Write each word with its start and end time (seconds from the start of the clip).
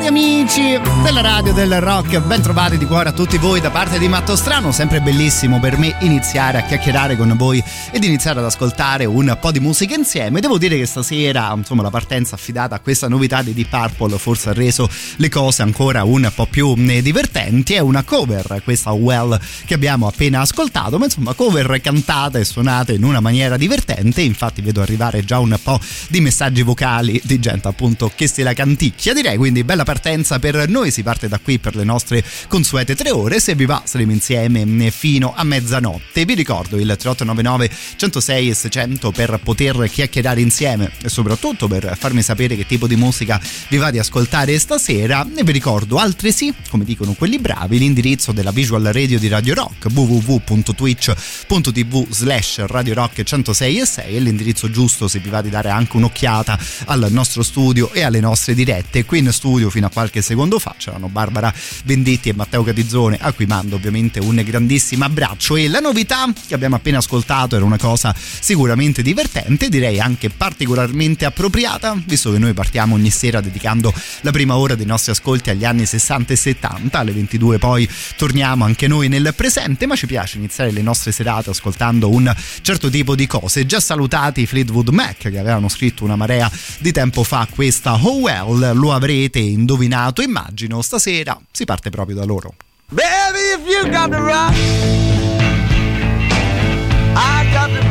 Cari 0.00 0.16
amici 0.16 0.80
della 1.02 1.20
radio 1.20 1.52
del 1.52 1.78
rock, 1.78 2.20
ben 2.20 2.40
trovati 2.40 2.78
di 2.78 2.86
cuore 2.86 3.10
a 3.10 3.12
tutti 3.12 3.36
voi 3.36 3.60
da 3.60 3.70
parte 3.70 3.98
di 3.98 4.08
Matto 4.08 4.34
Strano, 4.34 4.72
sempre 4.72 5.02
bellissimo 5.02 5.60
per 5.60 5.76
me 5.76 5.94
iniziare 6.00 6.56
a 6.56 6.62
chiacchierare 6.62 7.18
con 7.18 7.36
voi 7.36 7.62
ed 7.90 8.02
iniziare 8.02 8.38
ad 8.38 8.46
ascoltare 8.46 9.04
un 9.04 9.36
po' 9.38 9.50
di 9.50 9.60
musica 9.60 9.94
insieme. 9.94 10.40
Devo 10.40 10.56
dire 10.56 10.78
che 10.78 10.86
stasera, 10.86 11.52
insomma, 11.54 11.82
la 11.82 11.90
partenza 11.90 12.34
affidata 12.34 12.76
a 12.76 12.80
questa 12.80 13.08
novità 13.08 13.42
di 13.42 13.52
Deep 13.52 13.68
Purple 13.68 14.16
forse 14.16 14.48
ha 14.48 14.52
reso 14.54 14.88
le 15.16 15.28
cose 15.28 15.60
ancora 15.60 16.02
un 16.04 16.30
po' 16.34 16.46
più 16.46 16.74
eh, 16.78 17.02
divertenti. 17.02 17.74
È 17.74 17.80
una 17.80 18.02
cover, 18.02 18.62
questa 18.64 18.92
Well 18.92 19.38
che 19.66 19.74
abbiamo 19.74 20.06
appena 20.06 20.40
ascoltato, 20.40 20.98
ma 20.98 21.04
insomma, 21.04 21.34
cover 21.34 21.78
cantata 21.82 22.38
e 22.38 22.46
suonata 22.46 22.92
in 22.92 23.04
una 23.04 23.20
maniera 23.20 23.58
divertente. 23.58 24.22
Infatti 24.22 24.62
vedo 24.62 24.80
arrivare 24.80 25.26
già 25.26 25.38
un 25.40 25.54
po' 25.62 25.78
di 26.08 26.22
messaggi 26.22 26.62
vocali 26.62 27.20
di 27.22 27.38
gente 27.38 27.68
appunto 27.68 28.10
che 28.14 28.26
se 28.26 28.42
la 28.42 28.54
canticchia, 28.54 29.12
direi, 29.12 29.36
quindi 29.36 29.62
bella 29.62 29.84
partenza 29.90 30.38
per 30.38 30.68
noi, 30.68 30.92
si 30.92 31.02
parte 31.02 31.26
da 31.26 31.40
qui 31.40 31.58
per 31.58 31.74
le 31.74 31.82
nostre 31.82 32.22
consuete 32.46 32.94
tre 32.94 33.10
ore, 33.10 33.40
se 33.40 33.56
vi 33.56 33.64
va 33.64 33.82
saremo 33.84 34.12
insieme 34.12 34.92
fino 34.92 35.32
a 35.34 35.42
mezzanotte. 35.42 36.24
Vi 36.24 36.34
ricordo 36.34 36.76
il 36.76 36.94
3899 36.96 37.70
106 37.96 38.50
e 38.50 38.54
600 38.54 39.10
per 39.10 39.40
poter 39.42 39.90
chiacchierare 39.90 40.40
insieme 40.40 40.92
e 41.02 41.08
soprattutto 41.08 41.66
per 41.66 41.96
farmi 41.98 42.22
sapere 42.22 42.54
che 42.54 42.66
tipo 42.66 42.86
di 42.86 42.94
musica 42.94 43.40
vi 43.66 43.78
va 43.78 43.90
di 43.90 43.98
ascoltare 43.98 44.56
stasera. 44.60 45.26
E 45.34 45.42
vi 45.42 45.50
ricordo 45.50 45.96
altresì, 45.96 46.54
come 46.68 46.84
dicono 46.84 47.14
quelli 47.14 47.40
bravi, 47.40 47.78
l'indirizzo 47.78 48.30
della 48.30 48.52
visual 48.52 48.84
radio 48.84 49.18
di 49.18 49.26
Radio 49.26 49.54
Rock 49.54 49.86
www.twitch.tv 49.92 52.06
slash 52.10 52.64
Radio 52.66 52.94
Rock 52.94 53.24
106 53.24 53.80
e 53.80 53.86
6 53.86 54.14
è 54.14 54.20
l'indirizzo 54.20 54.70
giusto 54.70 55.08
se 55.08 55.18
vi 55.18 55.30
va 55.30 55.42
di 55.42 55.50
dare 55.50 55.70
anche 55.70 55.96
un'occhiata 55.96 56.56
al 56.84 57.08
nostro 57.10 57.42
studio 57.42 57.92
e 57.92 58.02
alle 58.02 58.20
nostre 58.20 58.54
dirette 58.54 59.04
qui 59.04 59.18
in 59.18 59.32
studio 59.32 59.68
fino 59.68 59.78
a 59.86 59.90
qualche 59.90 60.22
secondo 60.22 60.58
fa. 60.58 60.74
C'erano 60.78 61.08
Barbara 61.08 61.52
Venditti 61.84 62.28
e 62.28 62.34
Matteo 62.34 62.62
Catizzone 62.62 63.18
a 63.20 63.32
cui 63.32 63.46
mando 63.46 63.76
ovviamente 63.76 64.20
un 64.20 64.42
grandissimo 64.44 65.04
abbraccio. 65.04 65.56
E 65.56 65.68
la 65.68 65.80
novità 65.80 66.26
che 66.46 66.54
abbiamo 66.54 66.76
appena 66.76 66.98
ascoltato 66.98 67.56
era 67.56 67.64
una 67.64 67.78
cosa 67.78 68.14
sicuramente 68.16 69.02
divertente 69.02 69.68
direi 69.68 70.00
anche 70.00 70.30
particolarmente 70.30 71.24
appropriata 71.24 71.96
visto 72.04 72.32
che 72.32 72.38
noi 72.38 72.52
partiamo 72.52 72.94
ogni 72.94 73.10
sera 73.10 73.40
dedicando 73.40 73.92
la 74.22 74.30
prima 74.30 74.56
ora 74.56 74.74
dei 74.74 74.86
nostri 74.86 75.12
ascolti 75.12 75.50
agli 75.50 75.64
anni 75.64 75.86
60 75.86 76.32
e 76.32 76.36
70 76.36 76.98
alle 76.98 77.12
22 77.12 77.58
poi 77.58 77.88
torniamo 78.16 78.64
anche 78.64 78.86
noi 78.86 79.08
nel 79.08 79.32
presente 79.34 79.86
ma 79.86 79.96
ci 79.96 80.06
piace 80.06 80.38
iniziare 80.38 80.70
le 80.70 80.82
nostre 80.82 81.12
serate 81.12 81.50
ascoltando 81.50 82.10
un 82.10 82.34
certo 82.62 82.88
tipo 82.88 83.14
di 83.14 83.26
cose. 83.26 83.66
Già 83.66 83.80
salutati 83.80 84.46
Fleetwood 84.46 84.88
Mac 84.88 85.18
che 85.18 85.38
avevano 85.38 85.68
scritto 85.68 86.04
una 86.04 86.16
marea 86.16 86.50
di 86.78 86.92
tempo 86.92 87.22
fa 87.22 87.46
questa 87.50 87.94
Oh 87.94 88.18
Well 88.18 88.76
lo 88.76 88.92
avrete 88.92 89.38
indovinato, 89.70 90.20
immagino, 90.20 90.82
stasera 90.82 91.40
si 91.52 91.64
parte 91.64 91.90
proprio 91.90 92.16
da 92.16 92.24
loro. 92.24 92.54
Baby, 92.88 93.54
if 93.54 93.68
you 93.68 93.88
got 93.88 94.10
the 94.10 94.18
rock, 94.18 94.52
I 97.14 97.48
got 97.52 97.70
to 97.80 97.89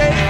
shake 0.00 0.29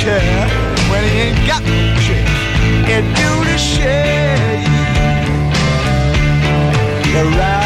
care 0.00 0.48
when 0.90 1.04
he 1.12 1.20
ain't 1.28 1.46
got 1.46 1.62
no 1.62 1.94
chick. 2.00 2.26
And 2.88 3.04
do 3.20 3.30
the 3.44 3.58
shake. 3.58 4.64
The 7.12 7.24
rouse 7.36 7.59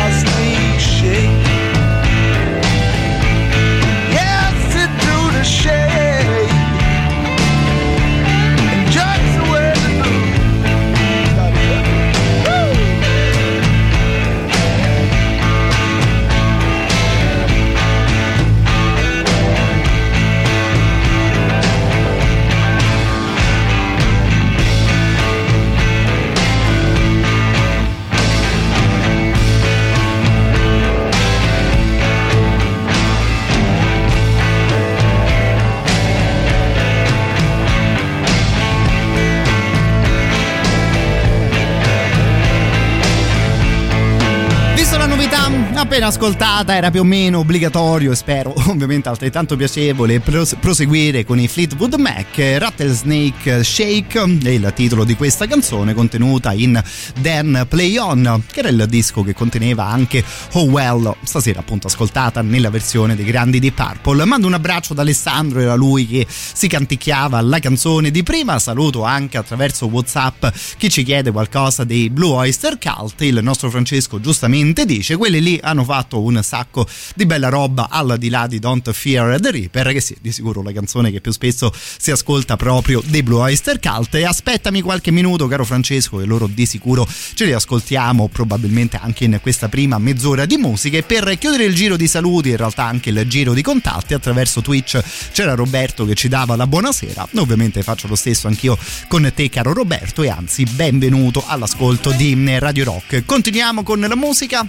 appena 45.81 46.07
ascoltata 46.07 46.75
era 46.75 46.91
più 46.91 47.01
o 47.01 47.05
meno 47.05 47.41
obbligatorio 47.41 48.13
e 48.13 48.15
spero 48.15 48.55
ovviamente 48.69 49.09
altrettanto 49.09 49.57
piacevole 49.57 50.21
proseguire 50.21 51.25
con 51.25 51.39
i 51.39 51.49
Fleetwood 51.49 51.95
Mac 51.95 52.37
Rattlesnake 52.37 53.65
Shake 53.65 54.39
è 54.43 54.49
il 54.49 54.73
titolo 54.75 55.05
di 55.05 55.17
questa 55.17 55.47
canzone 55.47 55.95
contenuta 55.95 56.53
in 56.53 56.81
Dan 57.21 57.67
Play 57.69 57.97
On 57.99 58.43
che 58.51 58.61
era 58.61 58.69
il 58.69 58.87
disco 58.89 59.23
che 59.23 59.35
conteneva 59.35 59.85
anche 59.87 60.25
Oh 60.53 60.65
Well 60.65 61.15
stasera 61.25 61.61
appunto 61.61 61.89
ascoltata 61.89 62.43
nella 62.43 62.71
versione 62.71 63.17
dei 63.17 63.25
grandi 63.25 63.59
di 63.59 63.73
Purple. 63.73 64.25
Mando 64.25 64.47
un 64.47 64.55
abbraccio 64.55 64.93
ad 64.93 64.99
Alessandro 64.99 65.61
era 65.61 65.75
lui 65.75 66.07
che 66.07 66.27
si 66.29 66.69
canticchiava 66.69 67.41
la 67.41 67.59
canzone 67.59 68.11
di 68.11 68.23
prima. 68.23 68.59
Saluto 68.59 69.03
anche 69.03 69.37
attraverso 69.37 69.87
Whatsapp 69.87 70.47
chi 70.77 70.89
ci 70.89 71.03
chiede 71.03 71.31
qualcosa 71.31 71.85
dei 71.85 72.11
Blue 72.11 72.35
Oyster 72.35 72.79
Cult. 72.79 73.23
Il 73.23 73.41
nostro 73.43 73.71
Francesco 73.71 74.21
giustamente 74.21 74.85
dice 74.85 75.17
quelli 75.17 75.41
lì 75.41 75.61
hanno 75.65 75.85
fatto 75.85 76.21
un 76.21 76.41
sacco 76.43 76.87
di 77.15 77.27
bella 77.27 77.49
roba 77.49 77.89
al 77.91 78.17
di 78.19 78.29
là 78.29 78.47
di 78.47 78.59
Don't 78.59 78.93
Fear 78.93 79.41
the 79.41 79.51
Reaper 79.51 79.93
che 79.93 80.01
sì, 80.01 80.17
di 80.21 80.31
sicuro 80.31 80.63
la 80.63 80.73
canzone 80.73 81.11
che 81.11 81.21
più 81.21 81.33
spesso 81.33 81.73
si 81.75 82.11
ascolta 82.11 82.57
proprio 82.57 83.03
dei 83.05 83.23
Blue 83.23 83.41
Oyster 83.41 83.81
Cult. 83.81 84.15
E 84.15 84.25
aspettami 84.25 84.81
qualche 84.81 85.11
minuto 85.11 85.47
caro 85.47 85.65
Francesco 85.65 86.19
che 86.19 86.25
loro 86.25 86.47
di 86.47 86.67
sicuro 86.67 87.07
ce 87.35 87.45
li 87.45 87.53
ascoltiamo 87.53 88.29
probabilmente 88.29 88.99
anche 89.01 89.25
in 89.25 89.39
questa 89.41 89.69
prima 89.69 89.99
mezz'ora 89.99 90.47
di 90.47 90.57
musica 90.57 90.99
e 90.99 91.03
per 91.03 91.37
chiudere 91.39 91.65
il 91.65 91.75
giro 91.75 91.97
di 91.97 92.07
saluti 92.07 92.51
in 92.51 92.57
realtà 92.57 92.85
anche 92.85 93.11
il 93.11 93.29
giro 93.29 93.55
di 93.55 93.63
contatti 93.63 94.15
attraverso 94.15 94.61
Twitch 94.61 95.01
c'era 95.33 95.55
Roberto 95.55 96.05
che 96.05 96.15
ci 96.15 96.29
dava 96.29 96.57
la 96.57 96.67
buonasera. 96.67 97.29
Ovviamente 97.37 97.83
faccio 97.83 98.07
lo 98.07 98.15
stesso 98.15 98.47
anch'io 98.47 98.77
con 99.09 99.31
te 99.35 99.49
caro 99.49 99.73
Roberto 99.73 100.23
e 100.23 100.29
anzi 100.29 100.65
benvenuto 100.65 101.43
all'ascolto 101.47 102.11
di 102.13 102.33
Radio 102.59 102.85
Rock. 102.85 103.25
Continuiamo 103.25 103.83
con 103.83 104.01
la 104.01 104.17
musica 104.17 104.69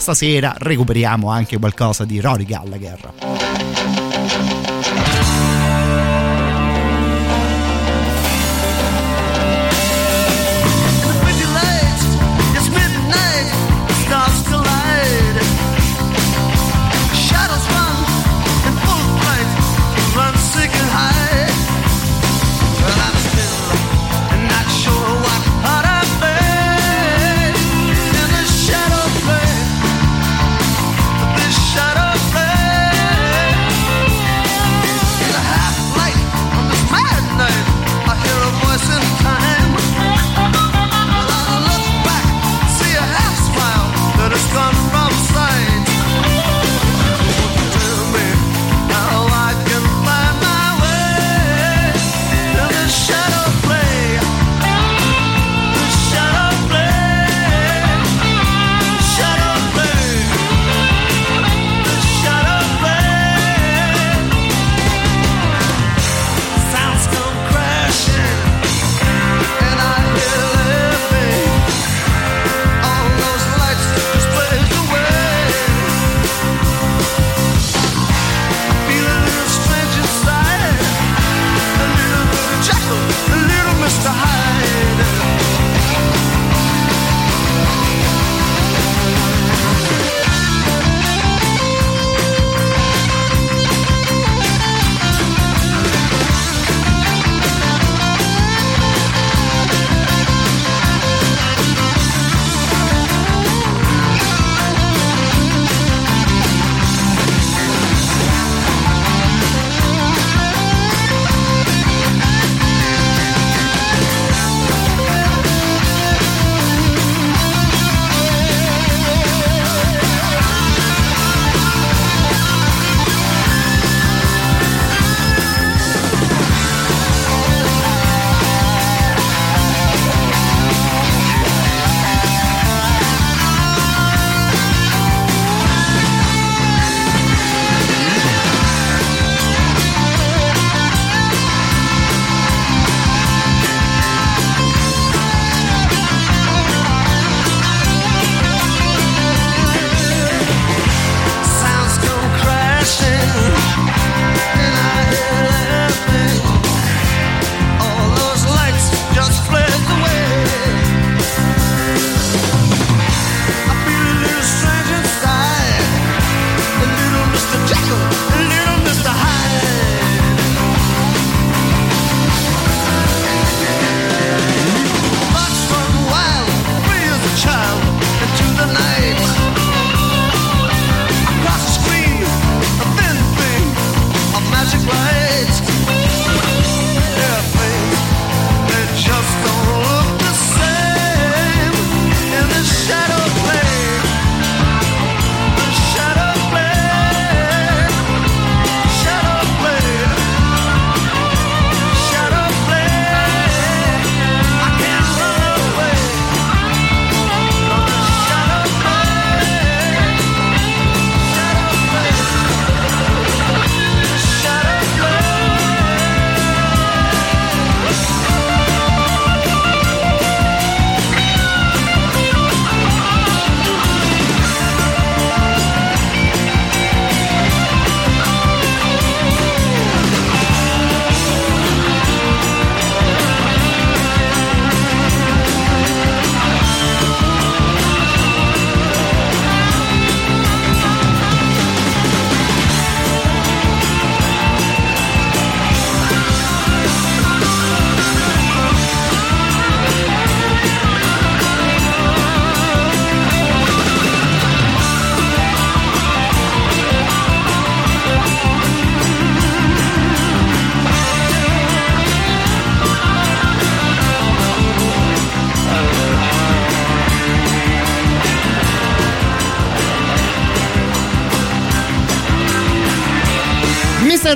stasera 0.00 0.54
recuperiamo 0.56 1.30
anche 1.30 1.58
qualcosa 1.58 2.04
di 2.04 2.20
Rory 2.20 2.44
Gallagher. 2.44 3.69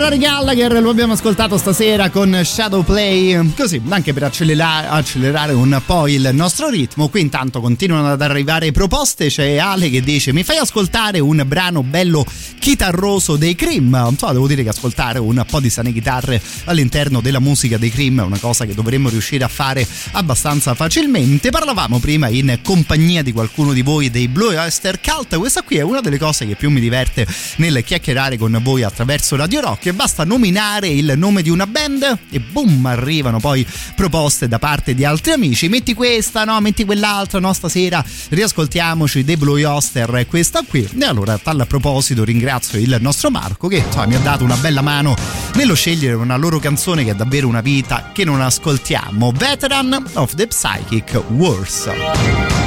Rory 0.04 0.18
Gallagher, 0.18 0.82
lo 0.82 0.90
abbiamo 0.90 1.14
ascoltato 1.14 1.56
stasera 1.56 2.10
con 2.10 2.38
Shadow 2.44 2.84
Play, 2.84 3.54
così 3.56 3.80
anche 3.88 4.12
per 4.12 4.24
accelerare, 4.24 4.86
accelerare, 4.86 5.54
un 5.54 5.80
po' 5.86 6.06
il 6.08 6.28
nostro 6.34 6.68
ritmo. 6.68 7.08
Qui 7.08 7.22
intanto 7.22 7.62
continuano 7.62 8.10
ad 8.10 8.20
arrivare 8.20 8.70
proposte, 8.70 9.28
c'è 9.28 9.56
Ale 9.56 9.88
che 9.88 10.02
dice 10.02 10.34
mi 10.34 10.42
fai 10.42 10.58
ascoltare 10.58 11.20
un 11.20 11.42
brano 11.46 11.82
bello 11.82 12.26
chitarroso 12.58 13.36
dei 13.36 13.54
Cream. 13.54 13.88
Non 13.88 14.18
so, 14.18 14.30
devo 14.30 14.46
dire 14.46 14.62
che 14.62 14.68
ascoltare 14.68 15.18
un 15.18 15.42
po' 15.48 15.60
di 15.60 15.70
sane 15.70 15.90
chitarre 15.90 16.38
all'interno 16.64 17.22
della 17.22 17.40
musica 17.40 17.78
dei 17.78 17.90
Cream 17.90 18.20
è 18.20 18.24
una 18.24 18.38
cosa 18.38 18.66
che 18.66 18.74
dovremmo 18.74 19.08
riuscire 19.08 19.42
a 19.42 19.48
fare 19.48 19.88
abbastanza 20.12 20.74
facilmente. 20.74 21.48
Parlavamo 21.48 21.98
prima 21.98 22.28
in 22.28 22.58
compagnia 22.62 23.22
di 23.22 23.32
qualcuno 23.32 23.72
di 23.72 23.80
voi 23.80 24.10
dei 24.10 24.28
Blue 24.28 24.54
Oyster 24.58 25.00
Cult, 25.00 25.34
questa 25.38 25.62
qui 25.62 25.78
è 25.78 25.82
una 25.82 26.02
delle 26.02 26.18
cose 26.18 26.46
che 26.46 26.56
più 26.56 26.68
mi 26.68 26.80
diverte 26.80 27.26
nel 27.56 27.82
chiacchierare 27.82 28.36
con 28.36 28.60
voi 28.62 28.82
attraverso 28.82 29.34
Radio 29.36 29.60
Rock 29.60 29.92
basta 29.94 30.24
nominare 30.24 30.88
il 30.88 31.14
nome 31.16 31.42
di 31.42 31.50
una 31.50 31.66
band 31.66 32.18
e 32.30 32.40
boom 32.40 32.84
arrivano 32.86 33.40
poi 33.40 33.66
proposte 33.94 34.48
da 34.48 34.58
parte 34.58 34.94
di 34.94 35.04
altri 35.04 35.32
amici. 35.32 35.68
Metti 35.68 35.94
questa 35.94 36.44
no 36.44 36.60
metti 36.60 36.84
quell'altra 36.84 37.38
no 37.38 37.52
stasera 37.52 38.04
riascoltiamoci 38.30 39.24
dei 39.24 39.36
Blue 39.36 39.64
Oster 39.64 40.26
questa 40.28 40.62
qui. 40.66 40.88
E 40.98 41.04
allora 41.04 41.34
a 41.34 41.38
tal 41.38 41.64
proposito 41.66 42.24
ringrazio 42.24 42.78
il 42.78 42.96
nostro 43.00 43.30
Marco 43.30 43.68
che 43.68 43.76
insomma, 43.76 44.06
mi 44.06 44.14
ha 44.14 44.20
dato 44.20 44.44
una 44.44 44.56
bella 44.56 44.82
mano 44.82 45.16
nello 45.54 45.74
scegliere 45.74 46.14
una 46.14 46.36
loro 46.36 46.58
canzone 46.58 47.04
che 47.04 47.12
è 47.12 47.14
davvero 47.14 47.48
una 47.48 47.60
vita 47.60 48.10
che 48.12 48.24
non 48.24 48.40
ascoltiamo. 48.40 49.32
Veteran 49.32 50.10
of 50.14 50.34
the 50.34 50.46
Psychic 50.46 51.22
Wars 51.28 52.63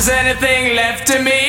there's 0.00 0.08
anything 0.08 0.74
left 0.74 1.06
to 1.06 1.22
me 1.22 1.39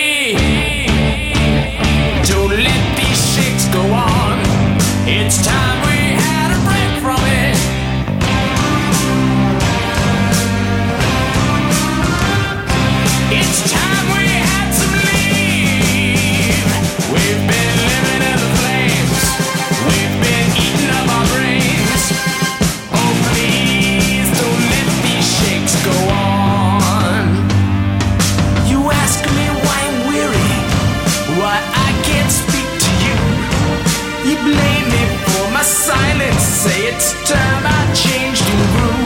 time 37.31 37.63
I 37.63 37.81
changed 37.95 38.43
and 38.43 38.63
grew. 38.75 39.03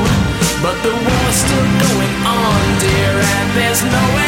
But 0.65 0.77
the 0.81 0.93
war's 0.93 1.37
still 1.45 1.69
going 1.85 2.15
on, 2.25 2.61
dear, 2.81 3.13
and 3.37 3.47
there's 3.57 3.83
no 3.83 4.24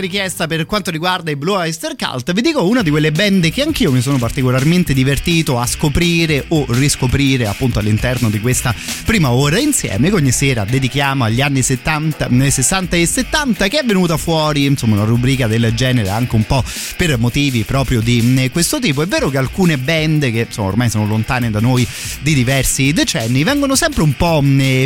richiesta 0.00 0.46
per 0.46 0.66
quanto 0.66 0.90
riguarda 0.90 1.30
i 1.30 1.36
Blue 1.36 1.56
Oyster 1.56 1.94
Cult 1.94 2.32
vi 2.32 2.40
dico 2.40 2.66
una 2.66 2.82
di 2.82 2.90
quelle 2.90 3.12
band 3.12 3.50
che 3.50 3.62
anch'io 3.62 3.92
mi 3.92 4.00
sono 4.00 4.18
particolarmente 4.18 4.92
divertito 4.92 5.58
a 5.58 5.66
scoprire 5.66 6.44
o 6.48 6.64
riscoprire 6.70 7.46
appunto 7.46 7.78
all'interno 7.78 8.30
di 8.30 8.40
questa 8.40 8.74
prima 9.10 9.32
ora 9.32 9.58
insieme 9.58 10.08
che 10.08 10.14
ogni 10.14 10.30
sera 10.30 10.64
dedichiamo 10.64 11.24
agli 11.24 11.40
anni 11.40 11.62
70, 11.62 12.28
60 12.48 12.96
e 12.96 13.06
70 13.06 13.66
che 13.66 13.80
è 13.80 13.84
venuta 13.84 14.16
fuori 14.16 14.66
insomma 14.66 14.94
una 14.94 15.04
rubrica 15.04 15.48
del 15.48 15.74
genere 15.74 16.10
anche 16.10 16.36
un 16.36 16.44
po' 16.44 16.62
per 16.96 17.18
motivi 17.18 17.64
proprio 17.64 18.00
di 18.00 18.48
questo 18.52 18.78
tipo 18.78 19.02
è 19.02 19.06
vero 19.08 19.28
che 19.28 19.36
alcune 19.36 19.78
band 19.78 20.30
che 20.30 20.46
insomma 20.46 20.68
ormai 20.68 20.90
sono 20.90 21.06
lontane 21.06 21.50
da 21.50 21.58
noi 21.58 21.84
di 22.20 22.34
diversi 22.34 22.92
decenni 22.92 23.42
vengono 23.42 23.74
sempre 23.74 24.04
un 24.04 24.14
po' 24.14 24.44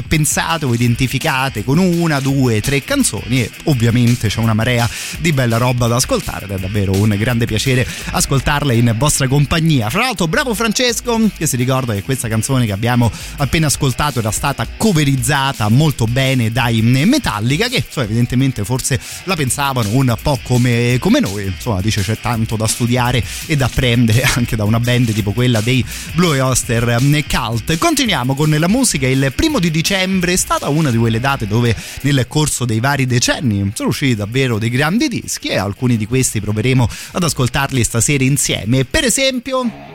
pensate 0.09 0.65
o 0.65 0.73
identificate 0.73 1.63
con 1.63 1.77
una, 1.77 2.19
due, 2.21 2.63
tre 2.63 2.83
canzoni 2.83 3.43
e 3.43 3.51
ovviamente 3.65 4.29
c'è 4.29 4.41
una 4.41 4.55
marea 4.55 4.89
di 5.19 5.35
bella 5.35 5.59
roba 5.59 5.87
da 5.87 5.97
ascoltare 5.97 6.47
ed 6.47 6.53
è 6.53 6.59
davvero 6.59 6.93
un 6.93 7.15
grande 7.19 7.45
piacere 7.45 7.87
ascoltarla 8.13 8.73
in 8.73 8.95
vostra 8.97 9.29
compagnia. 9.29 9.91
Fra 9.91 10.01
l'altro, 10.01 10.29
bravo 10.29 10.55
Francesco 10.55 11.29
che 11.37 11.47
si 11.47 11.57
ricorda 11.57 11.93
che 11.93 12.03
questa 12.03 12.27
canzone 12.29 12.65
che 12.65 12.73
abbiamo 12.73 13.13
appena 13.37 13.67
ascoltato 13.67 14.13
era 14.19 14.31
stata 14.31 14.67
coverizzata 14.77 15.69
molto 15.69 16.07
bene 16.07 16.51
dai 16.51 16.83
Metallica, 16.83 17.69
che 17.69 17.85
insomma, 17.85 18.07
evidentemente 18.07 18.65
forse 18.65 19.01
la 19.25 19.37
pensavano 19.37 19.89
un 19.91 20.17
po' 20.21 20.39
come, 20.43 20.97
come 21.01 21.21
noi. 21.21 21.47
Insomma, 21.47 21.81
dice 21.81 22.03
c'è 22.03 22.19
tanto 22.19 22.57
da 22.57 22.67
studiare 22.67 23.23
e 23.47 23.57
da 23.57 23.67
apprendere 23.67 24.23
anche 24.35 24.57
da 24.57 24.65
una 24.65 24.81
band 24.81 25.13
tipo 25.13 25.33
quella 25.33 25.61
dei 25.61 25.85
Blue 26.15 26.41
Oyster 26.41 26.99
Cult. 27.29 27.79
Continuiamo 27.79 28.35
con 28.35 28.51
la 28.51 28.69
musica. 28.69 29.07
Il 29.07 29.33
primo 29.35 29.59
di 29.59 29.71
dicembre 29.71 30.33
è 30.33 30.37
stata 30.37 30.69
una 30.69 30.91
di 30.91 30.97
quelle 30.97 31.21
date 31.21 31.47
dove 31.47 31.75
nel 32.03 32.27
corso 32.29 32.65
dei 32.65 32.81
vari 32.81 33.07
decenni 33.07 33.73
sono 33.75 33.89
usciti 33.89 34.15
davvero 34.15 34.59
dei 34.59 34.71
grandi 34.71 35.09
dischi 35.09 35.49
e 35.49 35.57
alcuni 35.57 35.97
di 35.97 36.07
questi 36.07 36.41
proveremo 36.41 36.89
ad 37.13 37.23
ascoltarli 37.23 37.83
stasera 37.85 38.25
insieme. 38.25 38.85
Per 38.85 39.05
esempio 39.05 39.94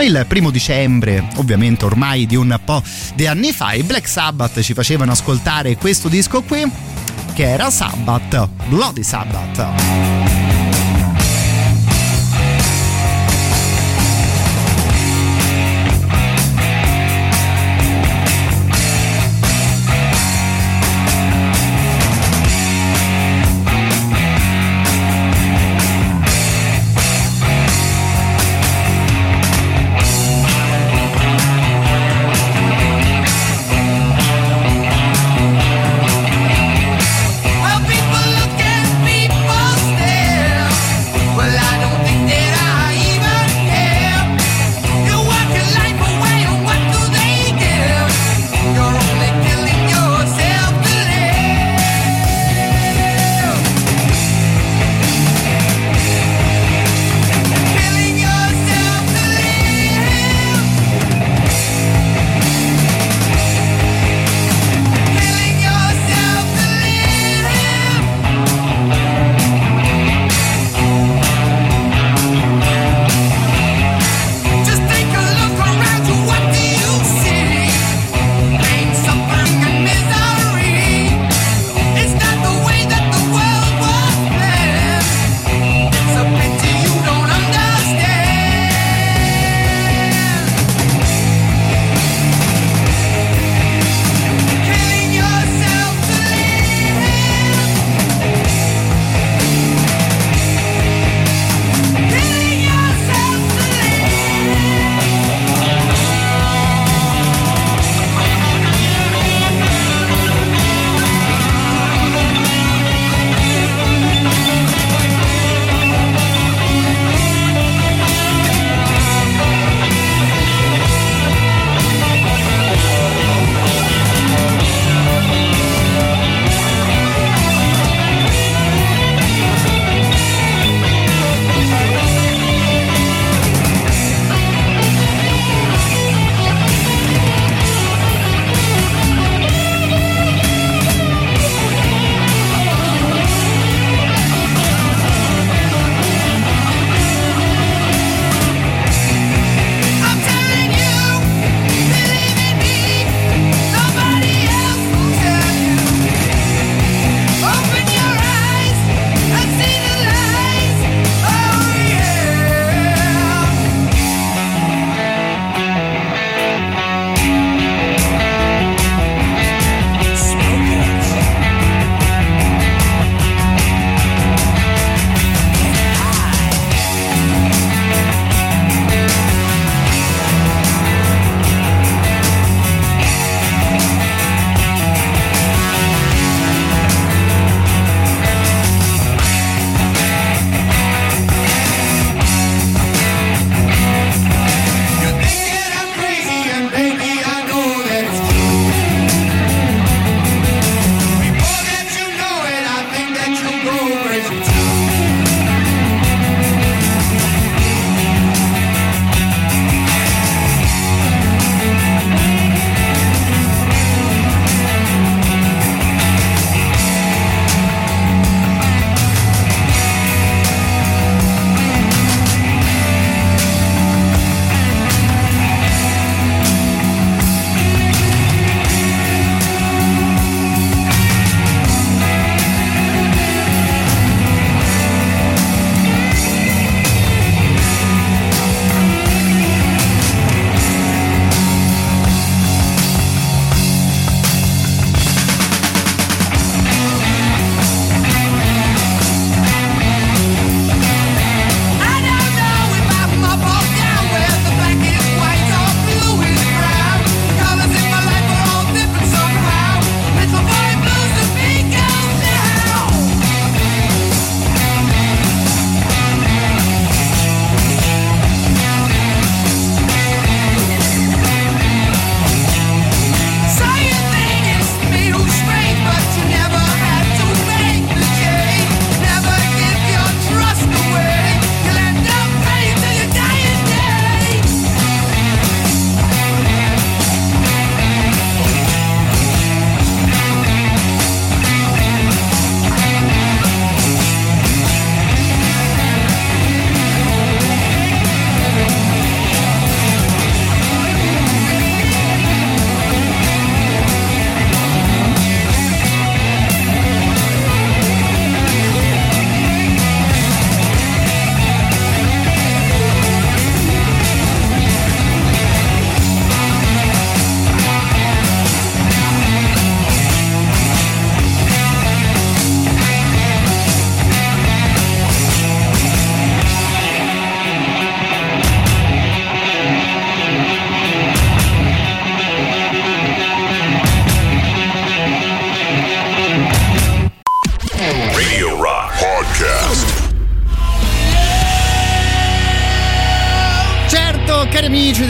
il 0.00 0.24
primo 0.26 0.50
dicembre, 0.50 1.28
ovviamente 1.36 1.84
ormai 1.84 2.26
di 2.26 2.36
un 2.36 2.58
po' 2.64 2.82
di 3.14 3.26
anni 3.26 3.52
fa, 3.52 3.72
i 3.72 3.82
Black 3.82 4.08
Sabbath 4.08 4.60
ci 4.60 4.74
facevano 4.74 5.12
ascoltare 5.12 5.76
questo 5.76 6.08
disco 6.08 6.42
qui, 6.42 6.70
che 7.34 7.42
era 7.42 7.70
Sabbath, 7.70 8.48
Bloody 8.68 9.02
Sabbath. 9.02 10.29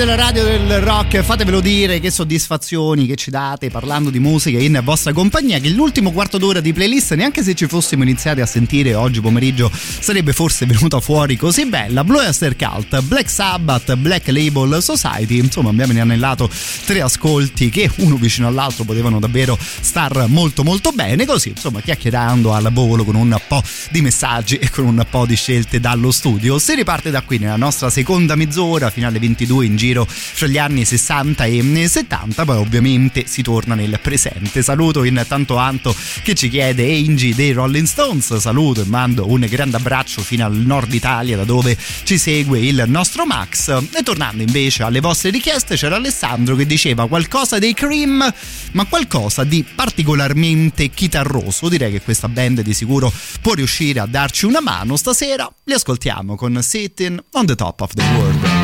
Della 0.00 0.14
radio 0.14 0.49
del 0.70 0.82
rock, 0.82 1.20
fatevelo 1.22 1.60
dire 1.60 1.98
che 1.98 2.12
soddisfazioni 2.12 3.04
che 3.04 3.16
ci 3.16 3.32
date 3.32 3.70
parlando 3.70 4.08
di 4.08 4.20
musica 4.20 4.60
in 4.60 4.80
vostra 4.84 5.12
compagnia. 5.12 5.58
Che 5.58 5.68
l'ultimo 5.70 6.12
quarto 6.12 6.38
d'ora 6.38 6.60
di 6.60 6.72
playlist, 6.72 7.14
neanche 7.14 7.42
se 7.42 7.54
ci 7.54 7.66
fossimo 7.66 8.04
iniziati 8.04 8.40
a 8.40 8.46
sentire 8.46 8.94
oggi 8.94 9.20
pomeriggio, 9.20 9.68
sarebbe 9.72 10.32
forse 10.32 10.66
venuta 10.66 11.00
fuori 11.00 11.36
così 11.36 11.66
bella. 11.66 12.04
Blue 12.04 12.24
Oyster 12.24 12.54
Cult, 12.54 13.02
Black 13.02 13.28
Sabbath, 13.28 13.96
Black 13.96 14.28
Label 14.28 14.80
Society. 14.80 15.38
Insomma, 15.38 15.70
abbiamo 15.70 15.90
inanellato 15.90 16.48
tre 16.84 17.00
ascolti 17.00 17.68
che 17.68 17.90
uno 17.96 18.14
vicino 18.14 18.46
all'altro 18.46 18.84
potevano 18.84 19.18
davvero 19.18 19.58
star 19.58 20.26
molto 20.28 20.62
molto 20.62 20.92
bene. 20.92 21.26
Così, 21.26 21.48
insomma, 21.48 21.80
chiacchierando 21.80 22.52
al 22.52 22.70
volo 22.72 23.02
con 23.02 23.16
un 23.16 23.36
po' 23.48 23.60
di 23.90 24.02
messaggi 24.02 24.54
e 24.58 24.70
con 24.70 24.86
un 24.86 25.04
po' 25.10 25.26
di 25.26 25.34
scelte 25.34 25.80
dallo 25.80 26.12
studio. 26.12 26.60
Si 26.60 26.76
riparte 26.76 27.10
da 27.10 27.22
qui 27.22 27.38
nella 27.38 27.56
nostra 27.56 27.90
seconda 27.90 28.36
mezz'ora, 28.36 28.88
fino 28.90 29.08
alle 29.08 29.18
22 29.18 29.66
in 29.66 29.74
giro 29.74 30.06
fra 30.06 30.46
gli 30.46 30.58
anni 30.60 30.84
60 30.84 31.44
e 31.44 31.88
70, 31.88 32.44
poi 32.44 32.56
ovviamente 32.56 33.24
si 33.26 33.42
torna 33.42 33.74
nel 33.74 33.98
presente. 34.00 34.62
Saluto 34.62 35.02
intanto 35.02 35.56
Anto 35.56 35.94
che 36.22 36.34
ci 36.34 36.48
chiede 36.48 36.94
Angie 36.94 37.34
dei 37.34 37.52
Rolling 37.52 37.86
Stones, 37.86 38.36
saluto 38.36 38.82
e 38.82 38.84
mando 38.84 39.28
un 39.28 39.44
grande 39.48 39.76
abbraccio 39.76 40.22
fino 40.22 40.44
al 40.44 40.54
nord 40.54 40.92
Italia 40.92 41.36
da 41.36 41.44
dove 41.44 41.76
ci 42.04 42.18
segue 42.18 42.60
il 42.60 42.84
nostro 42.86 43.26
Max. 43.26 43.68
E 43.92 44.02
tornando 44.02 44.42
invece 44.42 44.82
alle 44.82 45.00
vostre 45.00 45.30
richieste 45.30 45.74
c'era 45.74 45.96
Alessandro 45.96 46.54
che 46.54 46.66
diceva 46.66 47.08
qualcosa 47.08 47.58
dei 47.58 47.74
Cream, 47.74 48.32
ma 48.72 48.84
qualcosa 48.84 49.44
di 49.44 49.64
particolarmente 49.74 50.90
chitarroso. 50.90 51.68
Direi 51.68 51.90
che 51.90 52.02
questa 52.02 52.28
band 52.28 52.60
di 52.60 52.74
sicuro 52.74 53.12
può 53.40 53.54
riuscire 53.54 54.00
a 54.00 54.06
darci 54.06 54.44
una 54.44 54.60
mano. 54.60 54.96
Stasera 54.96 55.50
li 55.64 55.72
ascoltiamo 55.72 56.36
con 56.36 56.58
Sitting 56.62 57.22
on 57.32 57.46
the 57.46 57.54
Top 57.54 57.80
of 57.80 57.94
the 57.94 58.02
World. 58.14 58.59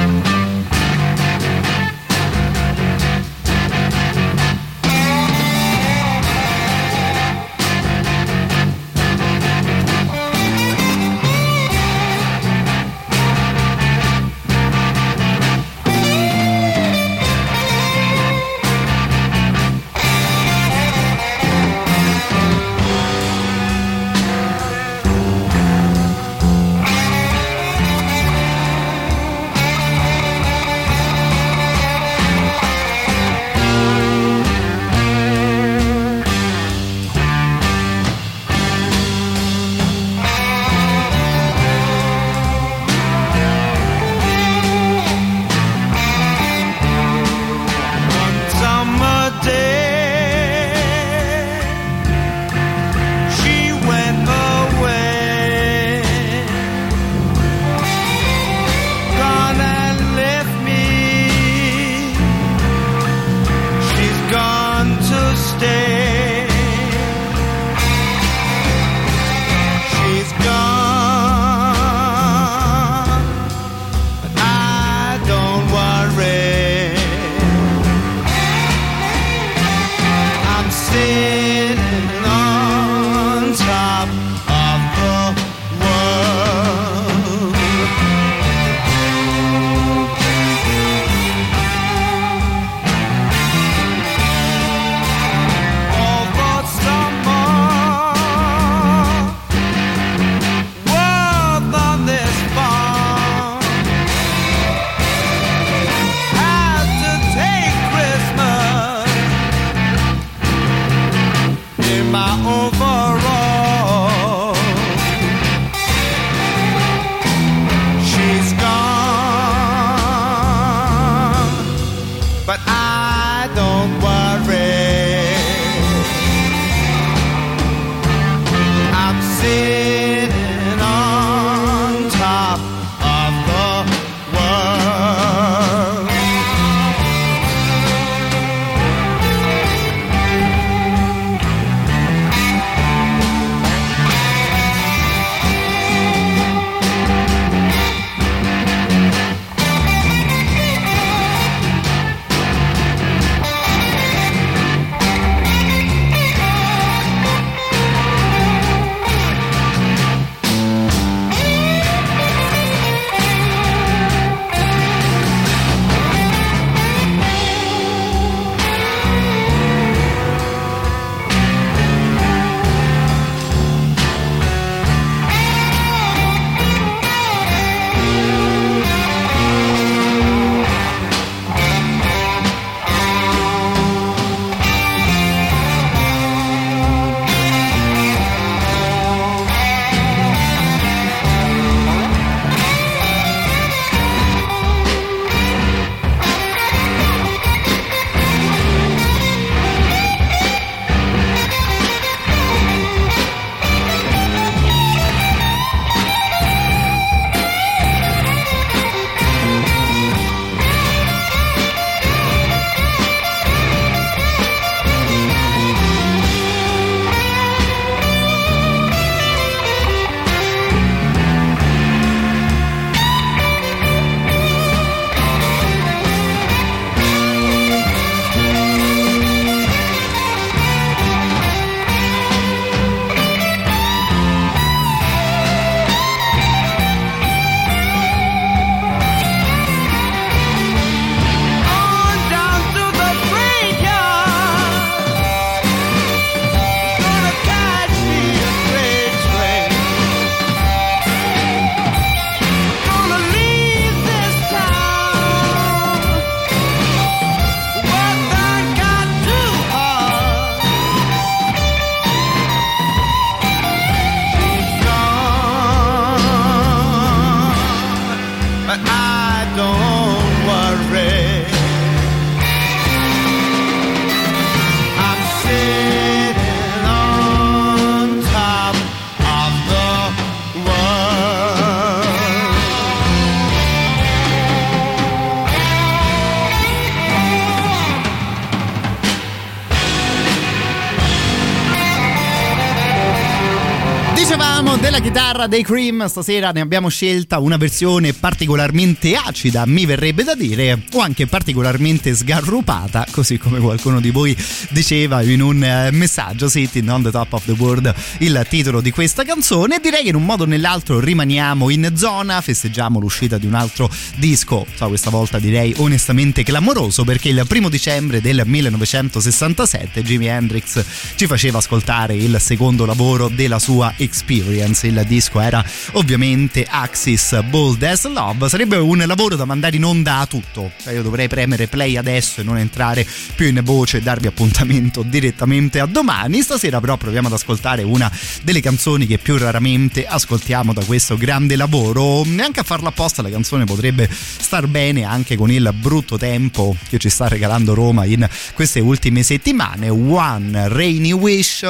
Chitarra 295.46 295.48
dei 295.48 295.62
Cream 295.62 296.06
stasera 296.06 296.50
ne 296.50 296.61
abbiamo 296.61 296.88
scelta 296.88 297.38
una 297.38 297.56
versione 297.56 298.12
particolarmente 298.12 299.14
acida, 299.14 299.64
mi 299.66 299.87
verrebbe 299.87 300.24
da 300.24 300.35
dire, 300.35 300.82
o 300.92 301.00
anche 301.00 301.26
particolarmente 301.26 302.14
sgarrupata, 302.14 303.06
così 303.11 303.38
come 303.38 303.59
qualcuno 303.59 304.00
di 304.00 304.11
voi 304.11 304.37
diceva 304.70 305.22
in 305.22 305.40
un 305.40 305.62
eh, 305.62 305.90
messaggio 305.92 306.48
Sitting 306.48 306.88
on 306.88 307.02
the 307.02 307.11
Top 307.11 307.32
of 307.32 307.44
the 307.44 307.52
World, 307.52 307.94
il 308.18 308.46
titolo 308.48 308.80
di 308.80 308.90
questa 308.90 309.24
canzone. 309.24 309.78
Direi 309.80 310.02
che 310.02 310.09
in 310.09 310.16
un 310.16 310.24
modo 310.24 310.44
o 310.44 310.46
nell'altro 310.46 311.00
rimaniamo 311.00 311.70
in 311.70 311.92
zona, 311.94 312.40
festeggiamo 312.40 312.98
l'uscita 312.98 313.38
di 313.38 313.46
un 313.46 313.54
altro 313.54 313.90
disco, 314.16 314.66
so, 314.74 314.88
questa 314.88 315.11
volta 315.11 315.38
direi 315.38 315.74
onestamente 315.78 316.42
clamoroso, 316.42 317.04
perché 317.04 317.28
il 317.28 317.44
primo 317.46 317.68
dicembre 317.68 318.20
del 318.20 318.42
1967 318.44 320.02
Jimi 320.02 320.26
Hendrix 320.26 320.85
ci 321.14 321.26
faceva 321.26 321.59
ascoltare 321.59 322.14
il 322.14 322.37
secondo 322.40 322.85
lavoro 322.85 323.28
della 323.28 323.59
sua 323.59 323.94
Experience. 323.96 324.87
Il 324.87 325.02
disco 325.06 325.36
era 325.40 325.64
ovviamente 325.92 326.66
Axis 326.68 327.40
Bold 327.49 327.83
as 327.83 328.07
Love. 328.07 328.49
Sarebbe 328.49 328.77
un 328.77 329.03
lavoro 329.07 329.37
da 329.37 329.44
mandare 329.44 329.77
in 329.77 329.85
onda 329.85 330.18
a 330.18 330.27
tutto. 330.27 330.72
Cioè 330.83 330.94
io 330.94 331.03
dovrei 331.03 331.29
premere 331.29 331.66
play 331.66 331.96
adesso 331.96 332.40
e 332.40 332.44
non 332.44 332.59
entrare 332.59 333.07
più 333.35 333.46
in 333.46 333.61
voce 333.62 333.99
e 333.99 334.03
darvi 334.03 334.27
appuntamento 334.27 335.03
direttamente 335.03 335.81
a 335.81 335.87
domani. 335.87 336.42
Stasera 336.42 336.81
però 336.81 336.96
proviamo 336.96 337.29
ad 337.29 337.35
ascoltare 337.35 337.83
una 337.83 338.11
delle 338.42 338.61
canzoni 338.61 339.07
che 339.07 339.18
più 339.18 339.37
raramente 339.37 340.07
ascoltiamo 340.07 340.72
da 340.72 340.85
questo 340.85 341.16
grande 341.16 341.57
lavoro. 341.57 342.22
Neanche 342.25 342.61
a 342.61 342.64
farla 342.64 342.88
apposta 342.88 343.22
la 343.22 343.31
canzone 343.31 343.64
potrebbe 343.64 344.09
star 344.11 344.66
bene 344.66 345.05
anche 345.05 345.37
con 345.37 345.51
il 345.51 345.75
brutto 345.81 346.16
tempo 346.16 346.77
che 346.88 346.99
ci 346.99 347.09
sta 347.09 347.29
regalando 347.29 347.75
Roma 347.75 348.05
in 348.05 348.29
queste 348.55 348.81
ultime 348.81 349.22
settimane. 349.22 349.88
One 349.88 350.68
Rainy 350.68 351.12
Wish 351.12 351.64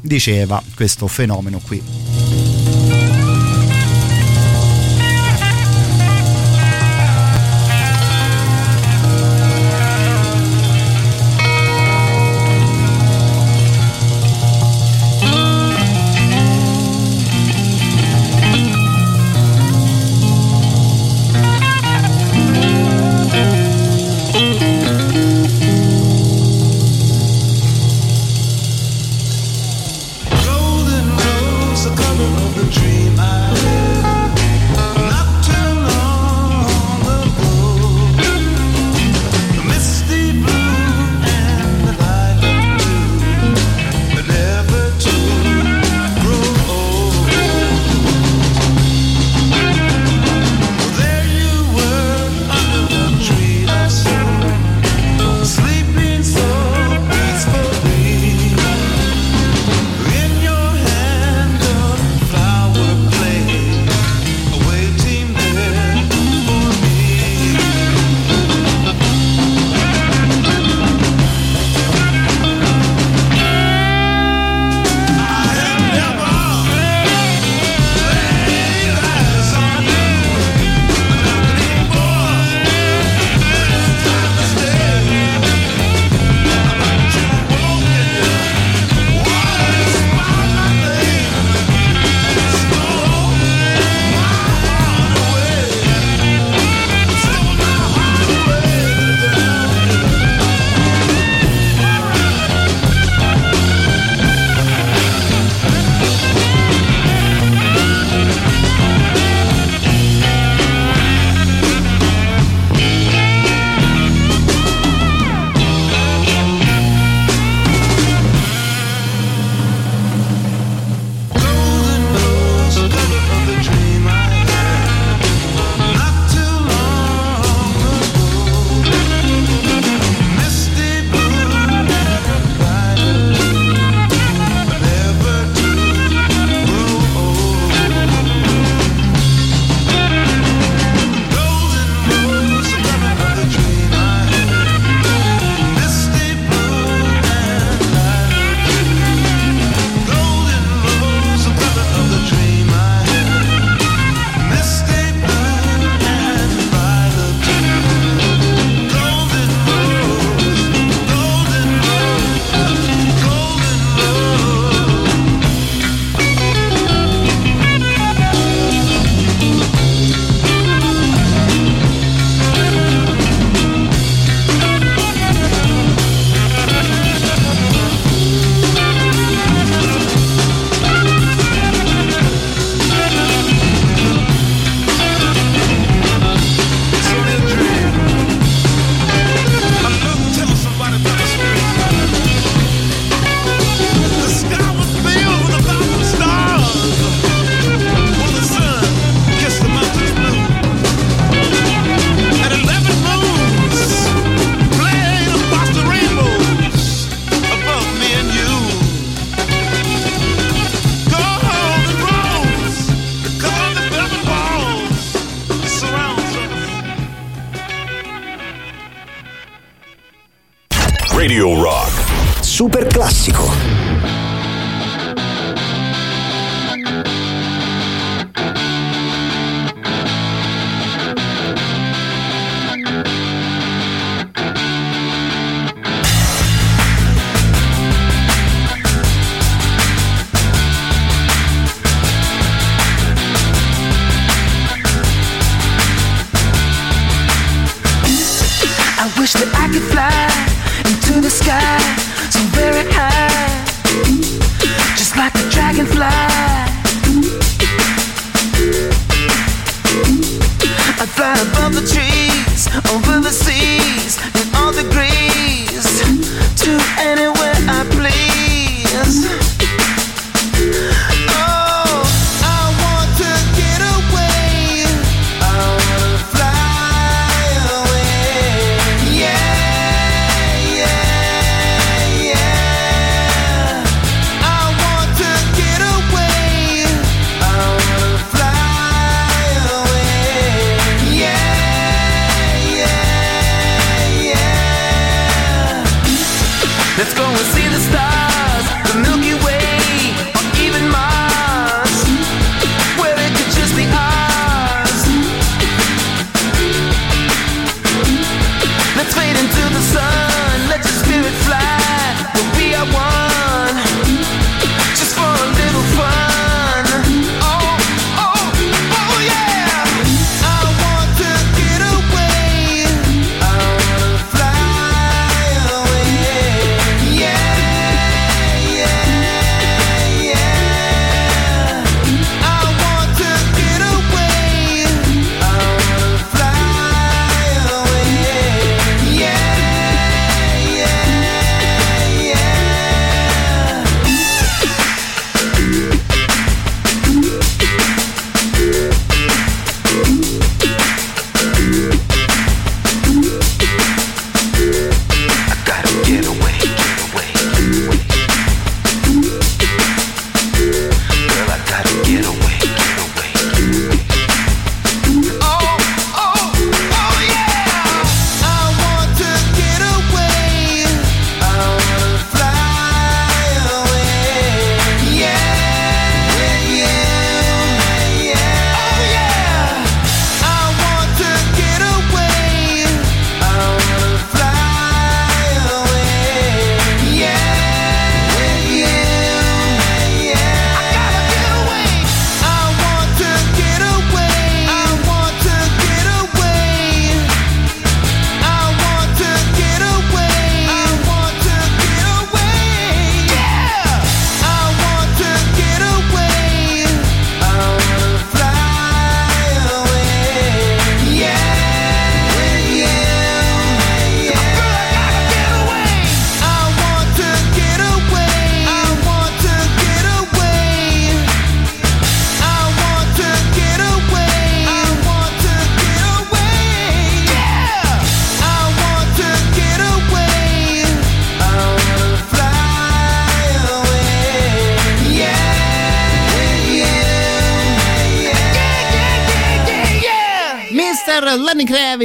diceva 0.00 0.62
questo 0.74 1.06
fenomeno 1.06 1.60
qui. 1.60 2.31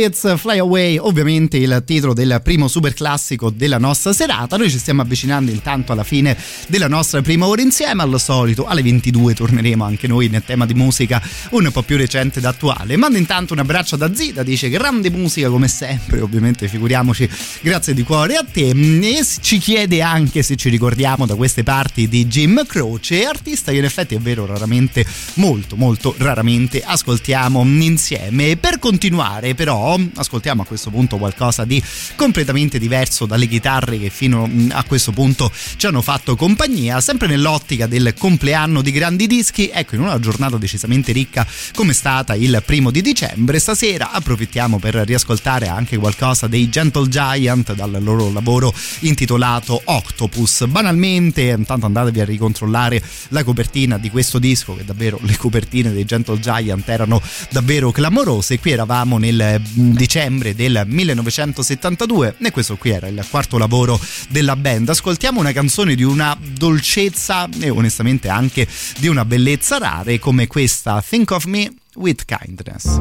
Kravitz, 0.07 0.37
Fly 0.37 0.59
Away, 0.59 0.97
ovviamente 0.97 1.57
il 1.57 1.83
titolo 1.85 2.13
del 2.13 2.39
primo 2.43 2.67
super 2.67 2.93
classico 2.93 3.49
della 3.49 3.77
nostra 3.77 4.13
serata. 4.13 4.57
Noi 4.57 4.69
ci 4.69 4.77
stiamo 4.77 5.01
avvicinando 5.01 5.51
intanto 5.51 5.91
alla 5.91 6.03
fine 6.03 6.37
della 6.67 6.87
nostra 6.87 7.21
prima 7.21 7.45
ora 7.45 7.61
insieme. 7.61 8.03
Al 8.03 8.19
solito, 8.19 8.65
alle 8.65 8.81
22 8.81 9.33
torneremo 9.33 9.83
anche 9.83 10.07
noi 10.07 10.29
nel 10.29 10.43
tema 10.45 10.65
di 10.65 10.73
musica 10.73 11.21
un 11.51 11.69
po' 11.71 11.81
più 11.81 11.97
recente 11.97 12.39
ed 12.39 12.45
attuale. 12.45 12.95
Mando 12.95 13.17
intanto 13.17 13.53
un 13.53 13.59
abbraccio 13.59 13.95
da 13.95 14.13
Zida, 14.13 14.43
dice 14.43 14.69
grande 14.69 15.09
musica 15.09 15.49
come 15.49 15.67
sempre, 15.67 16.21
ovviamente 16.21 16.67
figuriamoci, 16.67 17.29
grazie 17.61 17.93
di 17.93 18.03
cuore 18.03 18.35
a 18.35 18.45
te. 18.49 18.69
E 18.69 19.25
ci 19.41 19.57
chiede 19.57 20.01
anche 20.01 20.43
se 20.43 20.55
ci 20.55 20.69
ricordiamo 20.69 21.25
da 21.25 21.35
queste 21.35 21.63
parti 21.63 22.07
di 22.07 22.27
Jim 22.27 22.65
Croce, 22.65 23.25
artista 23.25 23.71
che 23.71 23.77
in 23.77 23.83
effetti 23.83 24.15
è 24.15 24.19
vero 24.19 24.45
raramente, 24.45 25.05
molto 25.35 25.75
molto 25.75 26.15
raramente 26.17 26.81
ascoltiamo 26.81 27.63
insieme. 27.63 28.57
Per 28.57 28.79
continuare 28.79 29.55
però 29.55 29.96
ascoltiamo 30.15 30.61
a 30.61 30.65
questo 30.65 30.89
punto 30.89 31.17
qualcosa 31.17 31.65
di 31.65 31.81
completamente 32.15 32.79
diverso 32.79 33.25
dalle 33.25 33.47
chitarre 33.47 33.99
che 33.99 34.09
fino 34.09 34.47
mm, 34.47 34.71
a 34.71 34.83
questo 34.83 35.11
punto 35.11 35.51
ci 35.75 35.85
hanno 35.85 36.01
fatto 36.01 36.35
compagnia, 36.35 37.01
sempre 37.01 37.27
nell'ottica 37.27 37.87
del 37.87 38.13
compleanno 38.17 38.81
di 38.81 38.91
grandi 38.91 39.27
dischi, 39.27 39.69
ecco 39.73 39.95
in 39.95 40.01
una 40.01 40.19
giornata 40.19 40.57
decisamente 40.57 41.11
ricca 41.11 41.45
come 41.73 41.91
è 41.91 41.95
stata 41.95 42.35
il 42.35 42.61
primo 42.65 42.91
di 42.91 43.01
dicembre, 43.01 43.59
stasera 43.59 44.11
approfittiamo 44.11 44.79
per 44.79 44.95
riascoltare 44.95 45.67
anche 45.67 45.97
qualcosa 45.97 46.47
dei 46.47 46.69
Gentle 46.69 47.07
Giant 47.07 47.73
dal 47.73 47.97
loro 48.01 48.31
lavoro 48.31 48.73
intitolato 48.99 49.81
Octopus. 49.83 50.65
Banalmente, 50.67 51.55
intanto 51.57 51.85
andatevi 51.85 52.19
a 52.21 52.25
ricontrollare 52.25 53.01
la 53.29 53.43
copertina 53.43 53.97
di 53.97 54.09
questo 54.09 54.39
disco, 54.39 54.75
che 54.75 54.85
davvero 54.85 55.19
le 55.21 55.37
copertine 55.37 55.91
dei 55.91 56.05
Gentle 56.05 56.39
Giant 56.39 56.87
erano 56.87 57.21
davvero 57.49 57.91
clamorose. 57.91 58.59
Qui 58.59 58.71
eravamo 58.71 59.17
nel 59.17 59.61
mm, 59.61 59.86
dicembre 59.93 60.55
del 60.55 60.83
1972 60.85 62.35
e 62.39 62.51
questo 62.51 62.77
qui 62.77 62.91
era 62.91 63.07
il 63.07 63.25
quarto 63.29 63.57
lavoro 63.57 63.99
della 64.29 64.55
band. 64.55 64.89
Ascoltiamo 64.89 65.39
una 65.39 65.51
canzone 65.51 65.95
di 65.95 66.03
una 66.03 66.37
dolcezza 66.39 67.47
e 67.59 67.69
onestamente 67.69 68.29
anche 68.29 68.67
di 68.99 69.07
una 69.07 69.25
bellezza 69.25 69.77
rare 69.77 70.19
come 70.19 70.47
questa 70.47 71.03
Think 71.07 71.31
of 71.31 71.45
Me 71.45 71.71
with 71.95 72.23
Kindness. 72.25 72.99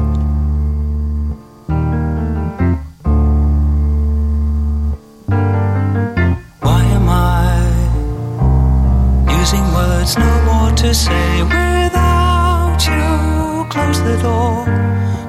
Using 9.47 9.63
words 9.71 10.17
no 10.17 10.43
more 10.43 10.75
to 10.75 10.93
say 10.93 11.41
without 11.43 12.85
you? 12.85 13.65
Close 13.69 14.01
the 14.03 14.17
door, 14.21 14.65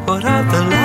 put 0.07 0.25
out 0.25 0.51
the 0.51 0.61
lights 0.63 0.78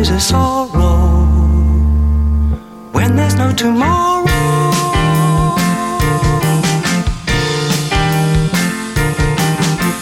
is 0.00 0.10
a 0.10 0.20
sorrow 0.20 1.24
when 2.92 3.16
there's 3.16 3.36
no 3.36 3.52
tomorrow. 3.52 4.26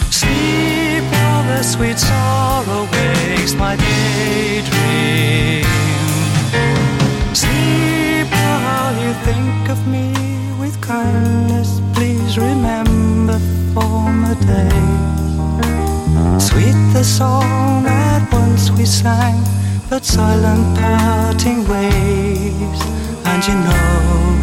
Sleep 0.09 1.03
while 1.13 1.43
the 1.51 1.61
sweet 1.63 1.99
sorrow 1.99 2.87
wakes 2.91 3.53
my 3.55 3.75
daydream. 3.75 5.44
Think 9.23 9.69
of 9.69 9.87
me 9.87 10.11
with 10.59 10.79
kindness. 10.81 11.81
Please 11.93 12.37
remember 12.37 13.39
former 13.73 14.35
days. 14.35 16.43
Sweet 16.43 16.75
the 16.93 17.03
song 17.03 17.83
that 17.83 18.27
once 18.31 18.69
we 18.71 18.85
sang, 18.85 19.41
but 19.89 20.03
silent 20.03 20.77
parting 20.77 21.67
ways. 21.67 22.79
And 23.25 23.41
you 23.47 23.55
know, 23.67 24.37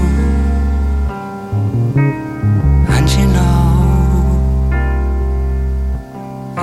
and 2.96 3.08
you 3.16 3.26
know, 3.36 3.70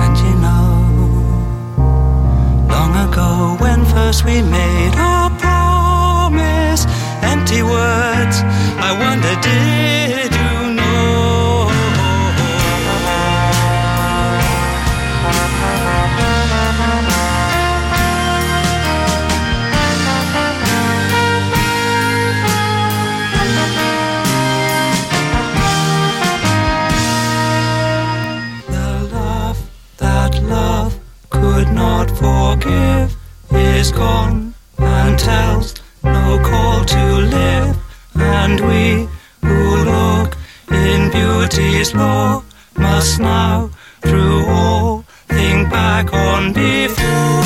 and 0.02 0.16
you 0.24 0.34
know, 0.44 0.68
long 2.68 2.92
ago 3.08 3.56
when 3.62 3.84
first 3.86 4.24
we 4.24 4.42
made 4.42 4.94
our 4.96 5.30
empty 7.50 7.62
words. 7.62 8.42
I 8.78 8.92
wonder, 8.98 9.34
did 9.40 10.32
you 10.34 10.74
know? 10.74 11.68
The 28.68 29.08
love 29.12 29.70
that 29.98 30.42
love 30.42 30.98
could 31.30 31.68
not 31.72 32.10
forgive 32.10 33.16
is 33.50 33.90
gone 33.90 34.54
and 34.78 35.18
tells 35.18 35.79
no 36.02 36.38
call 36.42 36.84
to 36.84 37.04
live. 37.36 37.76
And 38.14 38.60
we 38.60 39.08
who 39.42 39.84
look 39.84 40.36
in 40.70 41.10
beauty's 41.10 41.94
law 41.94 42.42
must 42.76 43.20
now, 43.20 43.70
through 44.02 44.46
all, 44.46 45.04
think 45.28 45.70
back 45.70 46.12
on 46.12 46.52
before. 46.52 47.40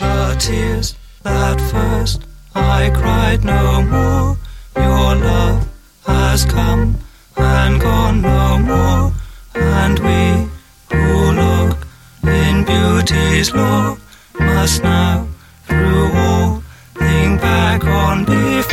The 0.00 0.36
tears 0.38 0.94
that 1.22 1.60
first 1.60 2.22
I 2.54 2.90
cried 2.94 3.44
no 3.44 3.82
more. 3.82 4.36
Your 4.76 5.14
love 5.16 5.68
has 6.06 6.44
come 6.44 6.96
and 7.36 7.80
gone 7.80 8.22
no 8.22 8.58
more. 8.58 9.12
And 9.54 9.98
we 9.98 10.48
who 10.96 11.32
look 11.32 11.78
in 12.24 12.64
beauty's 12.64 13.52
law 13.52 13.97
must 14.40 14.82
now, 14.82 15.26
through 15.66 16.10
all, 16.14 16.62
think 16.94 17.40
back 17.40 17.84
on 17.84 18.24
before. 18.24 18.68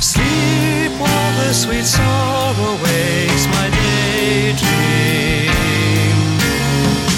Sleep 0.00 0.92
while 1.00 1.32
the 1.40 1.52
sweet 1.52 1.84
sorrow 1.84 2.74
wakes 2.82 3.46
my 3.48 3.68
daydream. 3.70 5.52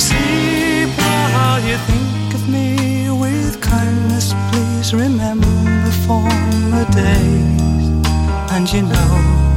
Sleep 0.09 0.89
while 0.99 1.61
you 1.69 1.77
think 1.91 2.35
of 2.35 2.49
me 2.49 3.11
with 3.11 3.61
kindness. 3.61 4.35
Please 4.51 4.95
remember 4.95 5.55
the 5.87 5.93
former 6.07 6.85
days. 6.93 7.87
And 8.55 8.71
you 8.73 8.83
know, 8.83 9.54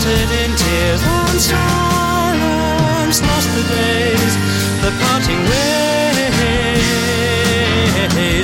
parted 0.00 0.30
in 0.30 0.56
tears 0.56 1.02
and 1.02 1.40
silence, 1.40 3.20
lost 3.20 3.48
the 3.54 3.62
days, 3.68 4.34
the 4.80 4.90
parting 5.02 5.42
ways. 5.44 5.68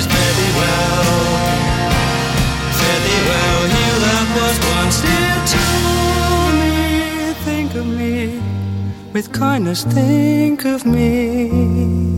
Fare 0.05 0.33
thee 0.37 0.53
well, 0.61 1.03
fare 2.77 2.99
thee 3.05 3.21
well, 3.29 3.61
you 3.75 3.91
that 4.05 4.27
was 4.37 4.57
once 4.75 4.97
dear 5.01 5.37
to 5.53 5.63
me. 6.59 6.75
Think 7.45 7.69
of 7.75 7.85
me, 7.87 8.13
with 9.13 9.27
kindness, 9.33 9.83
think 9.83 10.65
of 10.65 10.85
me. 10.85 12.16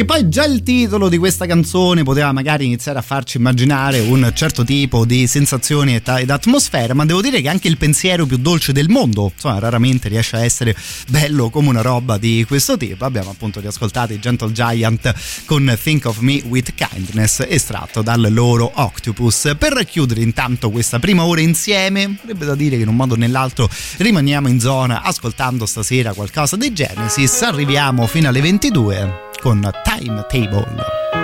Che 0.00 0.06
poi 0.06 0.30
già 0.30 0.46
il 0.46 0.62
titolo 0.62 1.10
di 1.10 1.18
questa 1.18 1.44
canzone 1.44 2.04
poteva 2.04 2.32
magari 2.32 2.64
iniziare 2.64 2.98
a 2.98 3.02
farci 3.02 3.36
immaginare 3.36 4.00
un 4.00 4.32
certo 4.34 4.64
tipo 4.64 5.04
di 5.04 5.26
sensazioni 5.26 5.94
ed 5.94 6.30
atmosfera, 6.30 6.94
ma 6.94 7.04
devo 7.04 7.20
dire 7.20 7.42
che 7.42 7.50
anche 7.50 7.68
il 7.68 7.76
pensiero 7.76 8.24
più 8.24 8.38
dolce 8.38 8.72
del 8.72 8.88
mondo, 8.88 9.30
insomma, 9.34 9.58
raramente 9.58 10.08
riesce 10.08 10.36
a 10.36 10.42
essere 10.42 10.74
bello 11.08 11.50
come 11.50 11.68
una 11.68 11.82
roba 11.82 12.16
di 12.16 12.46
questo 12.48 12.78
tipo. 12.78 13.04
Abbiamo 13.04 13.28
appunto 13.28 13.60
riascoltato 13.60 14.14
i 14.14 14.18
Gentle 14.18 14.52
Giant 14.52 15.12
con 15.44 15.78
Think 15.82 16.06
of 16.06 16.20
Me 16.20 16.42
with 16.46 16.72
Kindness, 16.74 17.44
estratto 17.46 18.00
dal 18.00 18.26
loro 18.32 18.72
Octopus. 18.76 19.54
Per 19.58 19.84
chiudere 19.84 20.22
intanto 20.22 20.70
questa 20.70 20.98
prima 20.98 21.24
ora 21.24 21.42
insieme, 21.42 22.16
avrebbe 22.22 22.46
da 22.46 22.54
dire 22.54 22.76
che 22.76 22.82
in 22.84 22.88
un 22.88 22.96
modo 22.96 23.12
o 23.12 23.18
nell'altro 23.18 23.68
rimaniamo 23.98 24.48
in 24.48 24.60
zona 24.60 25.02
ascoltando 25.02 25.66
stasera 25.66 26.14
qualcosa 26.14 26.56
dei 26.56 26.72
Genesis. 26.72 27.42
Arriviamo 27.42 28.06
fino 28.06 28.28
alle 28.30 28.40
22 28.40 29.28
con 29.42 29.62
Timetable. 29.84 31.19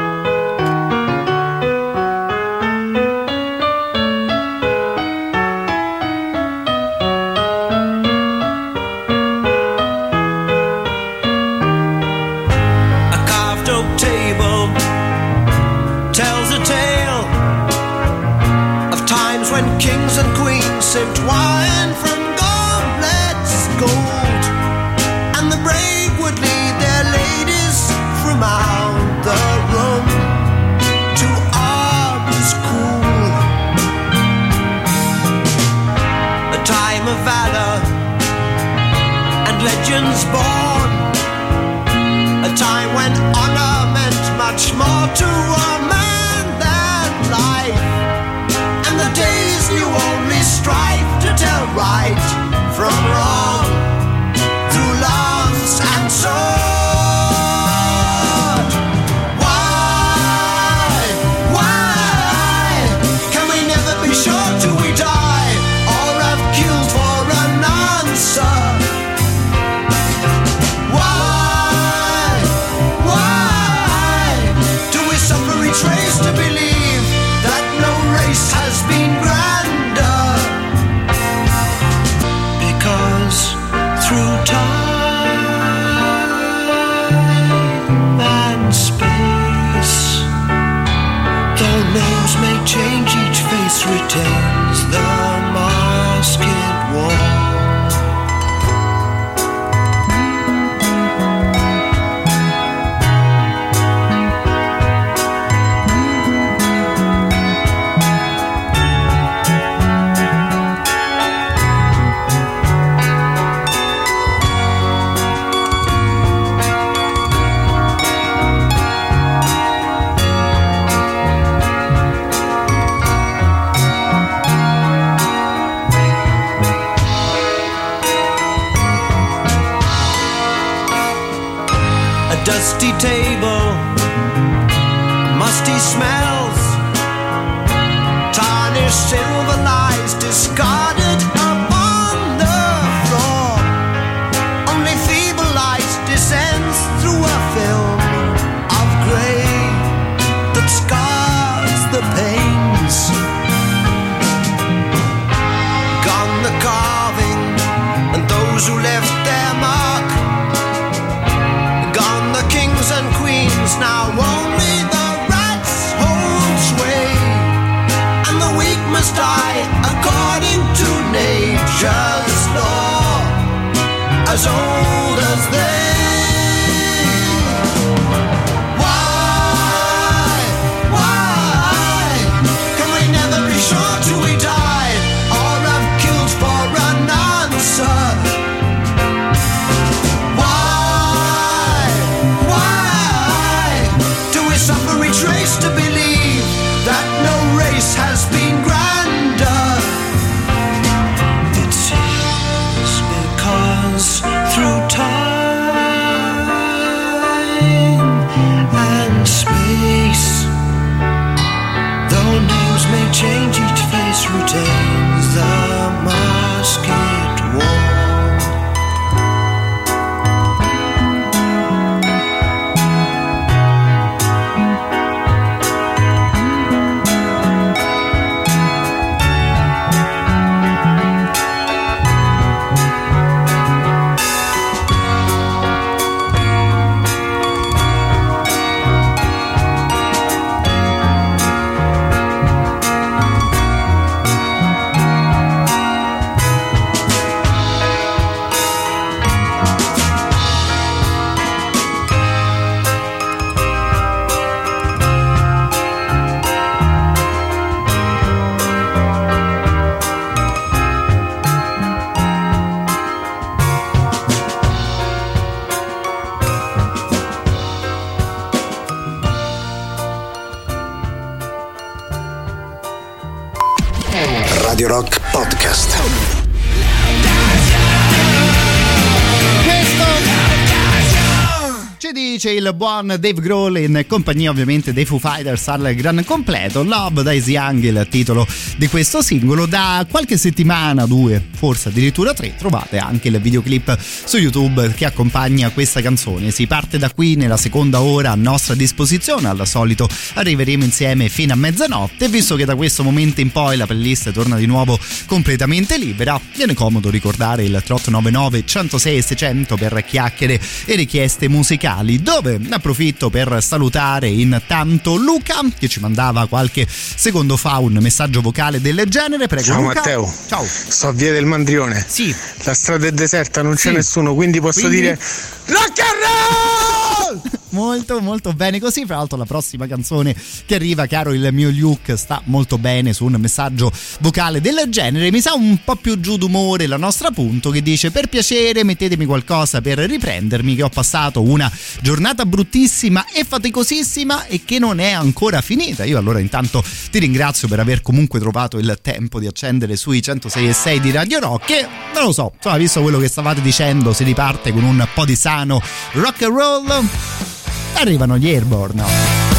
Buon 282.76 283.06
Dave 283.06 283.40
Grohl 283.40 283.78
in 283.78 284.04
compagnia 284.06 284.50
ovviamente 284.50 284.92
dei 284.92 285.04
Foo 285.04 285.18
Fighters 285.18 285.66
al 285.68 285.94
gran 285.94 286.22
completo. 286.24 286.82
Love 286.82 287.22
Dies 287.22 287.46
Young 287.46 287.82
il 287.82 288.06
titolo 288.10 288.46
di 288.76 288.88
questo 288.88 289.22
singolo. 289.22 289.66
Da 289.66 290.06
qualche 290.08 290.36
settimana, 290.36 291.06
due, 291.06 291.42
forse 291.52 291.88
addirittura 291.88 292.34
tre, 292.34 292.54
trovate 292.56 292.98
anche 292.98 293.28
il 293.28 293.40
videoclip 293.40 293.96
su 293.98 294.36
YouTube 294.36 294.92
che 294.94 295.04
accompagna 295.04 295.70
questa 295.70 296.00
canzone. 296.00 296.50
Si 296.50 296.66
parte 296.66 296.98
da 296.98 297.10
qui 297.10 297.36
nella 297.36 297.56
seconda 297.56 298.00
ora 298.00 298.32
a 298.32 298.36
nostra 298.36 298.74
disposizione. 298.74 299.48
Al 299.48 299.66
solito 299.66 300.08
arriveremo 300.34 300.84
insieme 300.84 301.28
fino 301.28 301.52
a 301.52 301.56
mezzanotte. 301.56 302.28
Visto 302.28 302.56
che 302.56 302.64
da 302.64 302.74
questo 302.74 303.02
momento 303.02 303.40
in 303.40 303.50
poi 303.50 303.76
la 303.76 303.86
playlist 303.86 304.32
torna 304.32 304.56
di 304.56 304.66
nuovo 304.66 304.98
completamente 305.26 305.98
libera, 305.98 306.40
viene 306.54 306.74
comodo 306.74 307.10
ricordare 307.10 307.62
il 307.62 307.70
3899 307.70 308.64
106 308.66 309.22
600 309.22 309.76
per 309.76 310.04
chiacchiere 310.04 310.60
e 310.84 310.94
richieste 310.94 311.48
musicali 311.48 312.22
dove 312.22 312.60
approfitto 312.70 313.30
per 313.30 313.62
salutare 313.62 314.28
intanto 314.28 315.16
Luca 315.16 315.60
che 315.78 315.88
ci 315.88 316.00
mandava 316.00 316.46
qualche 316.46 316.86
secondo 316.88 317.56
fa 317.56 317.78
un 317.78 317.98
messaggio 318.00 318.40
vocale 318.40 318.65
del 318.70 319.04
genere 319.08 319.46
prego 319.46 319.64
Ciao 319.64 319.80
Luca 319.80 319.94
Matteo. 319.94 320.32
ciao 320.48 320.64
Sto 320.66 321.08
a 321.08 321.12
via 321.12 321.32
del 321.32 321.44
Mandrione. 321.46 322.04
Sì. 322.06 322.34
La 322.64 322.74
strada 322.74 323.06
è 323.06 323.12
deserta, 323.12 323.62
non 323.62 323.74
c'è 323.74 323.88
Sì. 323.90 323.94
nessuno, 323.94 324.34
quindi 324.34 324.60
posso 324.60 324.80
Quindi? 324.80 325.00
dire 325.00 325.18
Rock 325.66 326.00
and 326.00 327.40
roll! 327.40 327.40
Molto 327.76 328.20
molto 328.20 328.54
bene 328.54 328.80
così. 328.80 329.04
Fra 329.04 329.16
l'altro 329.16 329.36
la 329.36 329.44
prossima 329.44 329.86
canzone 329.86 330.34
che 330.64 330.74
arriva 330.76 331.06
caro 331.06 331.34
il 331.34 331.46
mio 331.52 331.70
Luke 331.70 332.16
sta 332.16 332.40
molto 332.44 332.78
bene 332.78 333.12
su 333.12 333.26
un 333.26 333.36
messaggio 333.38 333.92
vocale 334.20 334.62
del 334.62 334.84
genere. 334.88 335.30
Mi 335.30 335.42
sa 335.42 335.52
un 335.52 335.78
po' 335.84 335.96
più 335.96 336.18
giù 336.18 336.38
d'umore 336.38 336.86
la 336.86 336.96
nostra 336.96 337.30
punto 337.30 337.68
che 337.68 337.82
dice 337.82 338.10
per 338.10 338.28
piacere 338.28 338.82
mettetemi 338.82 339.26
qualcosa 339.26 339.82
per 339.82 339.98
riprendermi 339.98 340.74
che 340.74 340.82
ho 340.82 340.88
passato 340.88 341.42
una 341.42 341.70
giornata 342.00 342.46
bruttissima 342.46 343.26
e 343.30 343.44
faticosissima 343.44 344.46
e 344.46 344.62
che 344.64 344.78
non 344.78 344.98
è 344.98 345.10
ancora 345.10 345.60
finita. 345.60 346.04
Io 346.04 346.16
allora 346.16 346.38
intanto 346.38 346.82
ti 347.10 347.18
ringrazio 347.18 347.68
per 347.68 347.80
aver 347.80 348.00
comunque 348.00 348.40
trovato 348.40 348.78
il 348.78 348.98
tempo 349.02 349.38
di 349.38 349.46
accendere 349.46 349.96
sui 349.96 350.22
106 350.22 350.68
e 350.68 350.72
6 350.72 351.00
di 351.00 351.10
Radio 351.10 351.40
Rock 351.40 351.70
e 351.70 351.86
non 352.14 352.24
lo 352.24 352.32
so 352.32 352.52
insomma 352.56 352.76
visto 352.78 353.02
quello 353.02 353.18
che 353.18 353.28
stavate 353.28 353.60
dicendo 353.60 354.14
si 354.14 354.24
riparte 354.24 354.72
con 354.72 354.82
un 354.82 355.06
po' 355.12 355.26
di 355.26 355.36
sano 355.36 355.82
rock 356.12 356.42
and 356.42 356.56
roll 356.56 357.65
arrivano 357.96 358.36
gli 358.36 358.48
Airborne. 358.48 359.55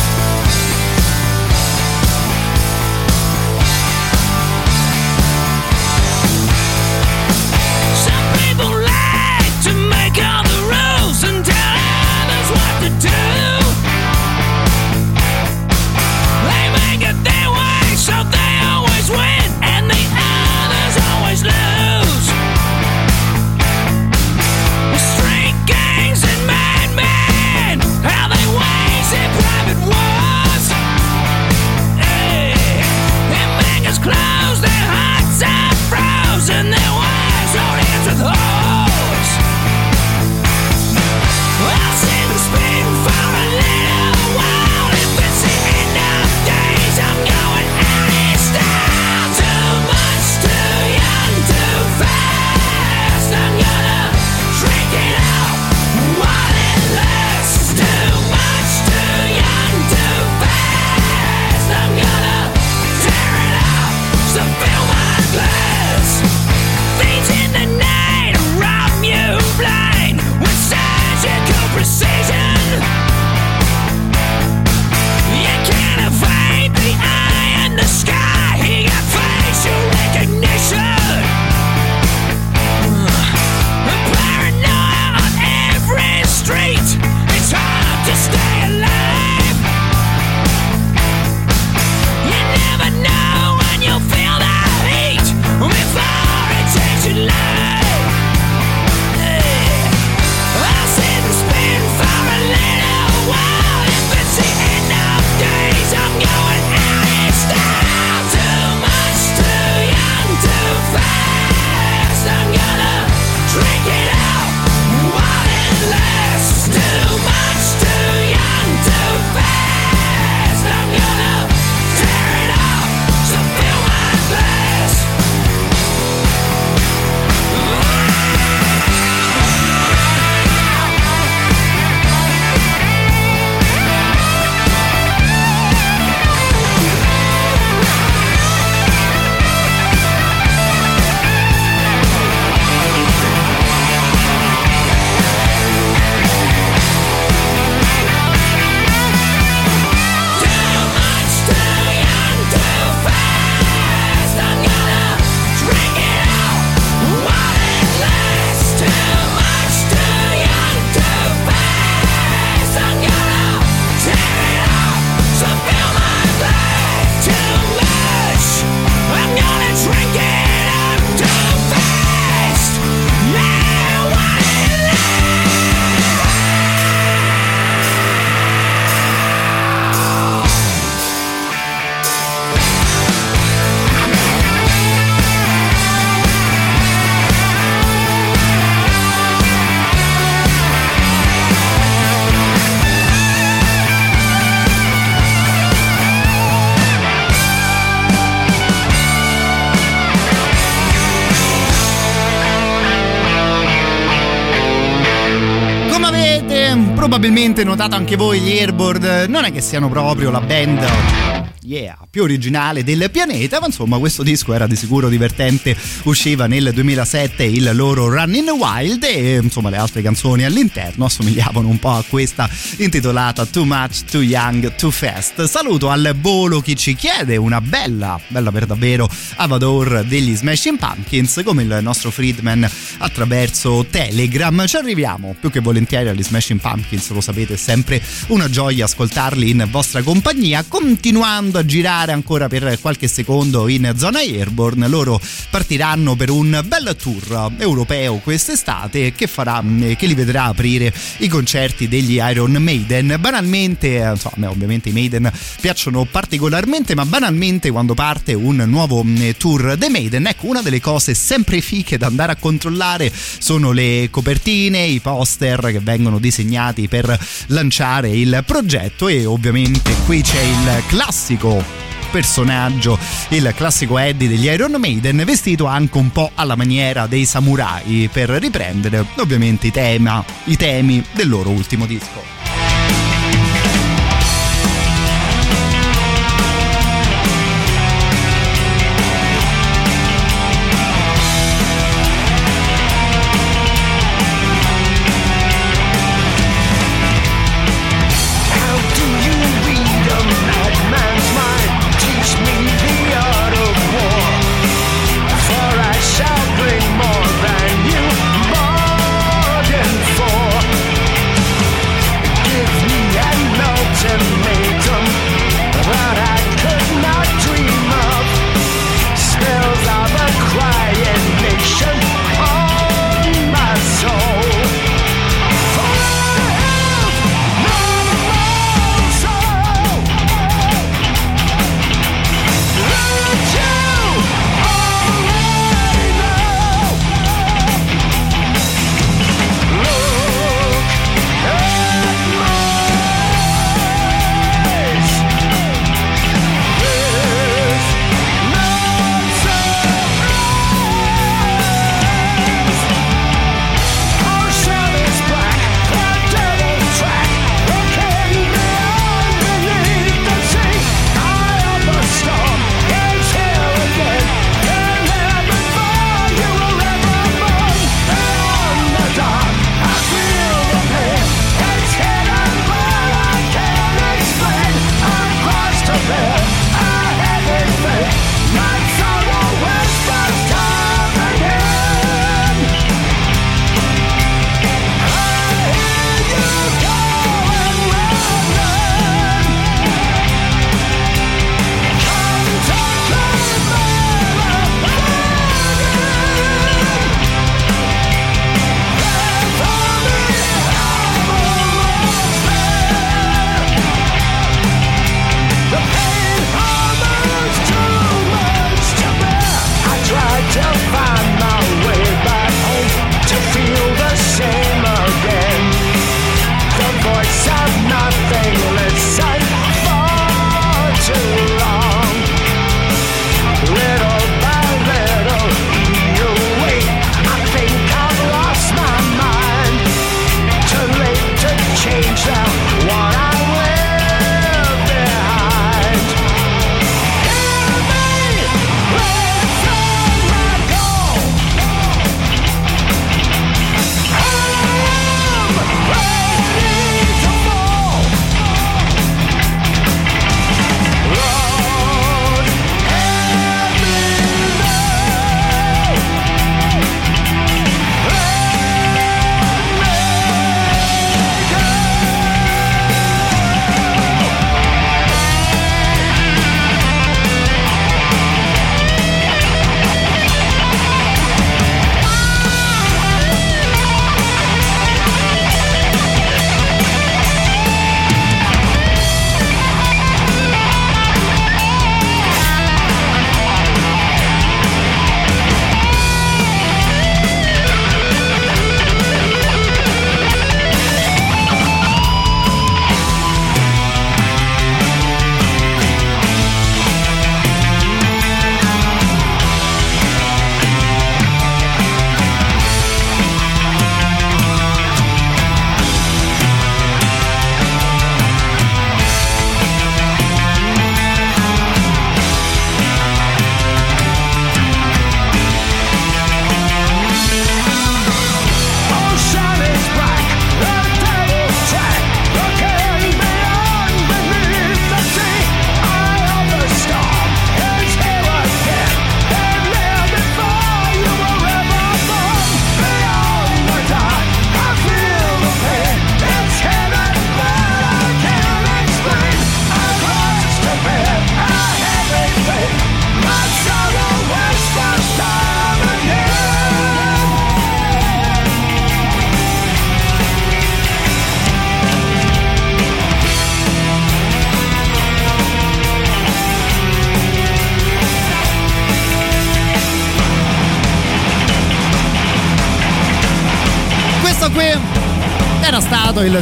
Probabilmente 207.58 207.64
notato 207.64 207.95
anche 207.95 208.16
voi 208.16 208.39
gli 208.39 208.51
Airboard, 208.51 209.26
non 209.30 209.43
è 209.43 209.51
che 209.51 209.62
siano 209.62 209.89
proprio 209.89 210.30
la 210.30 210.41
band 210.41 211.55
yeah, 211.68 211.97
più 212.10 212.24
originale 212.24 212.84
del 212.84 213.10
pianeta, 213.12 213.60
ma 213.60 213.66
insomma 213.66 213.97
questo 213.97 214.24
disco 214.24 214.53
era 214.53 214.68
di 214.68 214.76
sicuro 214.76 215.10
divertente, 215.10 215.76
usciva 216.03 216.47
nel 216.47 216.72
2007 216.74 217.43
il 217.43 217.70
loro 217.74 218.08
Running 218.08 218.49
Wild 218.49 219.03
e 219.03 219.39
insomma 219.43 219.70
le 219.70 219.76
altre 219.78 220.01
canzoni 220.01 220.45
all'interno 220.45 221.05
assomigliavano 221.05 221.68
un 221.68 221.78
po' 221.78 221.91
a 221.91 222.03
questa 222.08 222.49
intitolata 222.78 223.45
Too 223.45 223.66
Much, 223.66 224.05
Too 224.05 224.22
Young, 224.22 224.76
Too 224.76 224.91
Fast. 224.91 225.43
Saluto 225.43 225.89
al 225.89 226.16
volo 226.20 226.62
chi 226.62 226.76
ci 226.76 226.95
chiede 226.95 227.36
una 227.36 227.60
bella, 227.60 228.20
bella 228.28 228.51
per 228.51 228.66
davvero 228.66 229.10
Avador 229.36 230.05
degli 230.05 230.36
Smashing 230.36 230.78
Pumpkins 230.78 231.41
come 231.43 231.64
il 231.64 231.80
nostro 231.82 232.12
Friedman 232.12 232.70
attraverso 233.18 233.84
Telegram. 233.89 234.68
Ci 234.68 234.76
arriviamo 234.76 235.36
più 235.39 235.49
che 235.49 235.59
volentieri 235.59 236.09
agli 236.09 236.22
Smashing 236.22 236.59
Pumpkins, 236.59 237.09
lo 237.09 237.22
sapete, 237.22 237.55
è 237.55 237.57
sempre 237.57 237.99
una 238.28 238.47
gioia 238.47 238.86
ascoltarli 238.86 239.49
in 239.49 239.68
vostra 239.72 240.03
compagnia, 240.03 240.63
continuando 240.68 241.57
a 241.57 241.65
girare 241.65 242.11
ancora 242.11 242.47
per 242.47 242.78
qualche 242.80 243.07
secondo 243.07 243.68
in 243.68 243.91
zona 243.95 244.20
Airborne. 244.20 244.88
Loro 244.88 245.20
partiranno 245.49 246.15
per 246.15 246.30
un 246.30 246.63
bel 246.63 246.95
tour 246.95 247.53
europeo 247.57 248.18
quest'estate 248.18 249.13
che, 249.13 249.26
farà, 249.26 249.63
che 249.97 250.05
li 250.05 250.13
vedrà 250.13 250.43
aprire 250.43 250.93
i 251.18 251.28
concerti 251.28 251.88
degli 251.88 252.20
Iron 252.22 252.51
Maiden. 252.51 253.18
Banalmente, 253.20 253.97
eh, 253.97 254.11
insomma, 254.11 254.49
ovviamente 254.51 254.89
i 254.89 254.91
Maiden 254.91 255.32
piacciono 255.59 256.05
particolarmente, 256.05 256.93
ma 256.93 257.05
banalmente 257.05 257.72
quando 257.72 257.95
parte 257.95 258.36
un 258.36 258.63
nuovo 258.68 259.03
mm, 259.03 259.30
tour 259.38 259.76
dei 259.76 259.89
Maiden, 259.89 260.28
ecco 260.28 260.45
una 260.45 260.61
delle 260.61 260.80
cose 260.80 261.15
sempre 261.15 261.61
fiche 261.61 261.97
da 261.97 262.05
andare 262.05 262.34
a 262.34 262.36
controllare 262.36 263.07
sono 263.14 263.72
le 263.72 264.08
copertine, 264.12 264.84
i 264.84 264.99
poster 264.99 265.72
che 265.72 265.80
vengono 265.80 266.20
disegnati 266.20 266.88
per 266.88 267.18
lanciare 267.47 268.10
il 268.10 268.43
progetto 268.45 269.08
e 269.08 269.26
ovviamente 269.26 269.93
qui 270.05 270.22
c'è 270.22 270.41
il 270.41 270.84
classico 270.88 271.86
personaggio, 272.12 272.97
il 273.30 273.53
classico 273.55 273.97
Eddie 273.97 274.28
degli 274.28 274.45
Iron 274.45 274.76
Maiden, 274.80 275.24
vestito 275.26 275.66
anche 275.66 275.97
un 275.97 276.12
po' 276.12 276.32
alla 276.36 276.55
maniera 276.55 277.05
dei 277.05 277.26
samurai 277.26 278.10
per 278.12 278.30
riprendere 278.30 279.05
ovviamente 279.18 279.68
i, 279.68 279.72
tema, 279.72 280.24
i 280.45 280.55
temi 280.55 281.03
del 281.14 281.30
loro 281.30 281.49
ultimo 281.49 281.86
disco. 281.86 282.57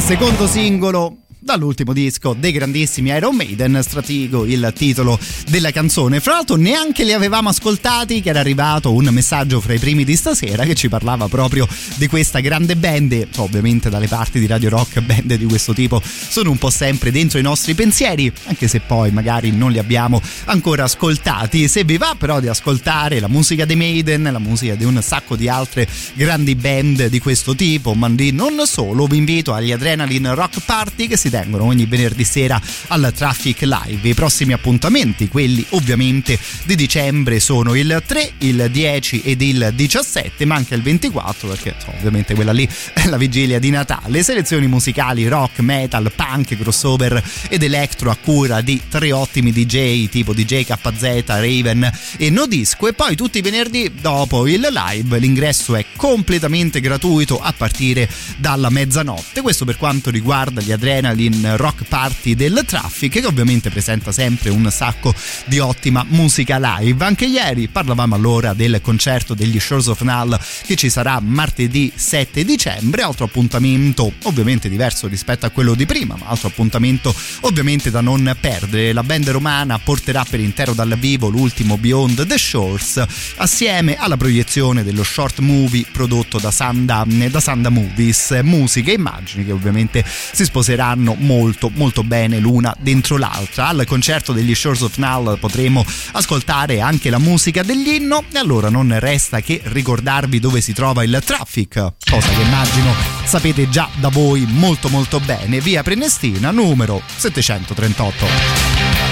Secondo 0.00 0.46
singolo 0.46 1.15
dall'ultimo 1.56 1.92
disco 1.92 2.34
dei 2.38 2.52
grandissimi 2.52 3.10
Iron 3.10 3.34
Maiden, 3.34 3.80
Stratigo 3.82 4.44
il 4.44 4.72
titolo 4.76 5.18
della 5.48 5.70
canzone. 5.70 6.20
Fra 6.20 6.34
l'altro 6.34 6.56
neanche 6.56 7.02
li 7.02 7.12
avevamo 7.12 7.48
ascoltati 7.48 8.20
che 8.20 8.28
era 8.28 8.40
arrivato 8.40 8.92
un 8.92 9.08
messaggio 9.10 9.60
fra 9.60 9.72
i 9.72 9.78
primi 9.78 10.04
di 10.04 10.16
stasera 10.16 10.64
che 10.64 10.74
ci 10.74 10.88
parlava 10.88 11.28
proprio 11.28 11.66
di 11.96 12.06
questa 12.06 12.40
grande 12.40 12.76
band, 12.76 13.28
ovviamente 13.36 13.88
dalle 13.88 14.06
parti 14.06 14.38
di 14.38 14.46
Radio 14.46 14.68
Rock 14.68 15.00
band 15.00 15.34
di 15.34 15.44
questo 15.46 15.72
tipo 15.72 16.00
sono 16.04 16.50
un 16.50 16.58
po' 16.58 16.70
sempre 16.70 17.10
dentro 17.10 17.38
i 17.38 17.42
nostri 17.42 17.74
pensieri, 17.74 18.30
anche 18.44 18.68
se 18.68 18.80
poi 18.80 19.10
magari 19.10 19.50
non 19.50 19.72
li 19.72 19.78
abbiamo 19.78 20.20
ancora 20.44 20.84
ascoltati. 20.84 21.68
Se 21.68 21.84
vi 21.84 21.96
va 21.96 22.14
però 22.18 22.40
di 22.40 22.48
ascoltare 22.48 23.18
la 23.18 23.28
musica 23.28 23.64
dei 23.64 23.76
Maiden, 23.76 24.28
la 24.30 24.38
musica 24.38 24.74
di 24.74 24.84
un 24.84 25.00
sacco 25.02 25.36
di 25.36 25.48
altre 25.48 25.88
grandi 26.14 26.54
band 26.54 27.06
di 27.06 27.18
questo 27.18 27.54
tipo, 27.54 27.94
ma 27.94 28.08
non 28.08 28.62
solo, 28.66 29.06
vi 29.06 29.16
invito 29.16 29.52
agli 29.52 29.72
Adrenaline 29.72 30.34
Rock 30.34 30.60
Party 30.64 31.06
che 31.06 31.16
si 31.16 31.30
tengono 31.46 31.64
ogni 31.64 31.86
venerdì 31.86 32.24
sera 32.24 32.60
al 32.88 33.12
Traffic 33.14 33.62
Live. 33.62 34.08
I 34.08 34.14
prossimi 34.14 34.52
appuntamenti, 34.52 35.28
quelli 35.28 35.64
ovviamente 35.70 36.38
di 36.64 36.74
dicembre, 36.74 37.38
sono 37.38 37.76
il 37.76 38.02
3, 38.04 38.32
il 38.38 38.68
10 38.70 39.22
ed 39.22 39.40
il 39.42 39.72
17, 39.74 40.44
ma 40.44 40.56
anche 40.56 40.74
il 40.74 40.82
24, 40.82 41.48
perché 41.48 41.74
insomma, 41.76 41.96
ovviamente 41.98 42.34
quella 42.34 42.52
lì 42.52 42.68
è 42.92 43.06
la 43.06 43.16
vigilia 43.16 43.60
di 43.60 43.70
Natale. 43.70 44.22
Selezioni 44.24 44.66
musicali 44.66 45.28
rock, 45.28 45.60
metal, 45.60 46.10
punk, 46.14 46.58
crossover 46.58 47.22
ed 47.48 47.62
electro 47.62 48.10
a 48.10 48.16
cura 48.16 48.60
di 48.60 48.80
tre 48.88 49.12
ottimi 49.12 49.52
DJ 49.52 50.08
tipo 50.08 50.32
DJ 50.32 50.64
KZ, 50.64 51.22
Raven 51.26 51.90
e 52.16 52.30
No 52.30 52.46
Disco. 52.46 52.88
E 52.88 52.92
poi 52.92 53.14
tutti 53.14 53.38
i 53.38 53.42
venerdì 53.42 53.92
dopo 54.00 54.48
il 54.48 54.68
live 54.68 55.18
l'ingresso 55.18 55.76
è 55.76 55.84
completamente 55.94 56.80
gratuito 56.80 57.40
a 57.40 57.52
partire 57.56 58.08
dalla 58.36 58.68
mezzanotte. 58.68 59.42
Questo 59.42 59.64
per 59.64 59.76
quanto 59.76 60.10
riguarda 60.10 60.60
gli 60.60 60.72
Adrenaline 60.72 61.35
Rock 61.56 61.84
Party 61.88 62.34
del 62.34 62.62
Traffic, 62.66 63.20
che 63.20 63.26
ovviamente 63.26 63.70
presenta 63.70 64.12
sempre 64.12 64.50
un 64.50 64.68
sacco 64.70 65.14
di 65.46 65.58
ottima 65.58 66.04
musica 66.08 66.58
live. 66.60 67.04
Anche 67.04 67.26
ieri 67.26 67.68
parlavamo 67.68 68.14
allora 68.14 68.54
del 68.54 68.80
concerto 68.80 69.34
degli 69.34 69.58
Shores 69.58 69.86
of 69.86 70.00
Null 70.02 70.38
che 70.64 70.76
ci 70.76 70.90
sarà 70.90 71.20
martedì 71.20 71.92
7 71.94 72.44
dicembre, 72.44 73.02
altro 73.02 73.24
appuntamento 73.24 74.12
ovviamente 74.22 74.68
diverso 74.68 75.06
rispetto 75.08 75.46
a 75.46 75.50
quello 75.50 75.74
di 75.74 75.86
prima, 75.86 76.16
ma 76.18 76.26
altro 76.26 76.48
appuntamento 76.48 77.14
ovviamente 77.40 77.90
da 77.90 78.00
non 78.00 78.34
perdere. 78.40 78.92
La 78.92 79.02
band 79.02 79.28
romana 79.30 79.78
porterà 79.78 80.24
per 80.28 80.40
intero 80.40 80.72
dal 80.72 80.96
vivo 80.98 81.28
l'ultimo 81.28 81.76
Beyond 81.76 82.26
the 82.26 82.38
Shores 82.38 83.02
assieme 83.36 83.96
alla 83.96 84.16
proiezione 84.16 84.84
dello 84.84 85.02
short 85.02 85.38
movie 85.40 85.84
prodotto 85.90 86.38
da 86.38 86.50
Sanda, 86.50 87.04
da 87.06 87.40
Sanda 87.40 87.68
Movies, 87.68 88.38
musiche 88.42 88.92
e 88.92 88.94
immagini 88.94 89.44
che 89.44 89.52
ovviamente 89.52 90.04
si 90.06 90.44
sposeranno 90.44 91.15
molto 91.18 91.70
molto 91.74 92.02
bene 92.02 92.38
l'una 92.38 92.74
dentro 92.78 93.16
l'altra. 93.16 93.68
Al 93.68 93.84
concerto 93.86 94.32
degli 94.32 94.54
Shores 94.54 94.80
of 94.82 94.96
Null 94.96 95.38
potremo 95.38 95.84
ascoltare 96.12 96.80
anche 96.80 97.10
la 97.10 97.18
musica 97.18 97.62
dell'inno 97.62 98.24
e 98.32 98.38
allora 98.38 98.68
non 98.68 98.98
resta 98.98 99.40
che 99.40 99.60
ricordarvi 99.64 100.40
dove 100.40 100.60
si 100.60 100.72
trova 100.72 101.02
il 101.02 101.22
traffic, 101.24 101.94
cosa 102.10 102.28
che 102.28 102.42
immagino 102.42 102.92
sapete 103.24 103.68
già 103.68 103.88
da 103.96 104.08
voi 104.08 104.46
molto 104.48 104.88
molto 104.88 105.20
bene, 105.20 105.60
via 105.60 105.82
Prenestina 105.82 106.50
numero 106.50 107.02
738. 107.16 109.05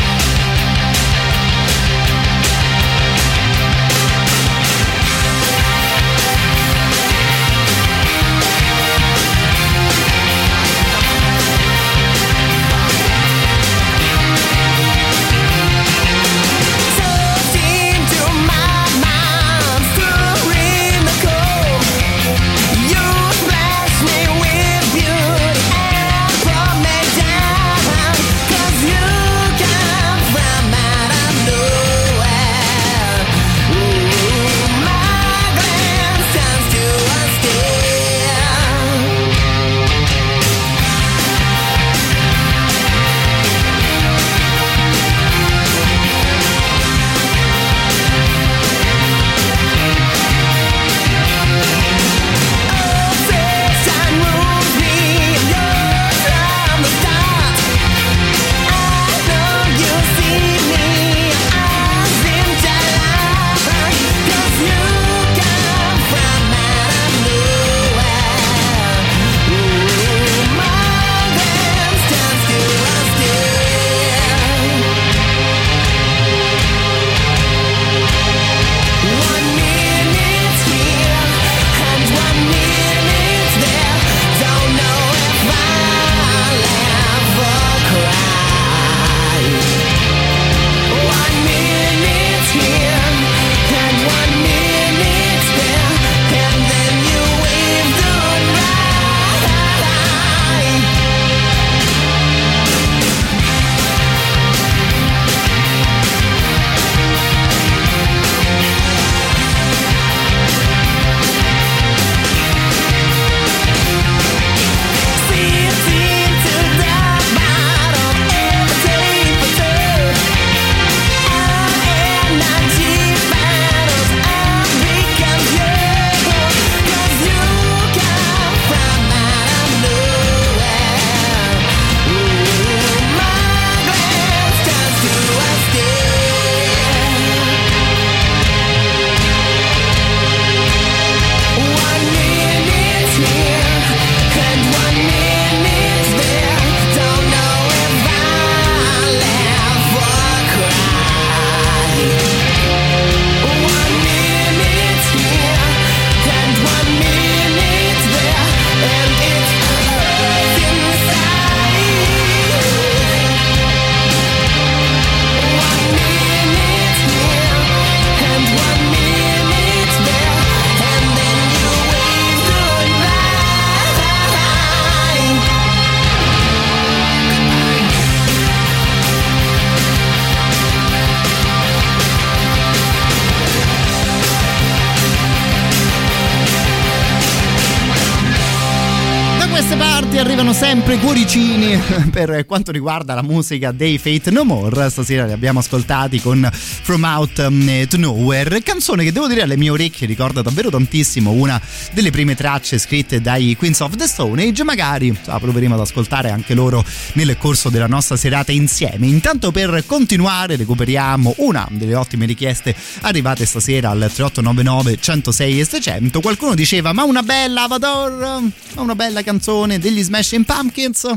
Parti 190.15 190.19
arrivano 190.19 190.53
sempre 190.53 190.99
cuoricini 190.99 191.81
per 192.11 192.47
quanto 192.47 192.71
riguarda 192.71 193.15
la 193.15 193.23
musica 193.23 193.73
dei 193.73 193.99
Fate 193.99 194.31
No 194.31 194.45
More. 194.45 194.91
Stasera 194.91 195.27
li 195.27 195.33
abbiamo 195.33 195.59
ascoltati 195.59 196.21
con 196.21 196.49
From 196.53 197.03
Out 197.03 197.39
um, 197.39 197.87
to 197.89 197.97
Nowhere, 197.97 198.63
canzone 198.63 199.03
che 199.03 199.13
devo 199.13 199.27
dire 199.27 199.43
alle 199.43 199.57
mie 199.57 199.71
orecchie 199.71 200.07
ricorda 200.07 200.43
davvero 200.43 200.71
tantissimo 200.71 201.31
una 201.31 201.61
delle 201.93 202.11
prime 202.11 202.35
tracce 202.35 202.79
scritte 202.79 203.21
dai 203.21 203.57
Queens 203.57 203.81
of 203.81 203.97
the 203.97 204.07
Stone 204.07 204.43
Age. 204.43 204.63
Magari 204.63 205.17
la 205.25 205.39
proveremo 205.39 205.75
ad 205.75 205.81
ascoltare 205.81 206.31
anche 206.31 206.55
loro 206.55 206.85
nel 207.15 207.37
corso 207.39 207.69
della 207.69 207.89
nostra 207.89 208.17
serata 208.17 208.53
insieme. 208.53 209.07
Intanto 209.07 209.51
per 209.51 209.85
continuare 209.87 210.57
recuperiamo 210.57 211.35
una 211.39 211.67
delle 211.71 211.95
ottime 211.95 212.27
richieste 212.27 212.75
arrivate 213.01 213.47
stasera 213.47 213.91
al 213.91 214.11
3899 214.13 214.99
106 215.01 215.61
e 215.61 215.65
600. 215.65 216.21
Qualcuno 216.21 216.55
diceva 216.55 216.93
ma 216.93 217.05
una 217.05 217.23
bella 217.23 217.63
Avador, 217.63 218.43
ma 218.75 218.83
una 218.83 218.95
bella 218.95 219.23
canzone 219.23 219.79
degli 219.79 220.04
Smashing 220.05 220.45
Pumpkins. 220.45 221.11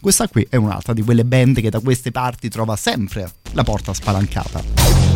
Questa 0.00 0.28
qui 0.28 0.46
è 0.50 0.56
un'altra 0.56 0.92
di 0.92 1.02
quelle 1.02 1.24
band 1.24 1.60
che 1.60 1.70
da 1.70 1.80
queste 1.80 2.10
parti 2.10 2.48
trova 2.48 2.76
sempre 2.76 3.30
la 3.52 3.62
porta 3.62 3.94
spalancata. 3.94 5.13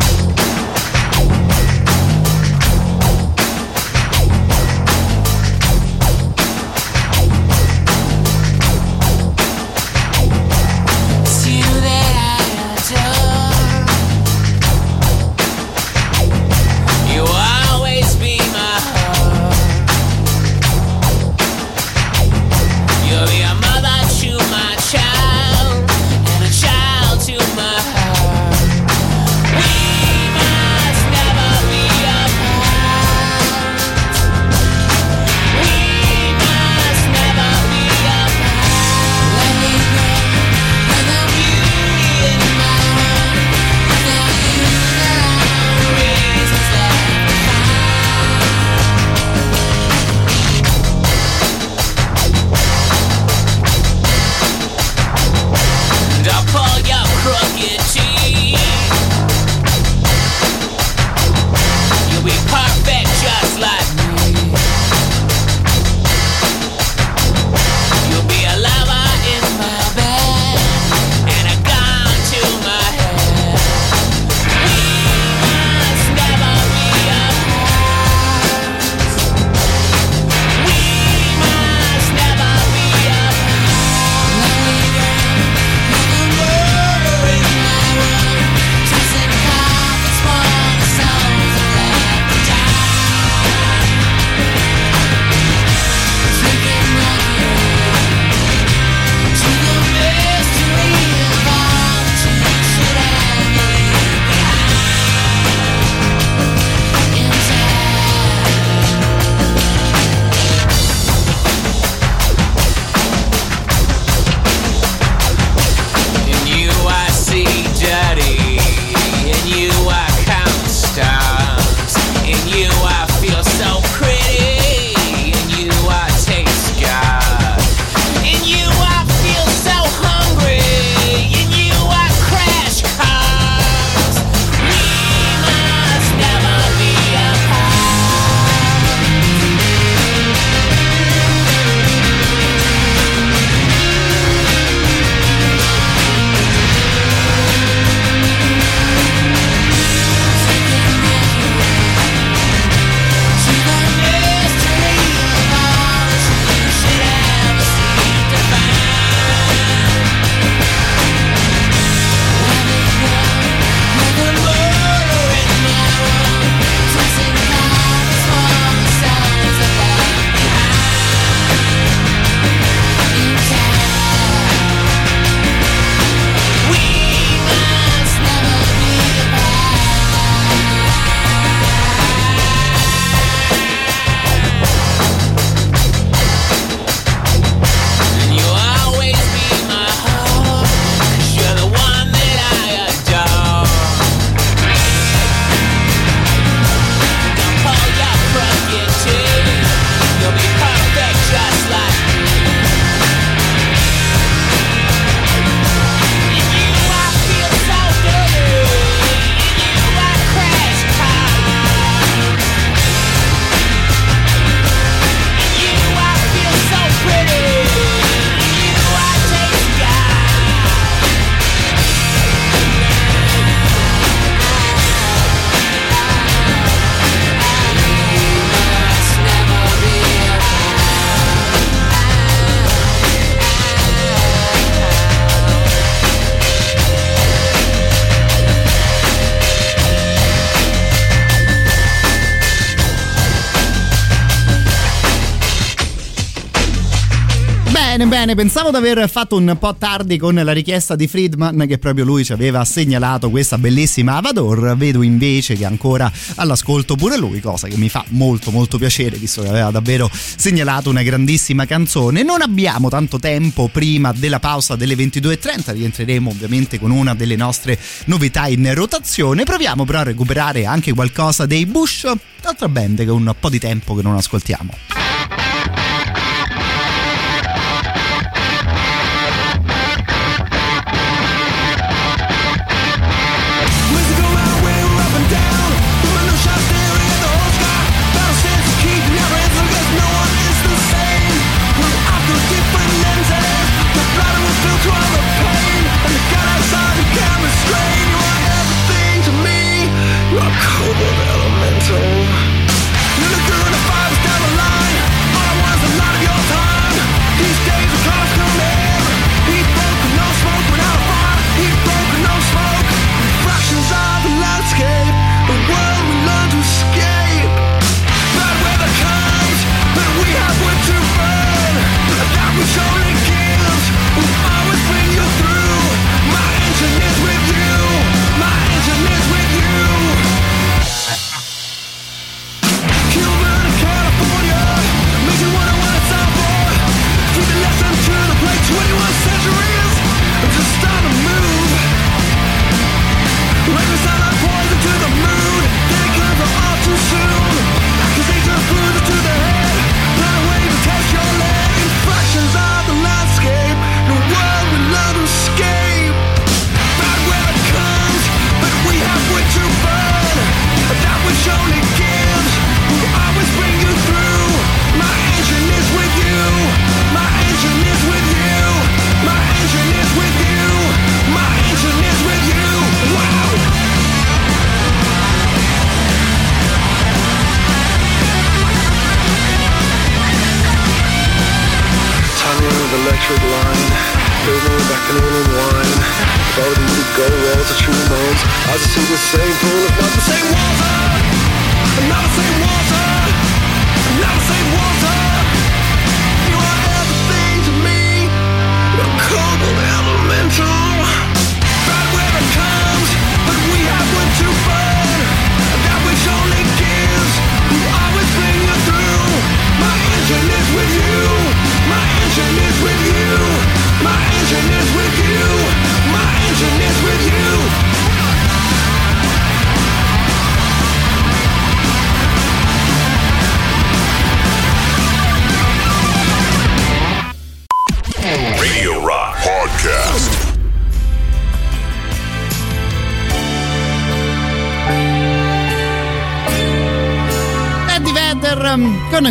Bene, 248.29 248.43
pensavo 248.43 248.69
di 248.69 248.77
aver 248.77 249.09
fatto 249.09 249.37
un 249.37 249.57
po' 249.59 249.73
tardi 249.73 250.19
con 250.19 250.35
la 250.35 250.51
richiesta 250.51 250.95
di 250.95 251.07
Friedman 251.07 251.65
che 251.67 251.79
proprio 251.79 252.05
lui 252.05 252.23
ci 252.23 252.31
aveva 252.31 252.63
segnalato 252.63 253.31
questa 253.31 253.57
bellissima 253.57 254.17
Avador, 254.17 254.77
vedo 254.77 255.01
invece 255.01 255.55
che 255.55 255.65
ancora 255.65 256.11
all'ascolto 256.35 256.95
pure 256.95 257.17
lui, 257.17 257.39
cosa 257.39 257.67
che 257.67 257.75
mi 257.75 257.89
fa 257.89 258.05
molto 258.09 258.51
molto 258.51 258.77
piacere 258.77 259.17
visto 259.17 259.41
che 259.41 259.47
aveva 259.47 259.71
davvero 259.71 260.07
segnalato 260.13 260.91
una 260.91 261.01
grandissima 261.01 261.65
canzone. 261.65 262.21
Non 262.21 262.43
abbiamo 262.43 262.87
tanto 262.87 263.17
tempo 263.17 263.67
prima 263.67 264.13
della 264.15 264.39
pausa 264.39 264.75
delle 264.75 264.93
22.30, 264.93 265.73
rientreremo 265.73 266.29
ovviamente 266.29 266.79
con 266.79 266.91
una 266.91 267.15
delle 267.15 267.35
nostre 267.35 267.79
novità 268.05 268.45
in 268.45 268.71
rotazione, 268.75 269.43
proviamo 269.43 269.85
però 269.85 270.01
a 270.01 270.03
recuperare 270.03 270.65
anche 270.65 270.93
qualcosa 270.93 271.47
dei 271.47 271.65
Bush, 271.65 272.05
altra 272.43 272.69
band 272.69 272.97
che 272.97 273.05
è 273.05 273.09
un 273.09 273.33
po' 273.39 273.49
di 273.49 273.57
tempo 273.57 273.95
che 273.95 274.03
non 274.03 274.13
ascoltiamo. 274.13 275.08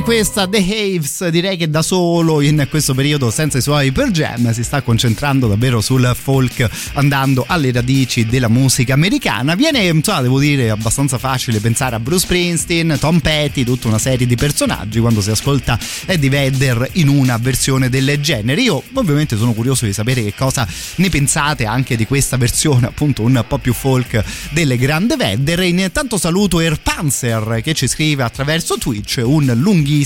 Questa 0.09 0.49
The 0.49 0.57
Haves 0.57 1.29
direi 1.29 1.59
che 1.59 1.69
da 1.69 1.83
solo 1.83 2.41
in 2.41 2.67
questo 2.71 2.95
periodo 2.95 3.31
senza 3.31 3.59
i 3.59 3.61
suoi 3.61 3.93
per 3.93 4.11
jam 4.11 4.51
si 4.55 4.65
sta 4.65 4.81
concentrando 4.81 5.47
davvero 5.47 5.83
sul 5.83 6.17
folk 6.19 6.67
andando 6.95 7.45
alle 7.47 7.71
radici 7.73 8.25
della 8.25 8.49
musica 8.49 8.95
americana. 8.95 9.55
Viene 9.55 9.81
insomma 9.81 10.23
devo 10.23 10.41
dire 10.41 10.71
abbastanza 10.71 11.19
facile 11.19 11.61
pensare 11.61 11.95
a 11.95 12.01
Bruce 12.01 12.25
Springsteen 12.25 12.97
Tom 12.99 13.19
Petty 13.21 13.65
tutta 13.65 13.89
una 13.89 13.99
serie 13.99 14.27
di 14.27 14.35
personaggi 14.35 14.99
quando 14.99 15.21
si 15.21 15.31
ascolta 15.31 15.79
Eddie 16.07 16.31
Vedder 16.31 16.89
in 16.93 17.09
una 17.09 17.37
versione 17.37 17.91
del 17.91 18.19
genere. 18.19 18.63
Io 18.63 18.83
ovviamente 18.95 19.37
sono 19.37 19.53
curioso 19.53 19.85
di 19.85 19.93
sapere 19.93 20.23
che 20.23 20.33
cosa 20.35 20.67
ne 20.97 21.11
pensate 21.11 21.67
anche 21.67 21.97
di 21.97 22.07
questa 22.07 22.39
versione 22.39 22.87
appunto 22.87 23.21
un 23.21 23.45
po' 23.47 23.59
più 23.59 23.75
folk 23.75 24.25
delle 24.53 24.79
grande 24.79 25.17
Vedder. 25.17 25.61
Intanto 25.65 26.17
saluto 26.17 26.61
Air 26.61 26.81
Panzer 26.81 27.61
che 27.63 27.75
ci 27.75 27.87
scrive 27.87 28.23
attraverso 28.23 28.79
Twitch 28.79 29.21
un 29.23 29.53
lunghissimo 29.55 29.97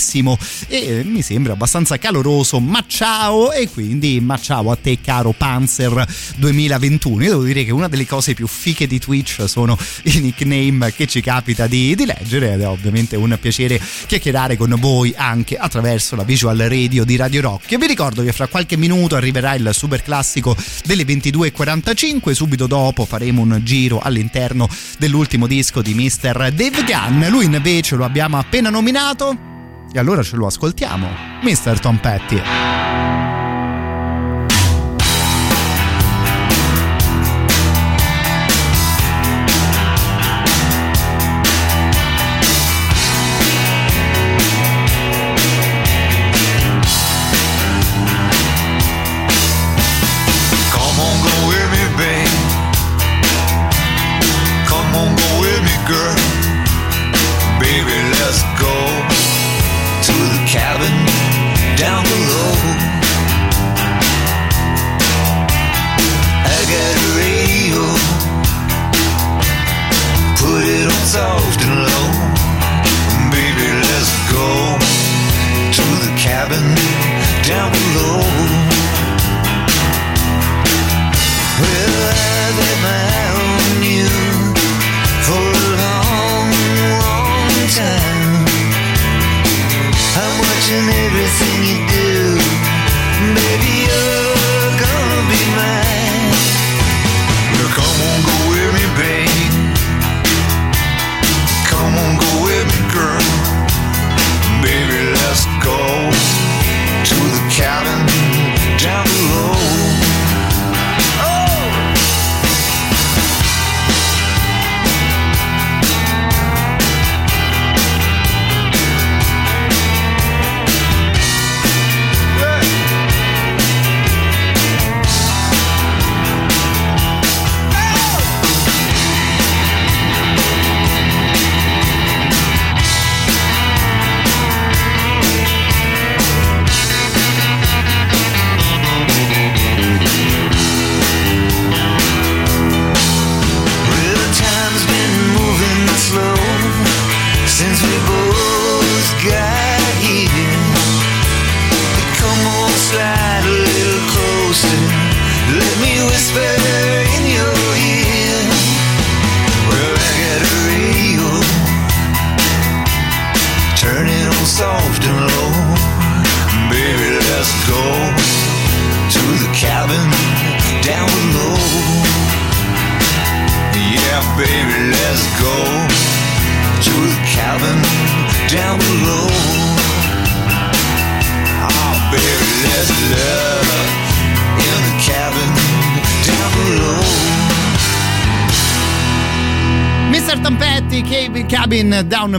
e 0.68 1.02
mi 1.04 1.22
sembra 1.22 1.52
abbastanza 1.52 1.98
caloroso 1.98 2.60
ma 2.60 2.84
ciao. 2.86 3.52
E 3.52 3.68
quindi 3.68 4.20
ma 4.20 4.38
ciao 4.38 4.70
a 4.70 4.76
te 4.76 4.98
caro 5.00 5.32
Panzer 5.32 6.06
2021 6.36 7.22
io 7.22 7.30
devo 7.30 7.44
dire 7.44 7.64
che 7.64 7.72
una 7.72 7.88
delle 7.88 8.06
cose 8.06 8.34
più 8.34 8.46
fiche 8.46 8.86
di 8.86 8.98
Twitch 8.98 9.44
sono 9.46 9.76
i 10.04 10.20
nickname 10.20 10.92
che 10.92 11.06
ci 11.06 11.20
capita 11.20 11.66
di, 11.66 11.94
di 11.94 12.04
leggere 12.06 12.52
ed 12.52 12.60
è 12.60 12.66
ovviamente 12.66 13.16
un 13.16 13.36
piacere 13.40 13.80
chiacchierare 14.06 14.56
con 14.56 14.74
voi 14.78 15.12
anche 15.16 15.56
attraverso 15.56 16.16
la 16.16 16.24
visual 16.24 16.56
radio 16.56 17.04
di 17.04 17.16
Radio 17.16 17.40
Rock. 17.42 17.72
E 17.72 17.78
vi 17.78 17.86
ricordo 17.86 18.22
che 18.22 18.32
fra 18.32 18.46
qualche 18.46 18.76
minuto 18.76 19.16
arriverà 19.16 19.54
il 19.54 19.70
super 19.72 20.02
classico 20.02 20.56
delle 20.84 21.04
22.45 21.04 22.32
subito 22.32 22.66
dopo 22.66 23.04
faremo 23.04 23.42
un 23.42 23.60
giro 23.62 24.00
all'interno 24.00 24.68
dell'ultimo 24.98 25.46
disco 25.46 25.82
di 25.82 25.94
Mr. 25.94 26.52
Dave 26.52 26.84
Gunn. 26.84 27.28
Lui 27.28 27.44
invece 27.44 27.96
lo 27.96 28.04
abbiamo 28.04 28.38
appena 28.38 28.70
nominato 28.70 29.51
e 29.92 29.98
allora 29.98 30.22
ce 30.22 30.36
lo 30.36 30.46
ascoltiamo 30.46 31.08
Mr. 31.42 31.78
Tom 31.78 31.98
Petty 31.98 33.21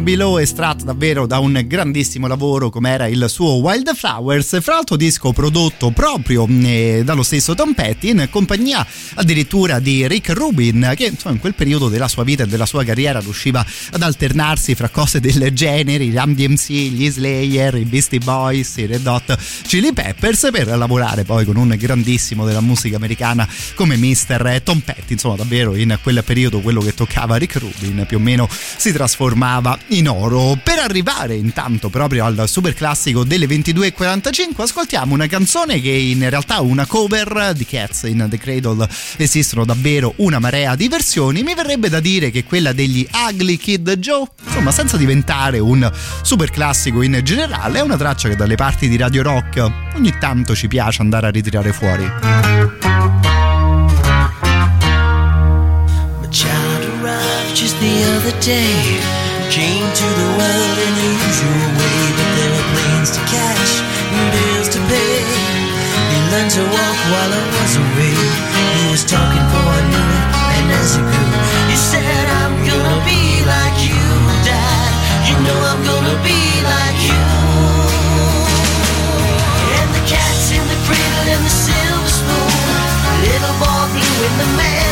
Below, 0.04 0.38
estratto 0.38 0.84
davvero 0.84 1.26
da 1.26 1.40
un 1.40 1.64
grandissimo 1.66 2.28
lavoro 2.28 2.70
come 2.70 2.90
era 2.90 3.08
il 3.08 3.26
suo 3.30 3.54
Wildflowers, 3.54 4.62
fra 4.62 4.74
l'altro 4.74 4.98
disco 4.98 5.32
prodotto 5.32 5.92
proprio 5.92 6.46
eh, 6.46 7.04
dallo 7.06 7.24
stesso 7.24 7.56
Tampetti 7.56 8.10
in 8.10 8.28
compagnia 8.30 8.86
addirittura 9.14 9.80
di 9.80 10.06
Rick 10.06 10.32
Rubin 10.32 10.92
che 10.98 11.06
insomma, 11.06 11.36
in 11.36 11.40
quel 11.40 11.54
periodo 11.54 11.88
della 11.88 12.10
sua 12.10 12.26
vita 12.26 12.44
e 12.44 12.48
della 12.48 12.66
sua 12.66 12.84
carriera 12.84 13.22
riusciva 13.22 13.66
ad 13.92 14.02
alternarsi 14.02 14.76
fra 14.76 14.90
cose 14.90 15.22
del 15.22 15.54
genere, 15.54 16.04
i 16.04 16.12
Ram 16.12 16.36
DMC, 16.36 16.70
gli 16.70 17.10
Slayer, 17.10 17.76
i 17.76 17.86
Beastie 17.86 18.20
Boys, 18.20 18.76
i 18.76 18.86
Red 18.86 19.08
Hot 19.08 19.38
Chili 19.66 19.94
Peppers 19.94 20.50
per 20.52 20.68
lavorare 20.68 21.24
poi 21.24 21.46
con 21.46 21.56
un 21.56 21.74
grandissimo 21.80 22.46
della 22.46 22.62
musica 22.62 22.98
americana 22.98 23.48
come 23.74 23.96
Mr. 23.96 24.60
Tom 24.66 24.80
Petty, 24.80 25.14
insomma 25.14 25.36
davvero 25.36 25.76
in 25.76 25.98
quel 26.04 26.22
periodo 26.26 26.60
quello 26.60 26.82
che 26.82 26.94
toccava 26.94 27.38
Rick 27.38 27.56
Rubin 27.56 28.04
più 28.06 28.18
o 28.18 28.20
meno 28.20 28.50
si 28.50 28.92
trasformava 28.92 29.80
in 29.88 29.93
oro. 30.08 30.58
Per 30.62 30.80
arrivare 30.80 31.36
intanto 31.36 31.90
proprio 31.90 32.26
al 32.26 32.46
super 32.48 32.74
classico 32.74 33.24
delle 33.24 33.46
22.45 33.46 34.62
ascoltiamo 34.62 35.14
una 35.14 35.28
canzone 35.28 35.80
che 35.80 35.92
in 35.92 36.28
realtà 36.30 36.58
è 36.58 36.62
una 36.62 36.86
cover 36.86 37.54
di 37.56 37.66
Cats 37.66 38.04
in 38.04 38.26
the 38.30 38.38
Cradle, 38.38 38.88
esistono 39.18 39.66
davvero 39.66 40.14
una 40.18 40.40
marea 40.40 40.76
di 40.76 40.88
versioni, 40.88 41.44
mi 41.44 41.54
verrebbe 41.54 41.90
da 41.90 42.00
dire 42.00 42.32
che 42.32 42.44
quella 42.44 42.74
degli 42.74 43.08
Ugly 43.12 43.58
Kid 43.58 43.94
Joe, 43.98 44.26
insomma 44.44 44.72
senza 44.72 44.98
diventare 44.98 45.60
un 45.60 45.90
super 46.22 46.50
classico 46.50 47.02
in 47.02 47.20
generale, 47.24 47.80
è 47.80 47.82
una 47.82 47.98
traccia 47.98 48.30
che 48.30 48.36
dalle 48.36 48.56
parti 48.56 48.88
di 48.88 48.98
Radio 48.98 49.22
Rock 49.24 49.72
ogni 49.96 50.18
tanto 50.20 50.56
ci 50.56 50.68
piace 50.68 51.02
andare 51.02 51.28
a 51.28 51.30
ritirare 51.30 51.72
fuori. 51.72 52.12
Just 57.54 57.80
the 57.80 58.04
other 58.06 58.34
day. 58.40 59.23
Came 59.54 59.86
to 59.86 60.08
the 60.18 60.30
world 60.34 60.78
in 60.82 60.94
the 60.98 61.10
usual 61.14 61.70
way, 61.78 62.00
but 62.18 62.30
there 62.42 62.52
were 62.58 62.68
planes 62.74 63.14
to 63.14 63.22
catch 63.30 63.86
and 63.86 64.26
bills 64.34 64.68
to 64.74 64.82
pay. 64.90 65.22
He 66.10 66.18
learned 66.34 66.50
to 66.58 66.64
walk 66.74 66.98
while 67.14 67.30
I 67.30 67.44
was 67.54 67.74
away. 67.78 68.18
He 68.18 68.90
was 68.90 69.06
talking 69.06 69.46
for 69.54 69.62
I 69.62 69.82
knew 69.94 70.10
it, 70.10 70.26
and 70.58 70.74
as 70.74 70.98
he 70.98 71.06
grew, 71.06 71.30
he 71.70 71.78
said, 71.78 72.26
I'm 72.42 72.66
gonna 72.66 72.98
be 73.06 73.46
like 73.46 73.78
you, 73.86 74.02
Dad. 74.42 74.90
You 75.30 75.38
know 75.46 75.60
I'm 75.70 75.86
gonna 75.86 76.18
be 76.26 76.42
like 76.66 77.00
you. 77.06 77.22
And 79.78 79.90
the 79.94 80.04
cat's 80.10 80.50
in 80.50 80.66
the 80.66 80.80
cradle 80.90 81.30
and 81.30 81.46
the 81.46 81.54
silver 81.54 82.10
spoon. 82.10 82.58
Little 83.22 83.54
boy 83.62 83.86
blue 83.94 84.18
and 84.18 84.36
the 84.42 84.50
man 84.58 84.83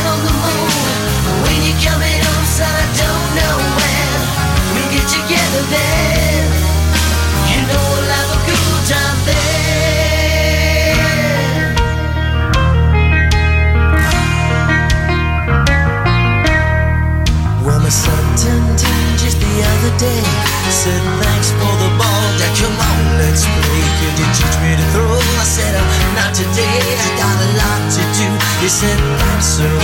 He 28.62 28.68
said 28.68 28.96
that's 29.18 29.81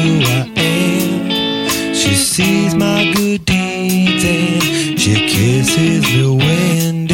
who 0.00 0.20
I 0.24 0.52
am. 0.56 1.94
She 1.94 2.14
sees 2.14 2.74
my 2.74 3.12
good 3.14 3.44
deeds 3.44 4.24
and 4.24 4.98
she 4.98 5.14
kisses 5.28 6.02
the 6.02 6.32
wind. 6.32 7.09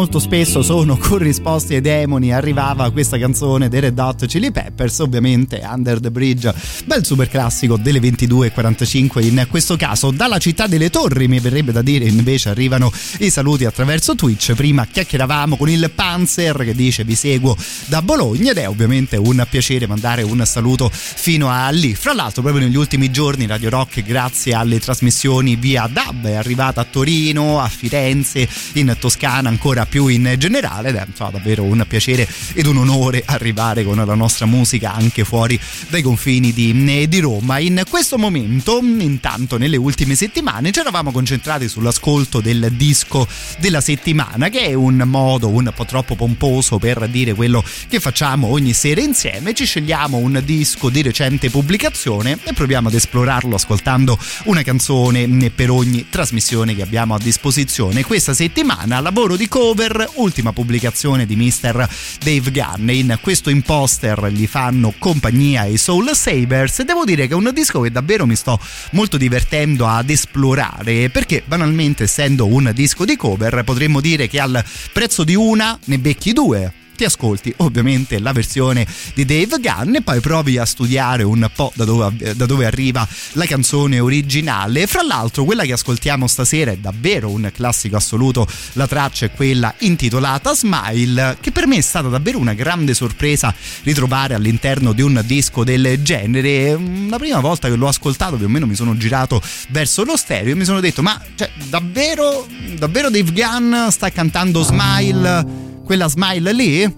Molto 0.00 0.18
spesso 0.18 0.62
sono 0.62 0.96
corrisposti 0.98 1.74
ai 1.74 1.82
demoni, 1.82 2.32
arrivava 2.32 2.90
questa 2.90 3.18
canzone 3.18 3.68
dei 3.68 3.80
Red 3.80 3.98
Hot 3.98 4.24
Chili 4.24 4.50
Peppers, 4.50 5.00
ovviamente 5.00 5.60
Under 5.62 6.00
the 6.00 6.10
Bridge, 6.10 6.54
bel 6.84 7.04
super 7.04 7.28
classico 7.28 7.76
delle 7.76 8.00
22.45 8.00 9.24
in 9.24 9.46
questo 9.48 9.76
caso. 9.76 10.10
Dalla 10.10 10.38
città 10.38 10.66
delle 10.66 10.90
torri, 10.90 11.28
mi 11.28 11.40
verrebbe 11.40 11.72
da 11.72 11.82
dire, 11.82 12.06
invece 12.06 12.48
arrivano 12.48 12.92
i 13.18 13.30
saluti 13.30 13.64
attraverso 13.64 14.14
Twitch. 14.14 14.54
Prima 14.54 14.86
chiacchieravamo 14.86 15.56
con 15.56 15.68
il 15.68 15.90
Panzer 15.94 16.56
che 16.64 16.74
dice 16.74 17.04
vi 17.04 17.14
seguo 17.14 17.56
da 17.86 18.02
Bologna 18.02 18.50
ed 18.50 18.58
è 18.58 18.68
ovviamente 18.68 19.16
un 19.16 19.44
piacere 19.48 19.86
mandare 19.86 20.22
un 20.22 20.42
saluto 20.44 20.90
fino 20.92 21.48
a 21.48 21.68
lì. 21.70 21.94
Fra 21.94 22.12
l'altro 22.12 22.42
proprio 22.42 22.64
negli 22.64 22.76
ultimi 22.76 23.10
giorni 23.10 23.46
Radio 23.46 23.70
Rock 23.70 24.02
grazie 24.02 24.54
alle 24.54 24.78
trasmissioni 24.80 25.56
via 25.56 25.88
DAB 25.90 26.26
è 26.26 26.34
arrivata 26.34 26.80
a 26.80 26.84
Torino, 26.84 27.60
a 27.60 27.68
Firenze, 27.68 28.48
in 28.74 28.96
Toscana 28.98 29.48
ancora 29.48 29.86
più 29.86 30.06
in 30.06 30.34
generale 30.38 30.88
ed 30.90 30.96
è 30.96 31.04
insomma, 31.06 31.30
davvero 31.30 31.62
un 31.62 31.84
piacere 31.86 32.28
ed 32.52 32.66
un 32.66 32.78
onore 32.78 33.22
arrivare 33.24 33.84
con 33.84 33.96
la 33.96 34.14
nostra 34.14 34.46
musica 34.46 34.92
anche 34.92 35.24
fuori 35.24 35.58
dai 35.88 36.02
confini 36.02 36.52
di, 36.52 36.69
di 36.72 37.18
Roma. 37.18 37.58
In 37.58 37.82
questo 37.88 38.16
momento, 38.16 38.78
intanto 38.80 39.58
nelle 39.58 39.76
ultime 39.76 40.14
settimane, 40.14 40.70
ci 40.70 40.78
eravamo 40.78 41.10
concentrati 41.10 41.68
sull'ascolto 41.68 42.40
del 42.40 42.72
disco 42.76 43.26
della 43.58 43.80
settimana, 43.80 44.48
che 44.48 44.66
è 44.66 44.74
un 44.74 45.02
modo 45.04 45.48
un 45.48 45.72
po' 45.74 45.84
troppo 45.84 46.14
pomposo 46.14 46.78
per 46.78 47.08
dire 47.08 47.34
quello 47.34 47.64
che 47.88 47.98
facciamo 47.98 48.46
ogni 48.46 48.72
sera 48.72 49.00
insieme. 49.00 49.52
Ci 49.52 49.64
scegliamo 49.64 50.16
un 50.18 50.40
disco 50.44 50.90
di 50.90 51.02
recente 51.02 51.50
pubblicazione 51.50 52.38
e 52.44 52.52
proviamo 52.52 52.88
ad 52.88 52.94
esplorarlo 52.94 53.56
ascoltando 53.56 54.16
una 54.44 54.62
canzone 54.62 55.50
per 55.50 55.70
ogni 55.70 56.06
trasmissione 56.08 56.76
che 56.76 56.82
abbiamo 56.82 57.14
a 57.14 57.18
disposizione. 57.18 58.04
Questa 58.04 58.32
settimana 58.32 59.00
lavoro 59.00 59.36
di 59.36 59.48
cover, 59.48 60.08
ultima 60.14 60.52
pubblicazione 60.52 61.26
di 61.26 61.34
Mr. 61.34 61.88
Dave 62.22 62.50
Gunn. 62.52 62.88
In 62.90 63.18
questo 63.20 63.50
imposter 63.50 64.26
gli 64.26 64.46
fanno 64.46 64.94
compagnia 64.98 65.64
i 65.64 65.76
Soul 65.76 66.10
Sabers 66.14 66.58
e 66.68 66.84
devo 66.84 67.04
dire 67.04 67.26
che 67.26 67.32
è 67.32 67.36
un 67.36 67.50
disco 67.54 67.80
che 67.80 67.90
davvero 67.90 68.26
mi 68.26 68.36
sto 68.36 68.58
molto 68.92 69.16
divertendo 69.16 69.86
ad 69.86 70.10
esplorare 70.10 71.08
perché 71.08 71.42
banalmente 71.44 72.04
essendo 72.04 72.46
un 72.46 72.70
disco 72.74 73.04
di 73.04 73.16
cover 73.16 73.62
potremmo 73.64 74.00
dire 74.00 74.28
che 74.28 74.40
al 74.40 74.62
prezzo 74.92 75.24
di 75.24 75.34
una 75.34 75.78
ne 75.84 75.98
becchi 75.98 76.32
due 76.32 76.79
ti 77.00 77.04
ascolti 77.06 77.54
ovviamente 77.58 78.18
la 78.18 78.32
versione 78.32 78.86
di 79.14 79.24
Dave 79.24 79.58
Gunn 79.58 79.94
e 79.94 80.02
poi 80.02 80.20
provi 80.20 80.58
a 80.58 80.66
studiare 80.66 81.22
un 81.22 81.48
po' 81.54 81.72
da 81.74 81.86
dove, 81.86 82.34
da 82.34 82.44
dove, 82.44 82.66
arriva 82.66 83.08
la 83.32 83.46
canzone 83.46 84.00
originale. 84.00 84.86
Fra 84.86 85.02
l'altro 85.02 85.44
quella 85.44 85.64
che 85.64 85.72
ascoltiamo 85.72 86.26
stasera 86.26 86.72
è 86.72 86.76
davvero 86.76 87.30
un 87.30 87.50
classico 87.54 87.96
assoluto, 87.96 88.46
la 88.74 88.86
traccia 88.86 89.24
è 89.24 89.32
quella 89.32 89.74
intitolata 89.78 90.54
Smile, 90.54 91.38
che 91.40 91.52
per 91.52 91.66
me 91.66 91.78
è 91.78 91.80
stata 91.80 92.08
davvero 92.08 92.38
una 92.38 92.52
grande 92.52 92.92
sorpresa 92.92 93.54
ritrovare 93.82 94.34
all'interno 94.34 94.92
di 94.92 95.00
un 95.00 95.22
disco 95.24 95.64
del 95.64 96.02
genere. 96.02 96.78
La 97.08 97.18
prima 97.18 97.40
volta 97.40 97.68
che 97.70 97.76
l'ho 97.76 97.88
ascoltato 97.88 98.36
più 98.36 98.44
o 98.44 98.50
meno 98.50 98.66
mi 98.66 98.74
sono 98.74 98.94
girato 98.98 99.40
verso 99.70 100.04
lo 100.04 100.18
stereo 100.18 100.52
e 100.52 100.54
mi 100.54 100.64
sono 100.66 100.80
detto 100.80 101.00
ma 101.00 101.18
cioè, 101.34 101.50
davvero, 101.70 102.46
davvero 102.76 103.08
Dave 103.08 103.32
Gunn 103.32 103.88
sta 103.88 104.10
cantando 104.10 104.62
Smile? 104.62 105.68
Quella 105.90 106.08
smile 106.08 106.52
lì? 106.52 106.96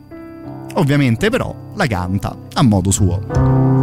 Ovviamente 0.74 1.31
però 1.31 1.55
la 1.77 1.86
canta 1.86 2.36
a 2.52 2.62
modo 2.62 2.90
suo. 2.90 3.82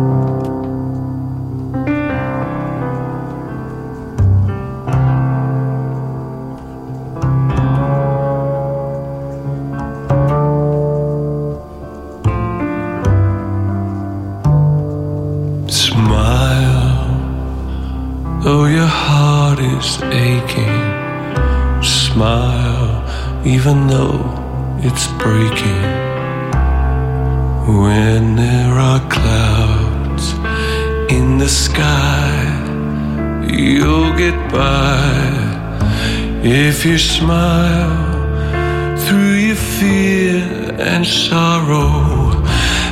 If 36.51 36.83
you 36.83 36.97
smile 36.97 38.97
through 38.97 39.33
your 39.33 39.55
fear 39.55 40.41
and 40.79 41.05
sorrow. 41.05 42.43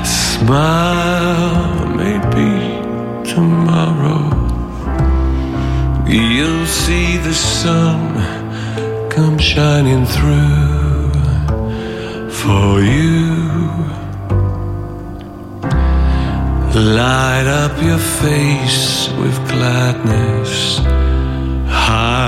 Smile, 0.05 1.87
maybe 1.95 3.25
tomorrow 3.25 4.29
you'll 6.07 6.67
see 6.67 7.17
the 7.17 7.33
sun 7.33 8.13
come 9.09 9.39
shining 9.39 10.05
through 10.05 11.09
for 12.29 12.81
you. 12.81 13.35
Light 16.75 17.47
up 17.47 17.81
your 17.81 17.97
face 17.97 19.09
with 19.19 19.35
gladness, 19.49 20.79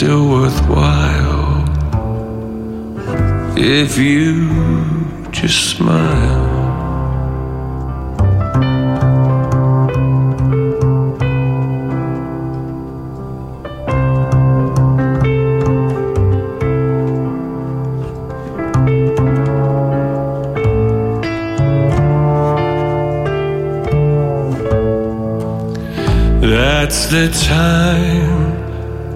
still 0.00 0.30
worthwhile 0.30 1.62
if 3.54 3.98
you 3.98 4.48
just 5.30 5.76
smile. 5.76 6.48
That's 26.40 27.04
the 27.10 27.28
time 27.44 28.19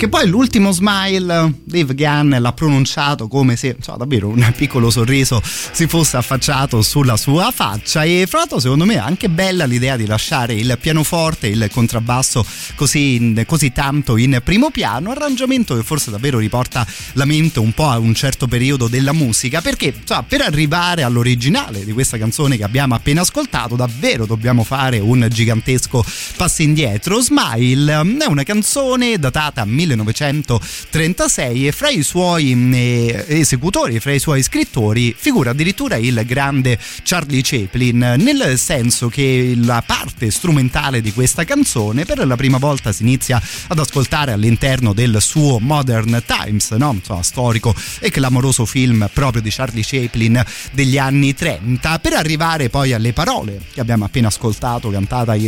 Che 0.00 0.08
poi 0.08 0.26
l'ultimo 0.26 0.72
smile 0.72 1.56
Dave 1.62 1.94
Gunn 1.94 2.34
l'ha 2.38 2.52
pronunciato 2.54 3.28
come 3.28 3.54
se 3.54 3.74
insomma, 3.76 3.98
davvero 3.98 4.28
un 4.28 4.50
piccolo 4.56 4.88
sorriso 4.88 5.42
si 5.44 5.86
fosse 5.86 6.16
affacciato 6.16 6.80
sulla 6.80 7.18
sua 7.18 7.52
faccia 7.54 8.04
e 8.04 8.24
fra 8.26 8.38
l'altro 8.38 8.60
secondo 8.60 8.86
me 8.86 8.94
è 8.94 8.98
anche 8.98 9.28
bella 9.28 9.66
l'idea 9.66 9.98
di 9.98 10.06
lasciare 10.06 10.54
il 10.54 10.78
pianoforte 10.80 11.48
il 11.48 11.68
contrabbasso 11.70 12.46
così, 12.76 13.44
così 13.46 13.72
tanto 13.72 14.16
in 14.16 14.40
primo 14.42 14.70
piano, 14.70 15.10
arrangiamento 15.10 15.76
che 15.76 15.82
forse 15.82 16.10
davvero 16.10 16.38
riporta 16.38 16.86
la 17.12 17.26
mente 17.26 17.58
un 17.58 17.72
po' 17.72 17.88
a 17.88 17.98
un 17.98 18.14
certo 18.14 18.48
periodo 18.48 18.88
della 18.88 19.12
musica 19.12 19.60
perché 19.60 19.92
insomma, 20.00 20.22
per 20.22 20.40
arrivare 20.40 21.02
all'originale 21.02 21.84
di 21.84 21.92
questa 21.92 22.16
canzone 22.16 22.56
che 22.56 22.64
abbiamo 22.64 22.94
appena 22.94 23.20
ascoltato 23.20 23.76
davvero 23.76 24.24
dobbiamo 24.24 24.64
fare 24.64 24.98
un 24.98 25.28
gigantesco 25.30 26.02
passo 26.38 26.62
indietro. 26.62 27.20
Smile 27.20 27.92
è 27.92 28.26
una 28.26 28.44
canzone 28.44 29.18
datata 29.18 29.60
1936 29.96 31.66
e 31.66 31.72
fra 31.72 31.88
i 31.88 32.02
suoi 32.02 32.52
eh, 32.72 33.24
esecutori, 33.28 34.00
fra 34.00 34.12
i 34.12 34.18
suoi 34.18 34.42
scrittori 34.42 35.14
figura 35.16 35.50
addirittura 35.50 35.96
il 35.96 36.22
grande 36.24 36.78
Charlie 37.02 37.42
Chaplin, 37.42 38.14
nel 38.18 38.58
senso 38.58 39.08
che 39.08 39.54
la 39.56 39.82
parte 39.84 40.30
strumentale 40.30 41.00
di 41.00 41.12
questa 41.12 41.44
canzone 41.44 42.04
per 42.04 42.26
la 42.26 42.36
prima 42.36 42.58
volta 42.58 42.92
si 42.92 43.02
inizia 43.02 43.40
ad 43.68 43.78
ascoltare 43.78 44.32
all'interno 44.32 44.92
del 44.92 45.20
suo 45.20 45.58
Modern 45.58 46.22
Times, 46.24 46.70
no? 46.72 46.92
Insomma, 46.92 47.22
storico 47.22 47.74
e 47.98 48.10
clamoroso 48.10 48.64
film 48.64 49.08
proprio 49.12 49.42
di 49.42 49.50
Charlie 49.50 49.84
Chaplin 49.84 50.42
degli 50.72 50.98
anni 50.98 51.34
30, 51.34 51.98
per 51.98 52.14
arrivare 52.14 52.68
poi 52.68 52.92
alle 52.92 53.12
parole 53.12 53.60
che 53.72 53.80
abbiamo 53.80 54.04
appena 54.04 54.28
ascoltato 54.28 54.90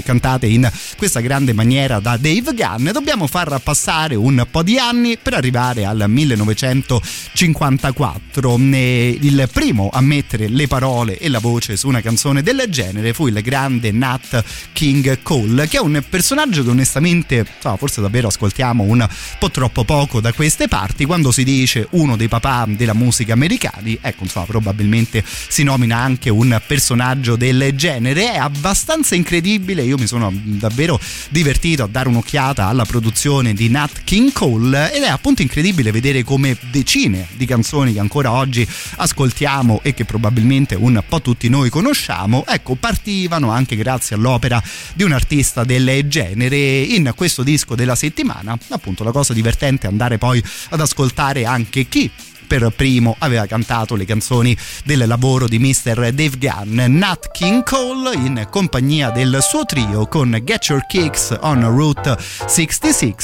cantate 0.04 0.46
in 0.46 0.70
questa 0.96 1.20
grande 1.20 1.52
maniera 1.52 2.00
da 2.00 2.16
Dave 2.16 2.52
Gunn, 2.54 2.90
dobbiamo 2.90 3.26
far 3.26 3.60
passare 3.62 4.14
un 4.14 4.31
po' 4.50 4.62
di 4.62 4.78
anni 4.78 5.18
per 5.18 5.34
arrivare 5.34 5.84
al 5.84 6.04
1954. 6.06 8.58
E 8.72 9.18
Il 9.20 9.48
primo 9.52 9.90
a 9.92 10.00
mettere 10.00 10.48
le 10.48 10.66
parole 10.66 11.18
e 11.18 11.28
la 11.28 11.38
voce 11.38 11.76
su 11.76 11.88
una 11.88 12.00
canzone 12.00 12.42
del 12.42 12.64
genere 12.68 13.12
fu 13.12 13.26
il 13.26 13.40
grande 13.42 13.92
Nat 13.92 14.42
King 14.72 15.20
Cole, 15.22 15.68
che 15.68 15.78
è 15.78 15.80
un 15.80 16.02
personaggio 16.08 16.62
che 16.62 16.70
onestamente 16.70 17.44
insomma, 17.54 17.76
forse 17.76 18.00
davvero 18.00 18.28
ascoltiamo 18.28 18.82
un 18.82 19.06
po' 19.38 19.50
troppo 19.50 19.84
poco 19.84 20.20
da 20.20 20.32
queste 20.32 20.68
parti. 20.68 21.04
Quando 21.04 21.32
si 21.32 21.44
dice 21.44 21.86
uno 21.90 22.16
dei 22.16 22.28
papà 22.28 22.66
della 22.68 22.94
musica 22.94 23.32
americani, 23.32 23.98
ecco, 24.00 24.24
insomma, 24.24 24.46
probabilmente 24.46 25.24
si 25.24 25.62
nomina 25.62 25.98
anche 25.98 26.30
un 26.30 26.60
personaggio 26.66 27.36
del 27.36 27.72
genere. 27.74 28.32
È 28.32 28.36
abbastanza 28.36 29.14
incredibile. 29.14 29.82
Io 29.82 29.98
mi 29.98 30.06
sono 30.06 30.32
davvero 30.32 31.00
divertito 31.28 31.82
a 31.82 31.88
dare 31.88 32.08
un'occhiata 32.08 32.66
alla 32.66 32.84
produzione 32.84 33.54
di 33.54 33.68
Nat 33.68 34.02
King 34.04 34.21
Cole 34.30 34.92
ed 34.92 35.02
è 35.02 35.08
appunto 35.08 35.42
incredibile 35.42 35.90
vedere 35.90 36.22
come 36.22 36.56
decine 36.70 37.26
di 37.34 37.46
canzoni 37.46 37.94
che 37.94 37.98
ancora 37.98 38.30
oggi 38.32 38.66
ascoltiamo 38.96 39.80
e 39.82 39.94
che 39.94 40.04
probabilmente 40.04 40.74
un 40.74 41.02
po' 41.08 41.20
tutti 41.22 41.48
noi 41.48 41.70
conosciamo, 41.70 42.44
ecco, 42.46 42.74
partivano 42.74 43.50
anche 43.50 43.74
grazie 43.74 44.16
all'opera 44.16 44.62
di 44.94 45.02
un 45.02 45.12
artista 45.12 45.64
del 45.64 46.06
genere. 46.08 46.82
In 46.82 47.12
questo 47.16 47.42
disco 47.42 47.74
della 47.74 47.94
settimana, 47.94 48.56
appunto, 48.68 49.02
la 49.02 49.12
cosa 49.12 49.32
divertente 49.32 49.86
è 49.86 49.90
andare 49.90 50.18
poi 50.18 50.42
ad 50.68 50.80
ascoltare 50.80 51.44
anche 51.46 51.88
chi 51.88 52.10
per 52.58 52.70
primo 52.76 53.16
aveva 53.20 53.46
cantato 53.46 53.94
le 53.94 54.04
canzoni 54.04 54.54
del 54.84 55.04
lavoro 55.06 55.48
di 55.48 55.58
Mr. 55.58 56.12
Dave 56.12 56.36
Gunn, 56.36 56.98
Nat 56.98 57.30
King 57.30 57.62
Cole 57.62 58.14
in 58.14 58.46
compagnia 58.50 59.08
del 59.08 59.38
suo 59.40 59.64
trio 59.64 60.06
con 60.06 60.38
Get 60.44 60.66
Your 60.66 60.84
Kicks 60.86 61.34
on 61.40 61.62
Route 61.74 62.14
66. 62.18 63.14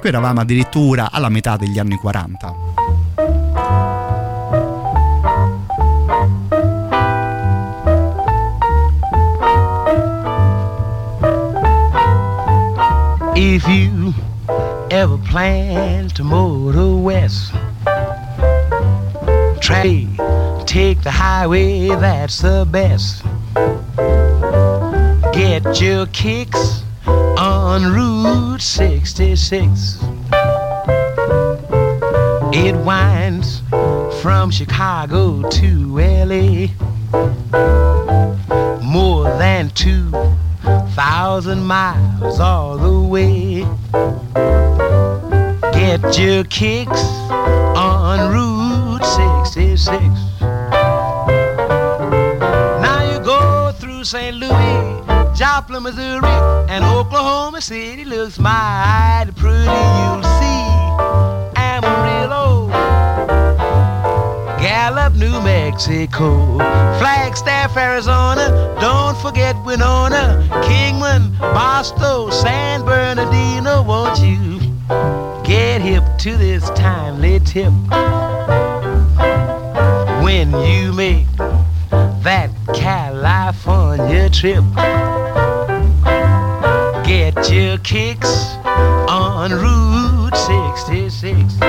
Qui 0.00 0.08
eravamo 0.08 0.40
addirittura 0.40 1.12
alla 1.12 1.28
metà 1.28 1.56
degli 1.56 1.78
anni 1.78 1.94
40. 1.94 2.54
If 13.36 13.68
you 13.68 14.12
ever 14.88 15.16
plan 15.30 16.08
to 16.14 16.24
motor 16.24 17.00
west, 17.00 17.52
take 19.64 21.02
the 21.02 21.10
highway, 21.10 21.88
that's 21.88 22.42
the 22.42 22.66
best. 22.70 23.24
Get 25.32 25.80
your 25.80 26.04
kicks 26.08 26.82
on 27.06 27.84
Route 27.84 28.60
66. 28.60 29.98
It 32.52 32.76
winds 32.84 33.62
from 34.20 34.50
Chicago 34.50 35.48
to 35.48 35.98
LA. 35.98 36.66
More 38.82 39.24
than 39.38 39.70
two 39.70 40.10
thousand 40.94 41.64
miles 41.64 42.38
all 42.38 42.76
the 42.76 43.00
way. 43.00 43.64
Get 45.72 46.18
your 46.18 46.44
kicks 46.44 47.02
on 47.30 48.30
Route 48.30 48.63
66. 49.04 49.98
Now 52.80 53.02
you 53.12 53.18
go 53.24 53.72
through 53.78 54.04
St. 54.04 54.36
Louis, 54.36 55.04
Joplin, 55.36 55.82
Missouri, 55.82 56.28
and 56.70 56.84
Oklahoma 56.84 57.60
City 57.60 58.04
looks 58.04 58.38
mighty 58.38 59.32
pretty. 59.32 59.64
You'll 59.64 60.22
see 60.40 60.64
Amarillo, 61.56 62.68
Gallup, 64.58 65.14
New 65.14 65.40
Mexico, 65.42 66.56
Flagstaff, 66.98 67.76
Arizona. 67.76 68.76
Don't 68.80 69.16
forget 69.18 69.54
Winona, 69.64 70.48
Kingman, 70.64 71.36
Boston, 71.38 72.32
San 72.32 72.82
Bernardino. 72.84 73.82
Won't 73.82 74.18
you 74.20 74.60
get 75.44 75.82
hip 75.82 76.04
to 76.18 76.36
this 76.36 76.70
timely 76.70 77.40
tip 77.40 77.72
when 80.24 80.50
you 80.64 80.90
make 80.94 81.26
that 81.36 82.48
California 82.74 84.30
trip? 84.30 84.64
Get 87.04 87.50
your 87.52 87.76
kicks 87.78 88.56
on 88.64 89.50
Route 89.52 90.34
66. 90.34 91.60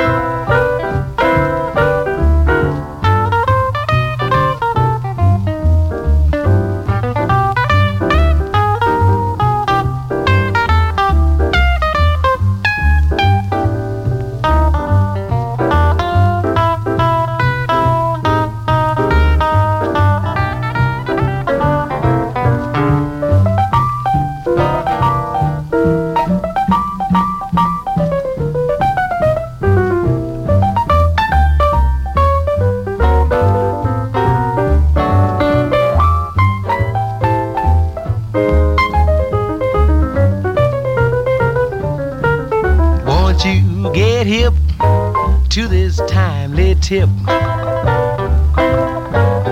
To 45.55 45.69
this 45.69 46.01
timely 46.09 46.75
tip 46.81 47.07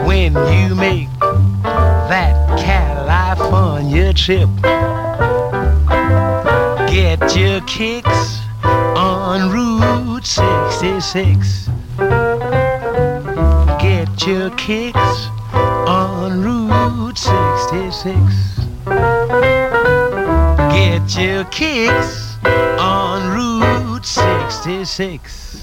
when 0.05 0.33
you 0.51 0.75
make 0.75 1.07
that 2.09 2.59
California 2.59 4.11
trip? 4.13 4.49
Get 6.91 7.37
your 7.37 7.61
kicks 7.61 8.41
on 8.65 9.49
Route 9.49 10.25
66. 10.25 11.69
Get 13.79 14.27
your 14.27 14.49
kicks 14.57 15.29
on 15.55 16.43
Route 16.43 17.17
66. 17.17 18.59
Get 20.73 21.15
your 21.17 21.45
kicks 21.45 22.35
on 22.43 23.31
Route 23.31 24.05
66. 24.05 25.53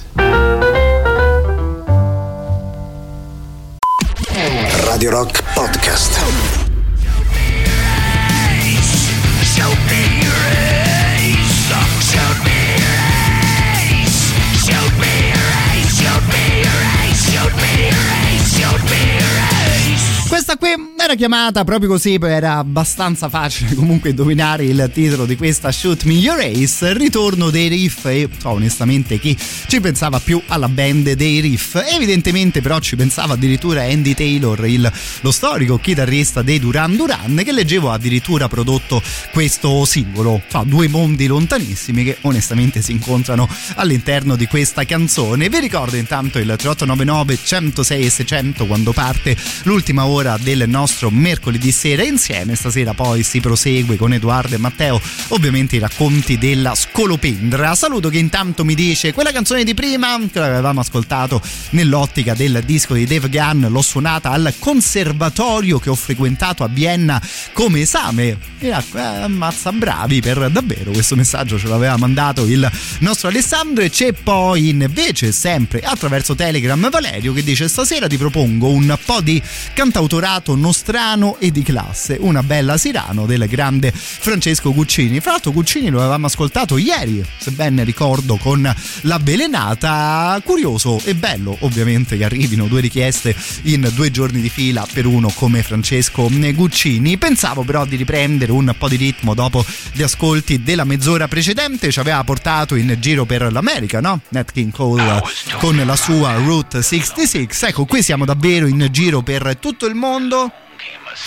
Me 18.90 19.16
your 19.16 19.36
ace. 19.52 20.28
Questa 20.28 20.56
qui 20.56 20.89
era 21.02 21.14
chiamata 21.14 21.64
proprio 21.64 21.88
così, 21.88 22.18
era 22.20 22.58
abbastanza 22.58 23.30
facile 23.30 23.74
comunque 23.74 24.10
indovinare 24.10 24.64
il 24.64 24.90
titolo 24.92 25.24
di 25.24 25.34
questa 25.34 25.72
Shoot 25.72 26.04
Me 26.04 26.12
Your 26.12 26.38
Ace, 26.40 26.92
ritorno 26.92 27.48
dei 27.48 27.68
riff 27.68 28.04
e 28.04 28.28
so, 28.38 28.50
onestamente 28.50 29.18
chi 29.18 29.36
ci 29.66 29.80
pensava 29.80 30.20
più 30.20 30.40
alla 30.48 30.68
band 30.68 31.12
dei 31.12 31.40
riff. 31.40 31.82
Evidentemente 31.90 32.60
però 32.60 32.78
ci 32.80 32.96
pensava 32.96 33.32
addirittura 33.34 33.82
Andy 33.84 34.12
Taylor, 34.12 34.66
il- 34.66 34.92
lo 35.22 35.30
storico 35.30 35.78
chitarrista 35.78 36.42
dei 36.42 36.58
Duran 36.58 36.96
Duran, 36.96 37.40
che 37.42 37.52
leggevo 37.52 37.90
addirittura 37.90 38.48
prodotto 38.48 39.02
questo 39.32 39.84
singolo. 39.86 40.42
Fa 40.48 40.64
due 40.66 40.86
mondi 40.88 41.26
lontanissimi 41.26 42.04
che 42.04 42.18
onestamente 42.22 42.82
si 42.82 42.92
incontrano 42.92 43.48
all'interno 43.76 44.36
di 44.36 44.46
questa 44.46 44.84
canzone. 44.84 45.48
Vi 45.48 45.60
ricordo 45.60 45.96
intanto 45.96 46.38
il 46.38 46.44
3899 46.44 47.38
106 47.42 48.04
e 48.04 48.10
600 48.10 48.66
quando 48.66 48.92
parte 48.92 49.34
l'ultima 49.62 50.04
ora 50.04 50.36
del 50.38 50.64
nostro 50.66 50.88
mercoledì 51.10 51.70
sera 51.72 52.02
insieme. 52.02 52.54
Stasera 52.54 52.94
poi 52.94 53.22
si 53.22 53.40
prosegue 53.40 53.96
con 53.96 54.12
Edoardo 54.12 54.54
e 54.54 54.58
Matteo, 54.58 55.00
ovviamente 55.28 55.76
i 55.76 55.78
racconti 55.78 56.38
della 56.38 56.74
scolopendra. 56.74 57.74
Saluto 57.74 58.08
che 58.08 58.18
intanto 58.18 58.64
mi 58.64 58.74
dice 58.74 59.12
quella 59.12 59.32
canzone 59.32 59.64
di 59.64 59.74
prima 59.74 60.18
che 60.30 60.40
avevamo 60.40 60.80
ascoltato 60.80 61.40
nell'ottica 61.70 62.34
del 62.34 62.62
disco 62.64 62.94
di 62.94 63.06
Dave 63.06 63.28
Gunn, 63.28 63.66
l'ho 63.66 63.82
suonata 63.82 64.30
al 64.30 64.54
conservatorio 64.58 65.78
che 65.78 65.90
ho 65.90 65.94
frequentato 65.94 66.64
a 66.64 66.68
Vienna 66.68 67.20
come 67.52 67.80
esame. 67.80 68.38
E 68.58 68.68
ecco, 68.68 68.98
eh, 68.98 69.00
ammazza 69.00 69.72
bravi 69.72 70.20
per 70.20 70.50
davvero 70.50 70.90
questo 70.90 71.16
messaggio 71.16 71.58
ce 71.58 71.68
l'aveva 71.68 71.96
mandato 71.96 72.44
il 72.44 72.70
nostro 73.00 73.28
Alessandro 73.28 73.82
e 73.82 73.90
c'è 73.90 74.12
poi 74.12 74.68
invece 74.68 75.32
sempre 75.32 75.80
attraverso 75.80 76.34
Telegram 76.34 76.88
Valerio 76.90 77.32
che 77.32 77.42
dice 77.42 77.68
stasera 77.68 78.06
ti 78.06 78.16
propongo 78.18 78.68
un 78.68 78.98
po' 79.04 79.20
di 79.20 79.40
cantautorato 79.72 80.54
nostrano 80.80 81.36
e 81.38 81.50
di 81.50 81.62
classe, 81.62 82.16
una 82.20 82.42
bella 82.42 82.78
Sirano 82.78 83.26
del 83.26 83.46
grande 83.46 83.92
Francesco 83.92 84.72
Guccini. 84.72 85.20
Fra 85.20 85.32
l'altro 85.32 85.52
Guccini 85.52 85.90
lo 85.90 85.98
avevamo 85.98 86.24
ascoltato 86.24 86.78
ieri, 86.78 87.22
se 87.38 87.50
ben 87.50 87.84
ricordo, 87.84 88.36
con 88.36 88.74
la 89.02 89.18
Belenata. 89.18 90.40
Curioso 90.42 90.98
e 91.04 91.14
bello 91.14 91.54
ovviamente 91.60 92.16
che 92.16 92.24
arrivino 92.24 92.66
due 92.66 92.80
richieste 92.80 93.36
in 93.64 93.90
due 93.94 94.10
giorni 94.10 94.40
di 94.40 94.48
fila 94.48 94.86
per 94.90 95.04
uno 95.04 95.30
come 95.34 95.62
Francesco 95.62 96.28
Guccini. 96.30 97.18
Pensavo 97.18 97.62
però 97.62 97.84
di 97.84 97.96
riprendere 97.96 98.50
un 98.50 98.74
po' 98.78 98.88
di 98.88 98.96
ritmo 98.96 99.34
dopo 99.34 99.62
gli 99.92 100.02
ascolti 100.02 100.62
della 100.62 100.84
mezz'ora 100.84 101.28
precedente, 101.28 101.90
ci 101.90 102.00
aveva 102.00 102.24
portato 102.24 102.74
in 102.74 102.96
giro 103.00 103.26
per 103.26 103.52
l'America, 103.52 104.00
no? 104.00 104.22
Nat 104.30 104.50
King 104.50 104.72
Cole 104.72 105.22
con 105.58 105.76
la 105.76 105.96
sua 105.96 106.36
Route 106.36 106.82
66. 106.82 107.48
Ecco, 107.68 107.84
qui 107.84 108.02
siamo 108.02 108.24
davvero 108.24 108.66
in 108.66 108.88
giro 108.90 109.20
per 109.20 109.56
tutto 109.60 109.84
il 109.84 109.94
mondo 109.94 110.50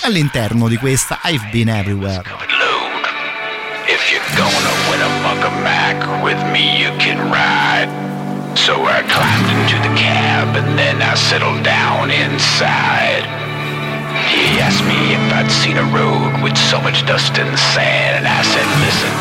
all'interno 0.01 0.67
di 0.67 0.77
questa 0.77 1.19
I've 1.23 1.49
Been 1.51 1.69
Everywhere. 1.69 2.23
If 3.87 4.11
you're 4.11 4.35
gonna 4.35 4.73
win 4.89 5.01
a 5.01 5.09
buck 5.21 5.45
of 5.45 5.53
Mac 5.61 6.23
with 6.23 6.41
me, 6.51 6.77
you 6.77 6.91
can 6.97 7.19
ride. 7.31 7.89
So 8.55 8.73
I 8.85 9.03
climbed 9.03 9.49
into 9.49 9.77
the 9.87 9.93
cab 9.95 10.55
and 10.55 10.77
then 10.77 11.01
I 11.01 11.15
settled 11.15 11.63
down 11.63 12.11
inside. 12.11 13.25
He 14.29 14.59
asked 14.59 14.83
me 14.85 15.13
if 15.13 15.33
I'd 15.33 15.51
seen 15.51 15.77
a 15.77 15.83
road 15.93 16.41
with 16.43 16.57
so 16.57 16.79
much 16.81 17.05
dust 17.05 17.37
and 17.37 17.57
sand, 17.57 18.23
and 18.23 18.27
I 18.27 18.41
said, 18.41 18.65
listen, 18.81 19.11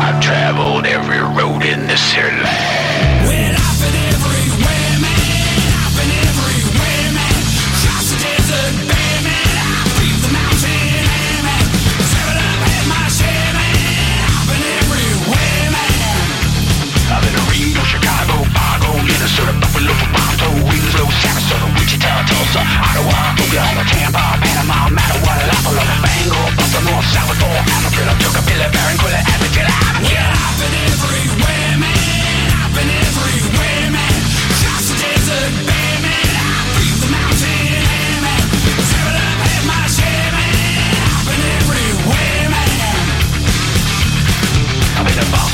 I've 0.00 0.20
traveled 0.22 0.86
every 0.86 1.20
road 1.20 1.62
in 1.62 1.86
this 1.86 2.12
here 2.12 2.30
land. 2.30 3.51
Salvador, 27.12 27.48
Amarillo, 27.76 28.14
Tucapilla, 28.18 28.68
Barranquilla, 28.70 29.18
Advocate, 29.18 29.68
I'm 29.68 30.02
Well, 30.02 30.32
I've 30.32 30.56
been 30.58 30.74
everywhere, 30.86 31.21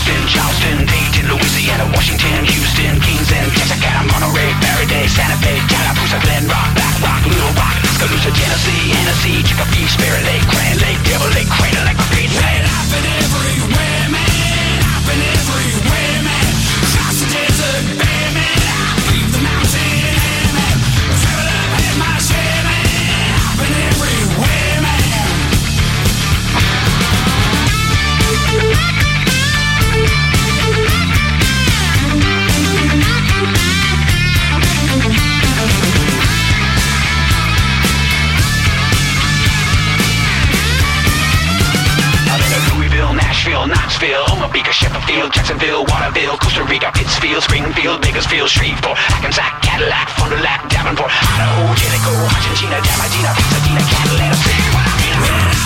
Boston, 0.08 0.26
Charleston, 0.26 0.78
Dayton, 0.86 1.28
Louisiana, 1.28 1.84
Washington, 1.92 2.44
Houston, 2.46 2.96
Kingston, 3.00 3.44
Texarkana, 3.52 4.08
Monterey, 4.08 4.48
Faraday, 4.64 5.06
Santa 5.06 5.36
Fe, 5.44 5.60
Tallapoosa, 5.68 6.18
Glen 6.24 6.48
Rock, 6.48 6.72
Black 6.72 6.96
Rock, 7.04 7.20
Little 7.26 7.52
Rock, 7.60 7.76
Tuscaloosa, 7.84 8.32
Tennessee, 8.32 8.88
Hennessy, 8.88 9.42
Chicopee, 9.44 9.86
Spirit 9.86 10.24
Lake, 10.24 10.48
Grand 10.48 10.80
Lake, 10.80 11.00
Devil 11.04 11.28
Lake, 11.36 11.50
Crater 11.50 11.84
Lake, 11.84 11.98
Repeat, 12.08 12.32
I've 12.40 12.88
been 12.88 13.04
everywhere. 13.20 13.77
Omaha, 44.48 44.72
Sheffield, 44.72 45.32
Jacksonville, 45.32 45.84
Waterville, 45.84 46.36
Costa 46.38 46.64
Rica, 46.64 46.90
Pittsfield, 46.94 47.42
Springfield, 47.42 48.00
Bakersfield, 48.02 48.48
Shreveport, 48.48 48.96
Hackensack, 48.96 49.60
Cadillac, 49.62 50.08
Fond 50.10 50.30
du 50.30 50.36
Lac, 50.42 50.68
Davenport, 50.68 51.10
Idaho, 51.10 51.74
Jellicoe, 51.74 52.24
Argentina, 52.24 52.80
Diamantina, 52.80 53.34
Pasadena, 53.34 53.80
Catalina, 53.80 54.34
see 54.34 54.50
what 54.72 54.86
I 54.86 55.52
mean? 55.52 55.57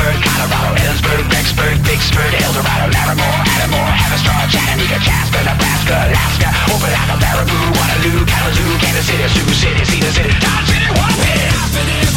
Pittsburgh, 0.00 0.24
Colorado, 0.24 0.74
Ellsberg, 0.80 1.28
Rexburg, 1.30 1.76
Vicksburg, 1.84 2.32
Eldorado, 2.42 2.90
Laramore, 2.90 3.44
Attleboro, 3.52 3.92
Haverstraw, 3.92 4.48
Chattanooga, 4.48 4.98
Jasper, 4.98 5.44
Nebraska, 5.44 5.96
Alaska, 6.08 6.48
Open 6.72 6.88
Opelika, 6.88 7.16
Baraboo, 7.20 7.66
Waterloo, 7.76 8.24
Kalamazoo, 8.24 8.78
Kansas 8.80 9.04
City, 9.04 9.28
Sioux 9.28 9.52
City, 9.52 9.84
Cedar 9.84 10.12
City, 10.12 10.32
Dodge 10.40 10.68
City, 10.68 10.88
Waterloo. 10.96 12.09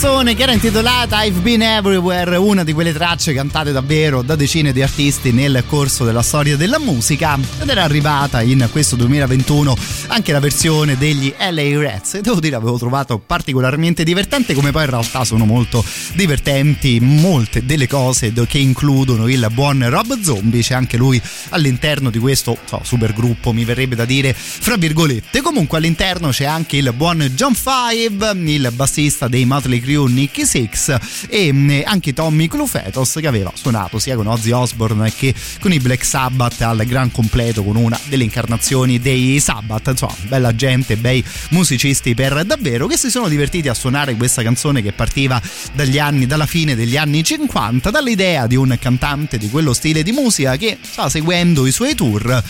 Canzone 0.00 0.36
che 0.36 0.44
era 0.44 0.52
intitolata 0.52 1.24
I've 1.24 1.40
Been 1.40 1.60
Everywhere, 1.60 2.36
una 2.36 2.62
di 2.62 2.72
quelle 2.72 2.92
tracce 2.92 3.32
cantate 3.32 3.72
davvero 3.72 4.22
da 4.22 4.36
decine 4.36 4.72
di 4.72 4.80
artisti 4.80 5.32
nel 5.32 5.64
corso 5.66 6.04
della 6.04 6.22
storia 6.22 6.56
della 6.56 6.78
musica. 6.78 7.36
Ed 7.60 7.68
era 7.68 7.82
arrivata 7.82 8.40
in 8.40 8.68
questo 8.70 8.94
2021 8.94 9.76
anche 10.06 10.30
la 10.30 10.38
versione 10.38 10.96
degli 10.96 11.34
LA 11.36 11.82
Rats. 11.82 12.14
E 12.14 12.20
devo 12.20 12.38
dire 12.38 12.54
avevo 12.54 12.78
trovato 12.78 13.18
particolarmente 13.18 14.04
divertente 14.04 14.54
come 14.54 14.70
poi 14.70 14.84
in 14.84 14.90
realtà 14.90 15.24
sono 15.24 15.44
molto 15.44 15.84
divertenti 16.14 17.00
molte 17.00 17.66
delle 17.66 17.88
cose 17.88 18.32
che 18.46 18.58
includono 18.58 19.26
il 19.26 19.48
buon 19.52 19.84
Rob 19.88 20.20
Zombie, 20.20 20.62
c'è 20.62 20.74
anche 20.74 20.96
lui 20.96 21.20
all'interno 21.48 22.10
di 22.10 22.20
questo 22.20 22.56
so, 22.66 22.82
supergruppo 22.84 23.52
mi 23.52 23.64
verrebbe 23.64 23.96
da 23.96 24.04
dire 24.04 24.32
fra 24.32 24.76
virgolette, 24.76 25.40
comunque 25.40 25.78
all'interno 25.78 26.28
c'è 26.28 26.44
anche 26.44 26.76
il 26.76 26.92
buon 26.94 27.18
John 27.34 27.54
Five, 27.54 28.32
il 28.44 28.70
bassista 28.72 29.26
dei 29.26 29.44
Motley 29.44 29.80
Crue 29.88 30.10
Nicky 30.10 30.44
Six. 30.44 30.96
E 31.28 31.82
anche 31.86 32.12
Tommy 32.12 32.46
Clufetos 32.46 33.16
che 33.20 33.26
aveva 33.26 33.50
suonato 33.54 33.98
sia 33.98 34.16
con 34.16 34.26
Ozzy 34.26 34.50
Osbourne 34.50 35.10
che 35.14 35.34
con 35.60 35.72
i 35.72 35.78
Black 35.78 36.04
Sabbath 36.04 36.60
al 36.60 36.84
gran 36.84 37.10
completo 37.10 37.62
con 37.62 37.76
una 37.76 37.98
delle 38.04 38.24
incarnazioni 38.24 38.98
dei 38.98 39.40
Sabbath, 39.40 39.88
insomma 39.88 40.14
bella 40.26 40.54
gente, 40.54 40.96
bei 40.96 41.24
musicisti 41.50 42.14
per 42.14 42.44
davvero 42.44 42.86
che 42.86 42.98
si 42.98 43.08
sono 43.10 43.28
divertiti 43.28 43.68
a 43.68 43.74
suonare 43.74 44.14
questa 44.14 44.42
canzone 44.42 44.82
che 44.82 44.92
partiva 44.92 45.40
dagli 45.72 45.98
anni, 45.98 46.26
dalla 46.26 46.46
fine 46.46 46.74
degli 46.74 46.96
anni 46.96 47.24
50 47.24 47.90
dall'idea 47.90 48.46
di 48.46 48.56
un 48.56 48.76
cantante 48.78 49.38
di 49.38 49.48
quello 49.48 49.72
stile 49.72 50.02
di 50.02 50.12
musica 50.12 50.56
che 50.56 50.76
sta 50.80 51.08
seguendo 51.08 51.66
i 51.66 51.72
suoi 51.72 51.94
tour 51.94 52.42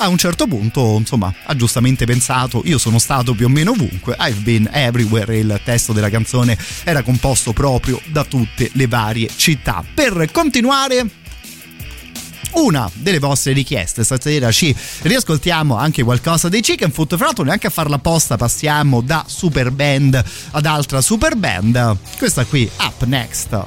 a 0.00 0.08
un 0.08 0.18
certo 0.18 0.46
punto, 0.46 0.96
insomma, 0.96 1.32
ha 1.44 1.56
giustamente 1.56 2.06
pensato, 2.06 2.62
io 2.64 2.78
sono 2.78 2.98
stato 2.98 3.34
più 3.34 3.46
o 3.46 3.48
meno 3.48 3.72
ovunque, 3.72 4.16
I've 4.18 4.40
been 4.40 4.68
everywhere, 4.72 5.36
il 5.36 5.60
testo 5.64 5.92
della 5.92 6.10
canzone 6.10 6.56
era 6.84 7.02
composto 7.02 7.52
proprio 7.52 8.00
da 8.06 8.24
tutte 8.24 8.70
le 8.72 8.86
varie 8.86 9.28
città. 9.34 9.84
Per 9.94 10.28
continuare 10.32 11.06
una 12.52 12.90
delle 12.94 13.18
vostre 13.18 13.52
richieste. 13.52 14.04
Stasera 14.04 14.50
ci 14.50 14.74
riascoltiamo 15.02 15.76
anche 15.76 16.02
qualcosa 16.02 16.48
dei 16.48 16.60
Chicken 16.60 16.90
Foot. 16.90 17.16
Fra 17.16 17.26
l'altro, 17.26 17.44
neanche 17.44 17.66
a 17.66 17.70
farla 17.70 17.96
apposta, 17.96 18.36
passiamo 18.36 19.00
da 19.00 19.24
super 19.26 19.70
band 19.70 20.22
ad 20.52 20.66
altra 20.66 21.00
super 21.00 21.36
band. 21.36 21.96
Questa 22.16 22.44
qui, 22.44 22.68
Up 22.78 23.04
Next. 23.04 23.66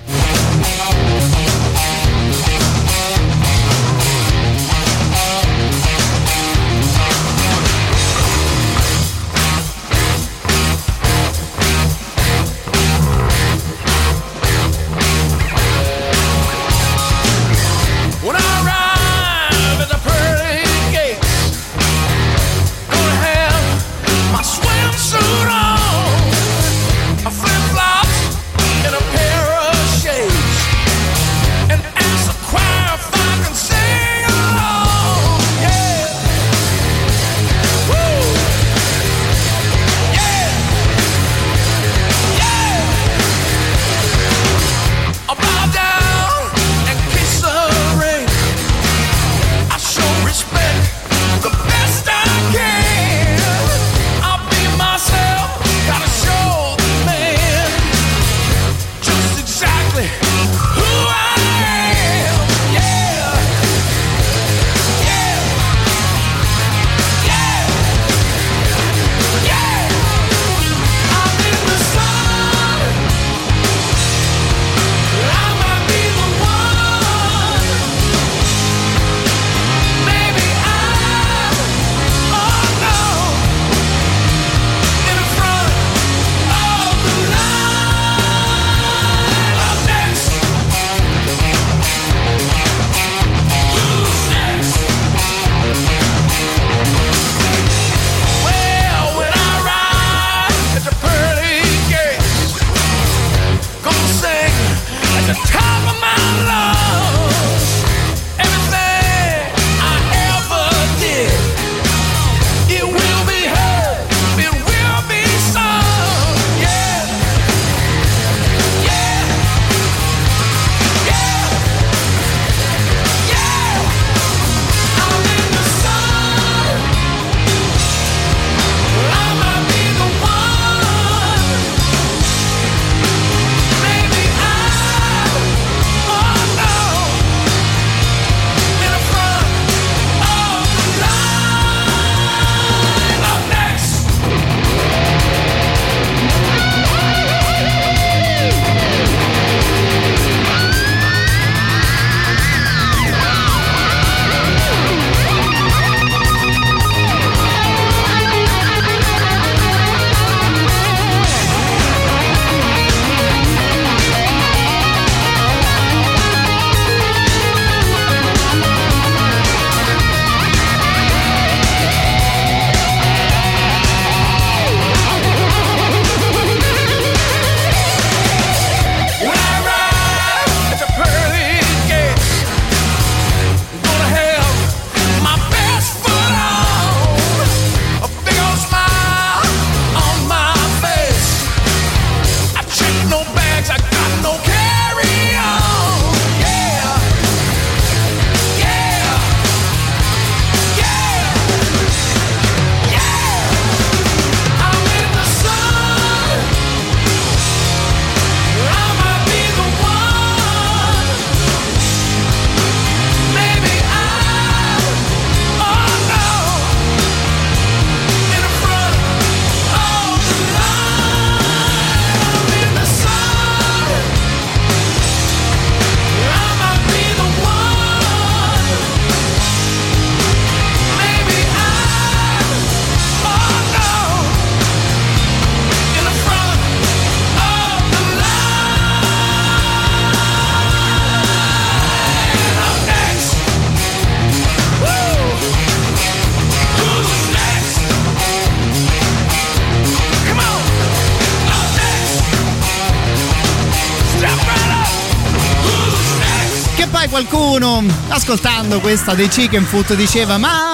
Ascoltando 258.72 258.80
questa 258.80 259.14
dei 259.14 259.28
Chicken 259.28 259.66
Foot 259.66 259.96
diceva 259.96 260.38
ma 260.38 260.71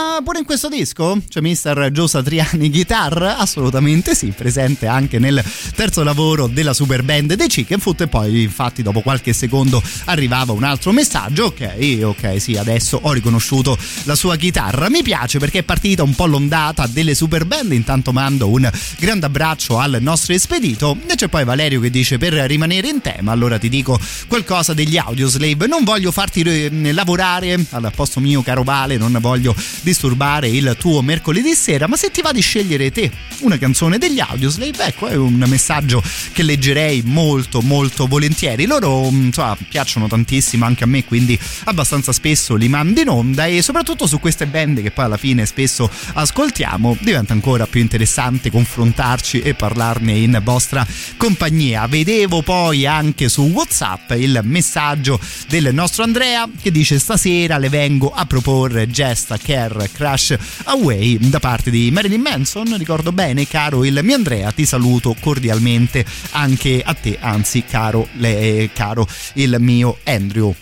questo 0.47 0.69
disco? 0.69 1.21
C'è 1.27 1.41
Mr. 1.41 1.89
Joe 1.91 2.07
Satriani 2.07 2.71
Guitar? 2.71 3.35
Assolutamente 3.37 4.15
sì, 4.15 4.33
presente 4.35 4.87
anche 4.87 5.19
nel 5.19 5.43
terzo 5.75 6.03
lavoro 6.03 6.47
della 6.47 6.73
super 6.73 7.03
band 7.03 7.33
dei 7.33 7.47
Chicken 7.47 7.79
Foot 7.79 8.01
e 8.01 8.07
poi 8.07 8.43
infatti 8.43 8.81
dopo 8.81 9.01
qualche 9.01 9.33
secondo 9.33 9.83
arrivava 10.05 10.53
un 10.53 10.63
altro 10.63 10.93
messaggio, 10.93 11.47
ok, 11.47 11.99
ok, 12.01 12.41
sì, 12.41 12.55
adesso 12.55 12.97
ho 13.03 13.11
riconosciuto 13.11 13.77
la 14.03 14.15
sua 14.15 14.37
chitarra, 14.37 14.89
mi 14.89 15.03
piace 15.03 15.37
perché 15.37 15.59
è 15.59 15.63
partita 15.63 16.03
un 16.03 16.15
po' 16.15 16.25
l'ondata 16.25 16.87
delle 16.87 17.13
super 17.13 17.43
band, 17.43 17.73
intanto 17.73 18.13
mando 18.13 18.47
un 18.47 18.71
grande 18.97 19.25
abbraccio 19.25 19.77
al 19.77 19.97
nostro 19.99 20.33
espedito. 20.33 20.97
E 21.07 21.15
c'è 21.15 21.27
poi 21.27 21.43
Valerio 21.43 21.81
che 21.81 21.89
dice 21.89 22.17
per 22.17 22.33
rimanere 22.33 22.87
in 22.87 23.01
tema 23.01 23.33
allora 23.33 23.57
ti 23.57 23.67
dico 23.67 23.99
qualcosa 24.27 24.73
degli 24.73 24.95
Audioslave, 24.95 25.67
non 25.67 25.83
voglio 25.83 26.13
farti 26.13 26.39
eh, 26.41 26.93
lavorare. 26.93 27.65
Al 27.71 27.91
posto 27.93 28.21
mio 28.21 28.41
caro 28.41 28.63
Vale, 28.63 28.95
non 28.95 29.17
voglio 29.19 29.53
disturbare 29.81 30.36
il 30.45 30.75
tuo 30.77 31.01
mercoledì 31.01 31.55
sera, 31.55 31.87
ma 31.87 31.95
se 31.95 32.11
ti 32.11 32.21
va 32.21 32.31
di 32.31 32.41
scegliere 32.41 32.91
te 32.91 33.09
una 33.39 33.57
canzone 33.57 33.97
degli 33.97 34.19
Audioslave, 34.19 34.85
ecco 34.85 35.07
è 35.07 35.15
un 35.15 35.43
messaggio 35.47 36.03
che 36.31 36.43
leggerei 36.43 37.01
molto 37.03 37.61
molto 37.61 38.05
volentieri, 38.05 38.65
loro 38.65 39.09
mm, 39.09 39.25
insomma 39.25 39.57
piacciono 39.67 40.07
tantissimo 40.07 40.65
anche 40.65 40.83
a 40.83 40.87
me 40.87 41.03
quindi 41.05 41.39
abbastanza 41.65 42.11
spesso 42.11 42.55
li 42.55 42.67
mando 42.67 43.01
in 43.01 43.09
onda 43.09 43.45
e 43.45 43.61
soprattutto 43.61 44.07
su 44.07 44.19
queste 44.19 44.45
band 44.47 44.81
che 44.81 44.91
poi 44.91 45.05
alla 45.05 45.17
fine 45.17 45.45
spesso 45.45 45.89
ascoltiamo 46.13 46.97
diventa 46.99 47.33
ancora 47.33 47.65
più 47.65 47.81
interessante 47.81 48.51
confrontarci 48.51 49.41
e 49.41 49.53
parlarne 49.53 50.11
in 50.13 50.39
vostra 50.43 50.85
compagnia. 51.15 51.87
Vedevo 51.87 52.41
poi 52.41 52.85
anche 52.85 53.29
su 53.29 53.43
WhatsApp 53.43 54.11
il 54.11 54.39
messaggio 54.43 55.19
del 55.47 55.73
nostro 55.73 56.03
Andrea 56.03 56.47
che 56.61 56.71
dice 56.71 56.99
stasera 56.99 57.57
le 57.57 57.69
vengo 57.69 58.11
a 58.13 58.25
proporre 58.25 58.89
Gesta 58.89 59.37
Care 59.37 59.89
Crash 59.91 60.26
Away 60.65 61.17
da 61.29 61.39
parte 61.39 61.69
di 61.69 61.91
Marilyn 61.91 62.21
Manson. 62.21 62.77
Ricordo 62.77 63.11
bene, 63.11 63.47
caro 63.47 63.85
il 63.85 63.99
mio 64.03 64.15
Andrea, 64.15 64.51
ti 64.51 64.65
saluto 64.65 65.15
cordialmente 65.19 66.05
anche 66.31 66.81
a 66.83 66.93
te, 66.93 67.17
anzi 67.19 67.63
caro, 67.63 68.07
le, 68.13 68.69
caro 68.73 69.07
il 69.33 69.55
mio 69.59 69.97
Andrew. 70.03 70.53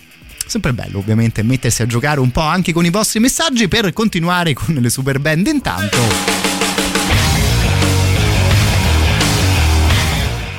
Sempre 0.46 0.72
bello 0.72 0.98
ovviamente 0.98 1.42
mettersi 1.42 1.82
a 1.82 1.86
giocare 1.86 2.20
un 2.20 2.30
po' 2.30 2.40
anche 2.40 2.72
con 2.72 2.84
i 2.84 2.90
vostri 2.90 3.18
messaggi 3.18 3.66
per 3.66 3.92
continuare 3.92 4.52
con 4.54 4.74
le 4.74 4.90
super 4.90 5.18
band 5.18 5.46
intanto. 5.46 5.98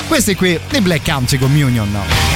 Questi 0.07 0.35
qui 0.35 0.59
dei 0.69 0.81
Black 0.81 1.09
Country 1.09 1.37
Communion 1.37 2.26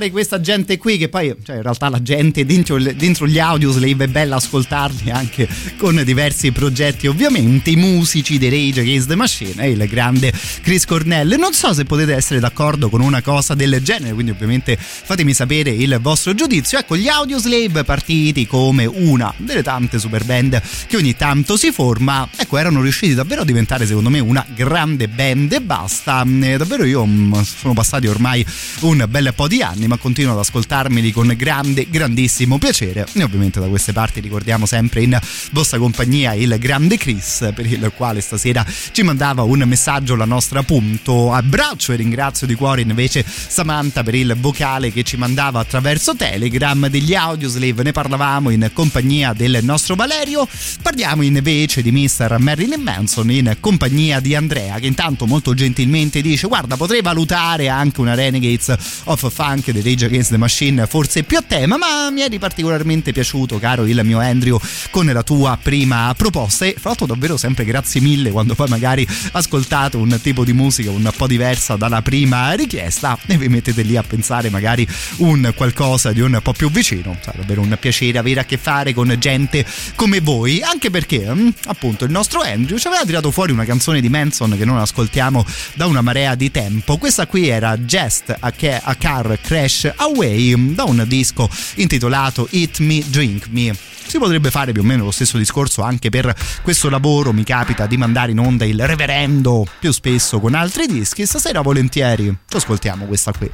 ascoltare 0.00 0.10
questa 0.10 0.40
gente 0.40 0.78
qui 0.78 0.96
che 0.96 1.08
poi, 1.08 1.34
cioè 1.44 1.56
in 1.56 1.62
realtà 1.62 1.88
la 1.88 2.00
gente 2.00 2.46
dentro, 2.46 2.78
dentro 2.78 3.26
gli 3.26 3.38
audioslave 3.38 4.04
è 4.04 4.08
bella 4.08 4.36
ascoltarli 4.36 5.10
anche 5.10 5.46
con 5.76 6.02
diversi 6.02 6.50
progetti 6.52 7.06
ovviamente, 7.06 7.70
i 7.70 7.76
musici 7.76 8.38
dei 8.38 8.48
Rage 8.48 8.80
Against 8.80 9.08
the 9.08 9.16
Machine 9.16 9.62
e 9.62 9.70
il 9.70 9.86
grande 9.88 10.32
Chris 10.62 10.86
Cornell. 10.86 11.36
Non 11.38 11.52
so 11.52 11.74
se 11.74 11.84
potete 11.84 12.14
essere 12.14 12.40
d'accordo 12.40 12.88
con 12.88 13.00
una 13.00 13.20
cosa 13.20 13.54
del 13.54 13.80
genere, 13.82 14.14
quindi 14.14 14.32
ovviamente 14.32 14.76
fatemi 14.78 15.34
sapere 15.34 15.70
il 15.70 15.98
vostro 16.00 16.34
giudizio. 16.34 16.78
Ecco, 16.78 16.96
gli 16.96 17.08
audioslave 17.08 17.84
partiti 17.84 18.46
come 18.46 18.86
una 18.86 19.32
delle 19.36 19.62
tante 19.62 19.98
super 19.98 20.24
band 20.24 20.60
che 20.86 20.96
ogni 20.96 21.14
tanto 21.16 21.56
si 21.56 21.70
forma, 21.72 22.28
ecco, 22.36 22.56
erano 22.56 22.80
riusciti 22.80 23.14
davvero 23.14 23.42
a 23.42 23.44
diventare 23.44 23.86
secondo 23.86 24.08
me 24.08 24.20
una 24.20 24.46
grande 24.54 25.08
band 25.08 25.52
e 25.52 25.60
basta. 25.60 26.22
Eh, 26.22 26.56
davvero 26.56 26.84
io 26.84 27.04
mm, 27.04 27.34
sono 27.42 27.74
passati 27.74 28.06
ormai 28.06 28.44
un 28.80 29.04
bel 29.08 29.32
po' 29.34 29.48
di 29.48 29.62
anni, 29.62 29.86
ma 29.90 29.96
continuo 29.96 30.34
ad 30.34 30.38
ascoltarmeli 30.38 31.10
con 31.10 31.34
grande, 31.36 31.88
grandissimo 31.90 32.58
piacere. 32.58 33.08
E 33.12 33.24
ovviamente 33.24 33.58
da 33.58 33.66
queste 33.66 33.92
parti 33.92 34.20
ricordiamo 34.20 34.64
sempre 34.64 35.02
in 35.02 35.18
vostra 35.50 35.78
compagnia 35.78 36.32
il 36.32 36.56
grande 36.60 36.96
Chris, 36.96 37.50
per 37.52 37.66
il 37.66 37.90
quale 37.96 38.20
stasera 38.20 38.64
ci 38.92 39.02
mandava 39.02 39.42
un 39.42 39.64
messaggio 39.66 40.14
la 40.14 40.26
nostra 40.26 40.62
punto. 40.62 41.32
Abbraccio 41.32 41.92
e 41.92 41.96
ringrazio 41.96 42.46
di 42.46 42.54
cuore 42.54 42.82
invece 42.82 43.24
Samantha 43.26 44.04
per 44.04 44.14
il 44.14 44.36
vocale 44.38 44.92
che 44.92 45.02
ci 45.02 45.16
mandava 45.16 45.58
attraverso 45.58 46.14
Telegram 46.14 46.86
degli 46.86 47.16
audioslave. 47.16 47.82
Ne 47.82 47.90
parlavamo 47.90 48.50
in 48.50 48.70
compagnia 48.72 49.32
del 49.32 49.58
nostro 49.62 49.96
Valerio. 49.96 50.46
Parliamo 50.82 51.22
invece 51.22 51.82
di 51.82 51.90
Mr. 51.90 52.36
Marilyn 52.38 52.80
Manson 52.80 53.28
in 53.32 53.56
compagnia 53.58 54.20
di 54.20 54.36
Andrea, 54.36 54.78
che 54.78 54.86
intanto 54.86 55.26
molto 55.26 55.52
gentilmente 55.52 56.20
dice: 56.20 56.46
Guarda, 56.46 56.76
potrei 56.76 57.02
valutare 57.02 57.68
anche 57.68 58.00
una 58.00 58.14
Renegades 58.14 58.72
of 59.06 59.32
Funk 59.32 59.78
dei 59.82 59.90
Rage 59.90 60.06
Against 60.06 60.30
the 60.30 60.36
Machine, 60.36 60.86
forse 60.86 61.22
più 61.22 61.36
a 61.36 61.42
tema, 61.42 61.76
ma 61.76 62.10
mi 62.10 62.22
eri 62.22 62.38
particolarmente 62.38 63.12
piaciuto, 63.12 63.58
caro 63.58 63.86
il 63.86 64.00
mio 64.04 64.18
Andrew, 64.18 64.58
con 64.90 65.06
la 65.06 65.22
tua 65.22 65.58
prima 65.60 66.12
proposta. 66.16 66.64
E 66.64 66.74
fra 66.78 66.90
l'altro, 66.90 67.06
davvero 67.06 67.36
sempre 67.36 67.64
grazie 67.64 68.00
mille 68.00 68.30
quando 68.30 68.54
poi 68.54 68.68
magari 68.68 69.06
ascoltate 69.32 69.96
un 69.96 70.18
tipo 70.22 70.44
di 70.44 70.52
musica 70.52 70.90
un 70.90 71.10
po' 71.16 71.26
diversa 71.26 71.76
dalla 71.76 72.02
prima 72.02 72.52
richiesta 72.52 73.18
e 73.26 73.36
vi 73.36 73.48
mettete 73.48 73.82
lì 73.82 73.96
a 73.96 74.02
pensare 74.02 74.50
magari 74.50 74.86
un 75.16 75.52
qualcosa 75.54 76.12
di 76.12 76.20
un 76.20 76.38
po' 76.42 76.52
più 76.52 76.70
vicino. 76.70 77.16
Sarà 77.22 77.38
davvero 77.38 77.60
un 77.60 77.76
piacere 77.78 78.18
avere 78.18 78.40
a 78.40 78.44
che 78.44 78.56
fare 78.56 78.94
con 78.94 79.14
gente 79.18 79.64
come 79.94 80.20
voi, 80.20 80.62
anche 80.62 80.90
perché 80.90 81.32
mm, 81.32 81.48
appunto 81.66 82.04
il 82.04 82.10
nostro 82.10 82.40
Andrew 82.40 82.78
ci 82.78 82.86
aveva 82.86 83.04
tirato 83.04 83.30
fuori 83.30 83.52
una 83.52 83.64
canzone 83.64 84.00
di 84.00 84.08
Manson 84.08 84.56
che 84.56 84.64
non 84.64 84.78
ascoltiamo 84.78 85.44
da 85.74 85.86
una 85.86 86.00
marea 86.00 86.34
di 86.34 86.50
tempo. 86.50 86.96
Questa 86.98 87.26
qui 87.26 87.48
era 87.48 87.76
Ca- 87.86 88.80
a 88.82 88.94
Car 88.94 89.38
Crash 89.40 89.69
Away 89.96 90.56
mm, 90.56 90.74
da 90.74 90.84
un 90.84 91.04
disco 91.06 91.48
intitolato 91.76 92.48
Eat 92.50 92.78
Me, 92.80 93.02
Drink 93.06 93.48
Me. 93.50 93.74
Si 94.06 94.18
potrebbe 94.18 94.50
fare 94.50 94.72
più 94.72 94.82
o 94.82 94.84
meno 94.84 95.04
lo 95.04 95.10
stesso 95.12 95.38
discorso 95.38 95.82
anche 95.82 96.10
per 96.10 96.34
questo 96.62 96.90
lavoro. 96.90 97.32
Mi 97.32 97.44
capita 97.44 97.86
di 97.86 97.96
mandare 97.96 98.32
in 98.32 98.40
onda 98.40 98.64
il 98.64 98.84
reverendo 98.84 99.64
più 99.78 99.92
spesso 99.92 100.40
con 100.40 100.54
altri 100.54 100.86
dischi. 100.86 101.24
Stasera 101.24 101.60
volentieri 101.60 102.36
ci 102.48 102.56
ascoltiamo 102.56 103.06
questa 103.06 103.32
qui. 103.32 103.48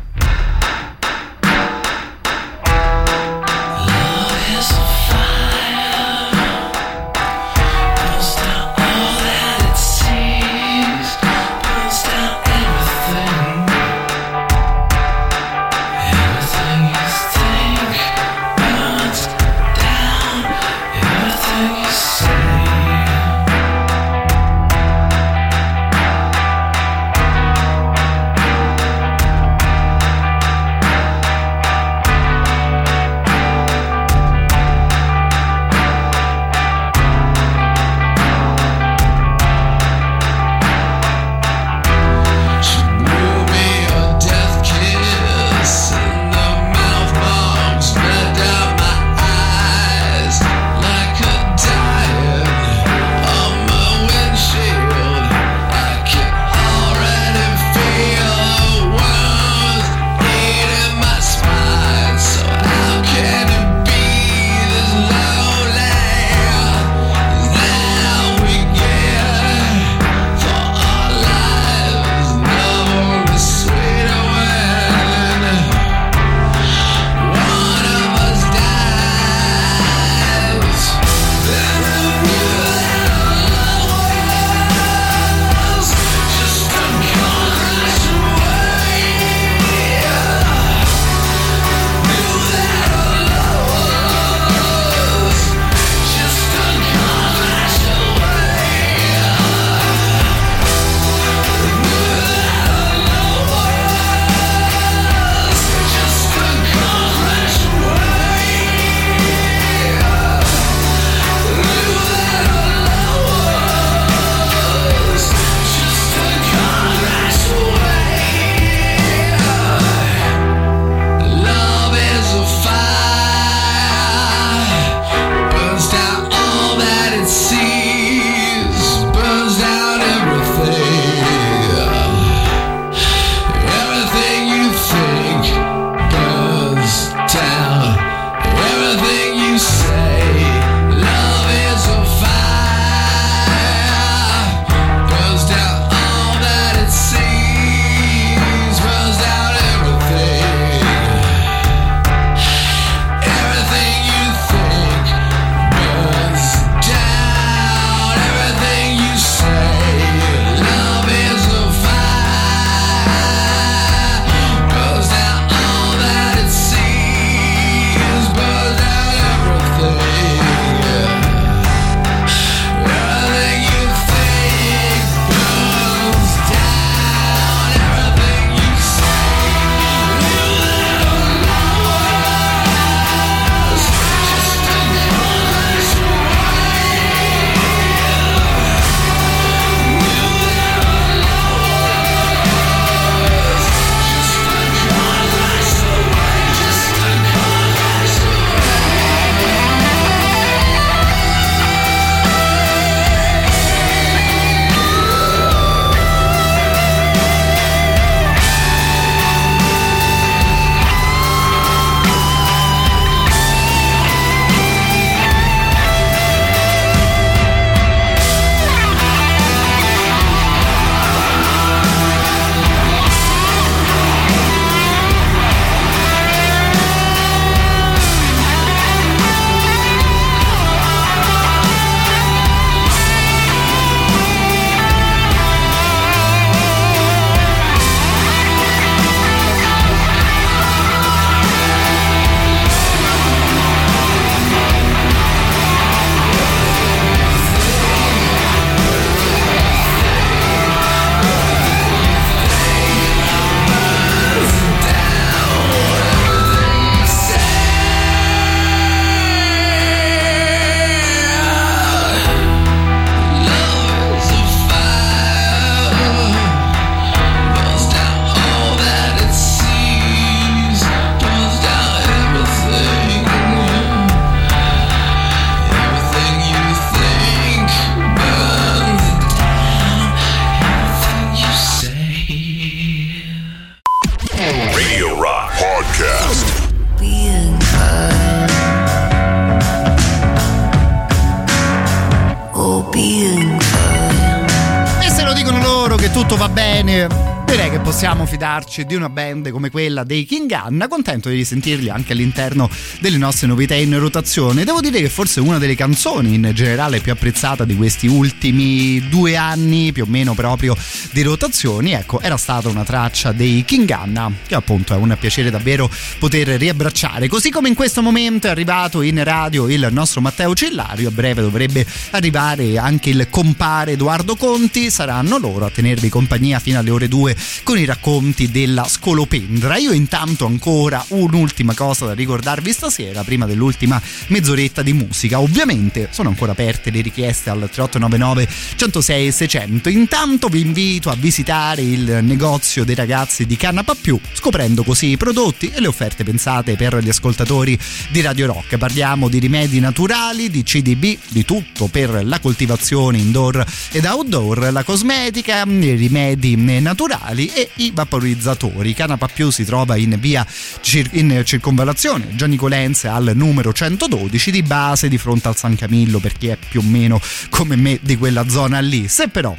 Fidarci 298.77 298.85
di 298.85 298.95
una 298.95 299.09
band 299.09 299.51
come 299.51 299.71
quella 299.71 300.05
dei 300.05 300.27
King 300.27 300.51
Anna, 300.53 300.89
contento 300.89 301.31
di 301.31 301.45
sentirli 301.45 301.89
anche 301.89 302.13
all'interno 302.13 302.69
delle 303.01 303.17
nostre 303.17 303.47
novità 303.47 303.75
in 303.75 303.99
rotazione. 303.99 304.65
Devo 304.65 304.81
dire 304.81 305.01
che 305.01 305.09
forse 305.09 305.41
una 305.41 305.59
delle 305.59 305.75
canzoni 305.75 306.35
in 306.35 306.51
generale 306.53 307.01
più 307.01 307.13
apprezzata 307.13 307.65
di 307.65 307.75
questi 307.77 308.07
ultimi 308.07 309.09
due 309.09 309.37
anni, 309.37 309.93
più 309.93 310.05
o 310.05 310.07
meno 310.07 310.35
proprio 310.35 310.77
di 311.13 311.23
rotazioni, 311.23 311.93
ecco, 311.93 312.21
era 312.21 312.37
stata 312.37 312.69
una 312.69 312.85
traccia 312.85 313.33
dei 313.33 313.65
King 313.65 313.89
Anna, 313.91 314.31
che 314.47 314.55
appunto 314.55 314.93
è 314.93 314.97
un 314.97 315.17
piacere 315.19 315.51
davvero 315.51 315.91
poter 316.19 316.49
riabbracciare. 316.49 317.29
Così 317.29 317.51
come 317.51 317.69
in 317.69 317.75
questo 317.75 318.03
momento 318.03 318.49
è 318.49 318.51
arrivato 318.51 319.01
in 319.03 319.23
radio 319.23 319.69
il 319.69 319.89
nostro 319.91 320.21
Matteo 320.21 320.55
Cillario, 320.55 321.09
a 321.09 321.13
breve 321.13 321.43
dovrebbe 321.43 321.87
arrivare 322.11 322.79
anche 322.79 323.11
il 323.11 323.29
compare 323.31 323.93
Edoardo 323.93 324.37
Conti, 324.37 324.91
saranno 324.91 325.39
loro 325.39 325.65
a 325.67 325.71
tenervi 325.71 326.09
compagnia 326.09 326.59
fino 326.59 326.79
alle 326.79 326.91
ore 326.91 327.09
2 327.09 327.37
con 327.63 327.79
i 327.79 327.85
racconti 327.85 328.51
della 328.67 328.89
scolopendra. 328.89 329.77
Io 329.77 329.93
intanto 329.93 330.45
ancora 330.45 331.05
un'ultima 331.09 331.73
cosa 331.75 332.07
da 332.07 332.15
ricordarvi 332.15 332.73
stasera, 332.73 333.23
prima 333.23 333.47
dell'ultima 333.47 334.03
mezz'oretta 334.29 334.83
di 334.83 334.93
musica. 334.93 335.41
Ovviamente 335.41 336.09
sono 336.11 336.31
ancora 336.31 336.51
aperte 336.51 336.91
le 336.91 337.01
richieste 337.01 337.49
al 337.49 337.71
3899 337.71 338.49
106 338.75 339.33
600. 339.33 339.89
Intanto 339.89 340.49
vi 340.49 340.61
invito 340.61 341.11
a 341.11 341.15
visitare 341.15 341.83
il 341.83 342.19
negozio 342.23 342.85
dei 342.85 342.97
ragazzi 342.97 343.47
di 343.47 343.57
Canapa 343.57 343.95
Più, 343.95 344.19
scoprendo 344.33 344.83
così 344.83 345.11
i 345.11 345.17
prodotti 345.17 345.71
e 345.73 345.81
le 345.81 345.87
offerte 345.87 346.25
pensate 346.25 346.75
per 346.75 346.99
gli 346.99 347.09
ascoltatori 347.09 347.79
di 348.11 348.21
Radio 348.21 348.47
Rock. 348.47 348.77
Parliamo 348.77 349.29
di 349.29 349.39
rimedi 349.39 349.79
naturali, 349.79 350.51
di 350.51 350.65
CDB, 350.65 351.17
di 351.29 351.45
tutto 351.45 351.87
per 351.87 352.25
la 352.25 352.41
coltivazione 352.41 353.19
indoor 353.19 353.65
ed 353.93 354.05
outdoor, 354.05 354.73
la 354.73 354.83
cosmetica, 354.83 355.63
i 355.63 355.95
rimedi 355.95 356.57
naturali 356.57 357.47
e 357.47 357.71
i 357.77 357.93
vaporizzatori. 357.95 358.56
Canapa 358.95 359.29
Più 359.29 359.51
si 359.51 359.65
trova 359.65 359.97
in 359.97 360.17
via 360.19 360.47
Cir- 360.81 361.15
in 361.15 361.43
circonvallazione 361.45 362.35
Gianni 362.35 362.57
Colenze 362.57 363.09
al 363.09 363.33
numero 363.35 363.73
112 363.73 364.51
di 364.51 364.63
base 364.63 365.09
di 365.09 365.19
fronte 365.19 365.49
al 365.49 365.57
San 365.57 365.77
Camillo 365.77 366.19
per 366.19 366.33
chi 366.33 366.49
è 366.49 366.57
più 366.57 366.81
o 366.81 366.83
meno 366.83 367.21
come 367.51 367.77
me 367.77 367.99
di 368.03 368.17
quella 368.17 368.49
zona 368.49 368.81
lì. 368.81 369.09
Se 369.09 369.29
però 369.29 369.57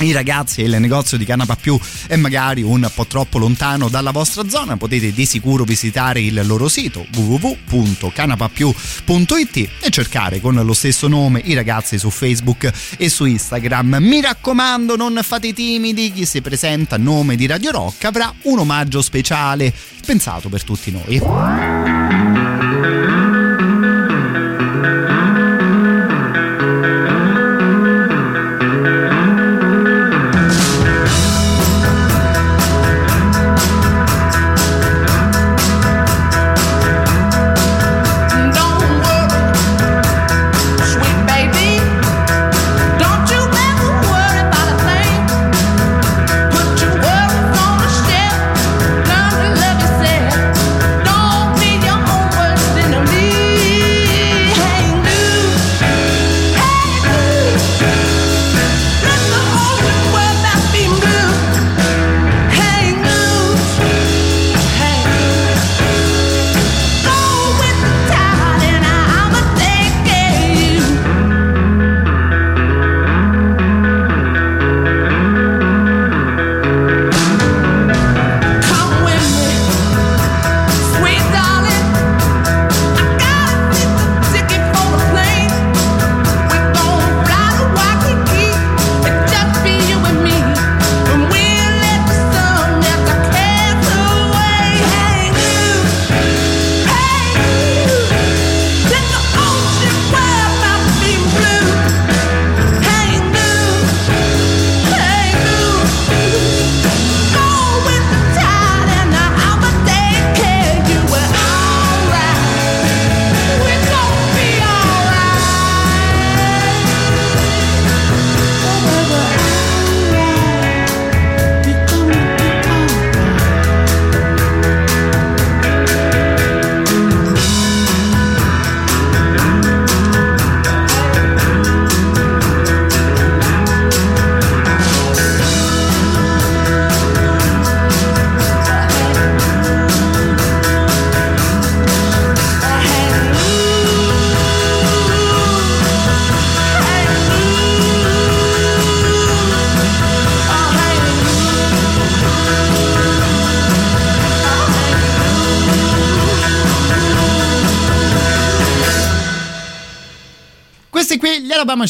i 0.00 0.12
ragazzi 0.12 0.62
e 0.62 0.66
il 0.66 0.76
negozio 0.78 1.16
di 1.16 1.24
Canapa 1.24 1.56
Più 1.56 1.78
è 2.06 2.16
magari 2.16 2.60
un 2.62 2.86
po' 2.94 3.06
troppo 3.06 3.38
lontano 3.38 3.88
dalla 3.88 4.10
vostra 4.10 4.46
zona, 4.48 4.76
potete 4.76 5.10
di 5.12 5.24
sicuro 5.24 5.64
visitare 5.64 6.20
il 6.20 6.42
loro 6.44 6.68
sito 6.68 7.06
www.canapapiù.it 7.14 9.68
e 9.80 9.90
cercare 9.90 10.40
con 10.40 10.54
lo 10.54 10.74
stesso 10.74 11.08
nome 11.08 11.40
i 11.44 11.54
ragazzi 11.54 11.98
su 11.98 12.10
Facebook 12.10 12.70
e 12.98 13.08
su 13.08 13.24
Instagram. 13.24 13.96
Mi 14.00 14.20
raccomando, 14.20 14.96
non 14.96 15.18
fate 15.22 15.46
i 15.48 15.54
timidi, 15.54 16.12
chi 16.12 16.26
si 16.26 16.42
presenta 16.42 16.96
a 16.96 16.98
nome 16.98 17.36
di 17.36 17.46
Radio 17.46 17.70
Rock 17.70 18.04
avrà 18.04 18.32
un 18.42 18.58
omaggio 18.58 19.00
speciale 19.00 19.72
pensato 20.04 20.48
per 20.48 20.62
tutti 20.62 20.90
noi. 20.90 22.25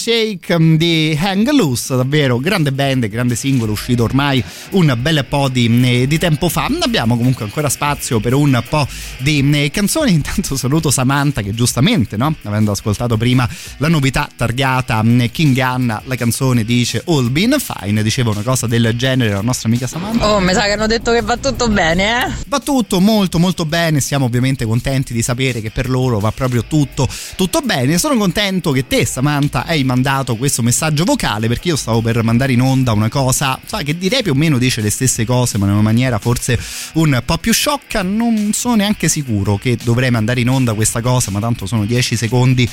Shake 0.06 0.56
mm, 0.56 0.76
di 0.76 1.18
Hang 1.20 1.50
Loose, 1.50 1.96
davvero 1.96 2.38
grande 2.38 2.70
band, 2.70 3.08
grande 3.08 3.34
singolo 3.34 3.72
uscito 3.72 4.04
ormai 4.04 4.40
un 4.70 4.96
bel 5.00 5.24
po' 5.28 5.48
di, 5.48 5.68
eh, 5.82 6.06
di 6.06 6.16
tempo 6.16 6.48
fa. 6.48 6.68
Abbiamo 6.80 7.16
comunque 7.16 7.44
ancora 7.44 7.68
spazio 7.68 8.20
per 8.20 8.32
un 8.32 8.62
po' 8.68 8.86
di 9.18 9.44
eh, 9.52 9.68
canzoni. 9.72 10.12
Intanto 10.12 10.56
saluto 10.56 10.92
Samantha 10.92 11.42
che 11.42 11.52
giustamente, 11.52 12.16
no? 12.16 12.36
avendo 12.44 12.70
ascoltato 12.70 13.16
prima 13.16 13.48
la 13.78 13.88
novità 13.88 14.28
targata 14.36 15.02
mm, 15.02 15.24
King 15.32 15.58
Anna, 15.58 16.00
la 16.04 16.14
canzone 16.14 16.62
dice 16.62 17.02
All 17.06 17.32
Been 17.32 17.56
Fine, 17.58 18.00
diceva 18.04 18.30
una 18.30 18.42
cosa 18.42 18.68
del 18.68 18.92
genere 18.94 19.32
la 19.32 19.40
nostra 19.40 19.68
amica 19.68 19.88
Samantha. 19.88 20.34
Oh, 20.34 20.38
mi 20.38 20.52
sa 20.52 20.66
che 20.66 20.72
hanno 20.74 20.86
detto 20.86 21.10
che 21.10 21.22
va 21.22 21.36
tutto 21.36 21.68
bene, 21.68 22.26
eh? 22.26 22.32
Va 22.46 22.60
tutto 22.60 23.00
molto 23.00 23.40
molto 23.40 23.66
bene, 23.66 23.98
siamo 23.98 24.26
ovviamente 24.26 24.66
contenti 24.66 25.12
di 25.12 25.22
sapere 25.22 25.60
che 25.60 25.72
per 25.72 25.90
loro 25.90 26.20
va 26.20 26.30
proprio 26.30 26.62
tutto 26.64 27.08
tutto 27.34 27.60
bene. 27.62 27.98
Sono 27.98 28.16
contento 28.16 28.70
che 28.70 28.86
te 28.86 29.04
Samantha 29.04 29.64
hai 29.64 29.82
mandato 29.82 29.94
questo 30.36 30.62
messaggio 30.62 31.04
vocale 31.04 31.48
perché 31.48 31.68
io 31.68 31.76
stavo 31.76 32.00
per 32.00 32.22
mandare 32.22 32.52
in 32.52 32.60
onda 32.60 32.92
una 32.92 33.08
cosa, 33.08 33.58
sa 33.64 33.82
che 33.82 33.96
direi 33.96 34.22
più 34.22 34.32
o 34.32 34.34
meno 34.34 34.58
dice 34.58 34.80
le 34.80 34.90
stesse 34.90 35.24
cose, 35.24 35.58
ma 35.58 35.66
in 35.66 35.72
una 35.72 35.82
maniera 35.82 36.18
forse 36.18 36.58
un 36.94 37.22
po' 37.24 37.38
più 37.38 37.52
sciocca, 37.52 38.02
non 38.02 38.52
sono 38.52 38.76
neanche 38.76 39.08
sicuro 39.08 39.56
che 39.56 39.76
dovrei 39.82 40.10
mandare 40.10 40.40
in 40.40 40.48
onda 40.48 40.74
questa 40.74 41.00
cosa, 41.00 41.30
ma 41.30 41.40
tanto 41.40 41.66
sono 41.66 41.84
10 41.84 42.16
secondi. 42.16 42.68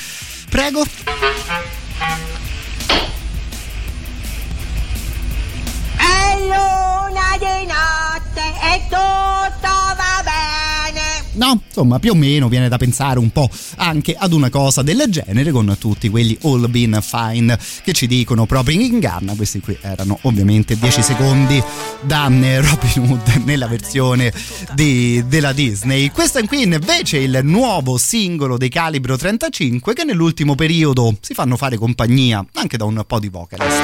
Prego. 0.49 1.32
No? 11.33 11.61
Insomma, 11.67 11.99
più 11.99 12.11
o 12.11 12.15
meno 12.15 12.47
viene 12.47 12.69
da 12.69 12.77
pensare 12.77 13.19
un 13.19 13.29
po' 13.31 13.49
anche 13.77 14.15
ad 14.17 14.33
una 14.33 14.49
cosa 14.49 14.81
del 14.81 15.03
genere 15.09 15.51
con 15.51 15.75
tutti 15.79 16.09
quelli 16.09 16.37
all 16.43 16.69
been 16.69 16.99
fine 17.01 17.57
che 17.83 17.93
ci 17.93 18.07
dicono 18.07 18.45
proprio 18.45 18.75
in 18.75 18.93
inganna. 18.93 19.35
Questi 19.35 19.59
qui 19.59 19.77
erano 19.81 20.19
ovviamente 20.23 20.77
10 20.77 21.01
secondi 21.01 21.61
da 22.01 22.27
eh, 22.27 22.61
Robin 22.61 23.09
Hood 23.09 23.41
nella 23.45 23.67
versione 23.67 24.31
di- 24.73 25.23
della 25.27 25.53
Disney. 25.53 26.09
Questo 26.11 26.39
è 26.39 26.45
qui 26.45 26.63
invece 26.63 27.17
il 27.17 27.39
nuovo 27.43 27.97
singolo 27.97 28.57
dei 28.57 28.69
Calibro 28.69 29.17
35 29.17 29.93
che 29.93 30.03
nell'ultimo 30.03 30.55
periodo 30.55 31.15
si 31.21 31.33
fanno 31.33 31.57
fare 31.57 31.77
compagnia 31.77 32.45
anche 32.53 32.77
da 32.77 32.85
un 32.85 33.03
po' 33.05 33.19
di 33.19 33.29
vocalist. 33.29 33.81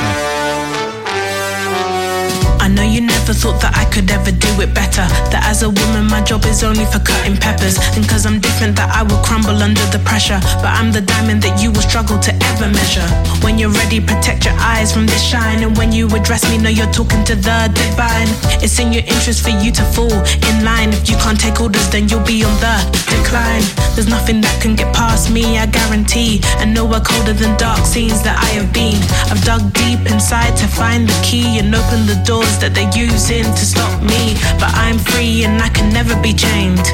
You 3.00 3.08
never 3.08 3.32
thought 3.32 3.64
that 3.64 3.80
I 3.80 3.88
could 3.88 4.12
ever 4.12 4.28
do 4.28 4.52
it 4.60 4.76
better. 4.76 5.08
That 5.32 5.48
as 5.48 5.64
a 5.64 5.72
woman, 5.72 6.12
my 6.12 6.20
job 6.20 6.44
is 6.44 6.68
only 6.68 6.84
for 6.84 7.00
cutting 7.00 7.40
peppers. 7.40 7.80
And 7.96 8.04
cause 8.04 8.28
I'm 8.28 8.44
different, 8.44 8.76
that 8.76 8.92
I 8.92 9.08
will 9.08 9.24
crumble 9.24 9.56
under 9.56 9.88
the 9.96 10.04
pressure. 10.04 10.36
But 10.60 10.76
I'm 10.76 10.92
the 10.92 11.00
diamond 11.00 11.40
that 11.48 11.64
you 11.64 11.72
will 11.72 11.80
struggle 11.80 12.20
to 12.20 12.36
ever 12.52 12.68
measure. 12.68 13.08
When 13.40 13.56
you're 13.56 13.72
ready, 13.72 14.04
protect 14.04 14.44
your 14.44 14.58
eyes 14.60 14.92
from 14.92 15.08
this 15.08 15.24
shine. 15.24 15.64
And 15.64 15.72
when 15.80 15.96
you 15.96 16.12
address 16.12 16.44
me, 16.52 16.60
know 16.60 16.68
you're 16.68 16.92
talking 16.92 17.24
to 17.24 17.40
the 17.40 17.72
divine. 17.72 18.28
It's 18.60 18.76
in 18.84 18.92
your 18.92 19.08
interest 19.08 19.48
for 19.48 19.56
you 19.56 19.72
to 19.80 19.86
fall 19.96 20.20
in 20.52 20.68
line. 20.68 20.92
If 20.92 21.08
you 21.08 21.16
can't 21.24 21.40
take 21.40 21.64
orders, 21.64 21.88
then 21.96 22.12
you'll 22.12 22.28
be 22.28 22.44
on 22.44 22.52
the 22.60 22.76
decline. 23.08 23.64
There's 23.96 24.12
nothing 24.12 24.44
that 24.44 24.60
can 24.60 24.76
get 24.76 24.92
past 24.92 25.32
me, 25.32 25.56
I 25.56 25.72
guarantee. 25.72 26.44
And 26.60 26.76
nowhere 26.76 27.00
colder 27.00 27.32
than 27.32 27.56
dark 27.56 27.88
scenes 27.88 28.20
that 28.28 28.36
I 28.36 28.60
have 28.60 28.76
been. 28.76 29.00
I've 29.32 29.40
dug 29.48 29.72
deep 29.72 30.04
inside 30.04 30.60
to 30.60 30.68
find 30.68 31.08
the 31.08 31.16
key 31.24 31.64
and 31.64 31.72
open 31.72 32.04
the 32.04 32.20
doors 32.28 32.60
that 32.60 32.76
using 32.95 33.44
to 33.44 33.66
stop 33.66 34.02
me. 34.02 34.36
But 34.60 34.72
I'm 34.76 34.98
free 34.98 35.44
and 35.44 35.61
I 35.61 35.70
can 35.70 35.91
never 35.94 36.16
be 36.22 36.34
chained. 36.34 36.88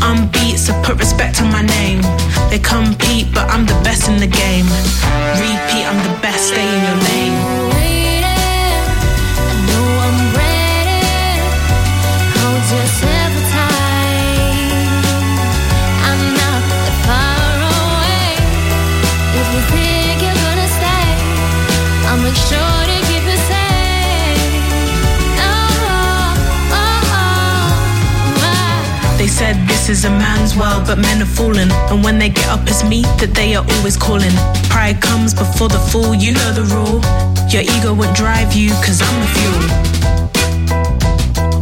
I'm 0.00 0.28
beat, 0.30 0.58
so 0.58 0.72
put 0.82 0.98
respect 0.98 1.40
on 1.42 1.50
my 1.52 1.62
name. 1.62 2.02
They 2.50 2.58
compete, 2.58 3.32
but 3.34 3.48
I'm 3.50 3.66
the 3.66 3.78
best 3.84 4.08
in 4.08 4.18
the 4.18 4.26
game. 4.26 4.66
Repeat, 5.40 5.84
I'm 5.86 6.00
the 6.08 6.18
best, 6.20 6.48
stay 6.48 6.66
in 6.66 6.82
your 6.84 6.98
lane. 7.08 7.67
Said 29.38 29.54
this 29.68 29.88
is 29.88 30.04
a 30.04 30.10
man's 30.10 30.56
world, 30.56 30.82
but 30.84 30.98
men 30.98 31.22
are 31.22 31.32
fallen. 31.38 31.70
And 31.90 32.02
when 32.02 32.18
they 32.18 32.28
get 32.28 32.48
up, 32.48 32.66
it's 32.66 32.82
me 32.82 33.02
that 33.22 33.32
they 33.38 33.54
are 33.54 33.64
always 33.74 33.96
calling. 33.96 34.34
Pride 34.66 35.00
comes 35.00 35.32
before 35.32 35.68
the 35.68 35.78
fall, 35.78 36.12
you 36.12 36.32
know 36.34 36.50
the 36.58 36.66
rule. 36.74 36.98
Your 37.46 37.62
ego 37.62 37.94
would 37.94 38.12
drive 38.18 38.50
you, 38.52 38.70
cause 38.82 38.98
I'm 38.98 39.16
the 39.22 39.30
fuel. 39.38 39.62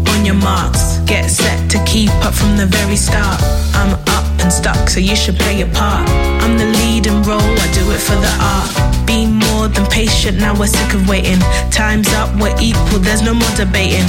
On 0.09 0.24
your 0.24 0.40
marks, 0.40 1.05
get 1.05 1.28
set 1.28 1.69
to 1.69 1.78
keep 1.85 2.09
up 2.24 2.32
from 2.32 2.57
the 2.57 2.65
very 2.65 2.97
start. 2.97 3.36
I'm 3.77 3.93
up 4.16 4.27
and 4.40 4.51
stuck, 4.51 4.89
so 4.89 4.98
you 4.98 5.15
should 5.15 5.36
play 5.36 5.59
your 5.61 5.69
part. 5.77 6.09
I'm 6.40 6.57
the 6.57 6.73
leading 6.81 7.20
role, 7.28 7.53
I 7.65 7.69
do 7.77 7.85
it 7.93 8.01
for 8.01 8.16
the 8.16 8.32
art. 8.40 8.73
Be 9.05 9.28
more 9.28 9.69
than 9.69 9.85
patient, 9.93 10.39
now 10.40 10.57
we're 10.59 10.73
sick 10.73 10.94
of 10.94 11.07
waiting. 11.12 11.40
Time's 11.70 12.09
up, 12.16 12.32
we're 12.40 12.57
equal, 12.57 13.05
there's 13.05 13.20
no 13.20 13.35
more 13.35 13.55
debating. 13.55 14.09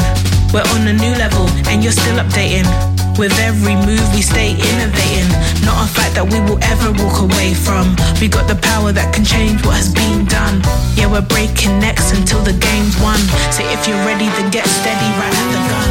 We're 0.55 0.67
on 0.71 0.87
a 0.87 0.95
new 0.95 1.13
level, 1.19 1.51
and 1.67 1.83
you're 1.83 1.91
still 1.91 2.15
updating. 2.23 2.96
With 3.17 3.33
every 3.39 3.73
move, 3.73 4.05
we 4.13 4.21
stay 4.21 4.51
innovating. 4.51 5.25
Not 5.65 5.89
a 5.89 5.89
fact 5.89 6.13
that 6.13 6.29
we 6.29 6.37
will 6.45 6.61
ever 6.61 6.93
walk 7.01 7.17
away 7.25 7.57
from. 7.57 7.97
We 8.21 8.29
got 8.29 8.47
the 8.47 8.53
power 8.61 8.91
that 8.93 9.09
can 9.09 9.25
change 9.25 9.65
what 9.65 9.73
has 9.73 9.89
been 9.89 10.25
done. 10.29 10.61
Yeah, 10.93 11.09
we're 11.09 11.25
breaking 11.25 11.79
necks 11.79 12.13
until 12.13 12.45
the 12.45 12.53
game's 12.53 12.93
won. 13.01 13.17
So 13.49 13.65
if 13.73 13.89
you're 13.89 13.97
ready, 14.05 14.29
then 14.37 14.51
get 14.53 14.69
steady 14.69 15.09
right 15.17 15.33
at 15.33 15.49
the 15.49 15.61
gun. 15.65 15.89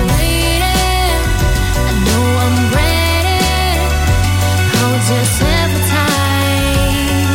Just 5.06 5.38
every 5.38 5.82
time 5.86 7.30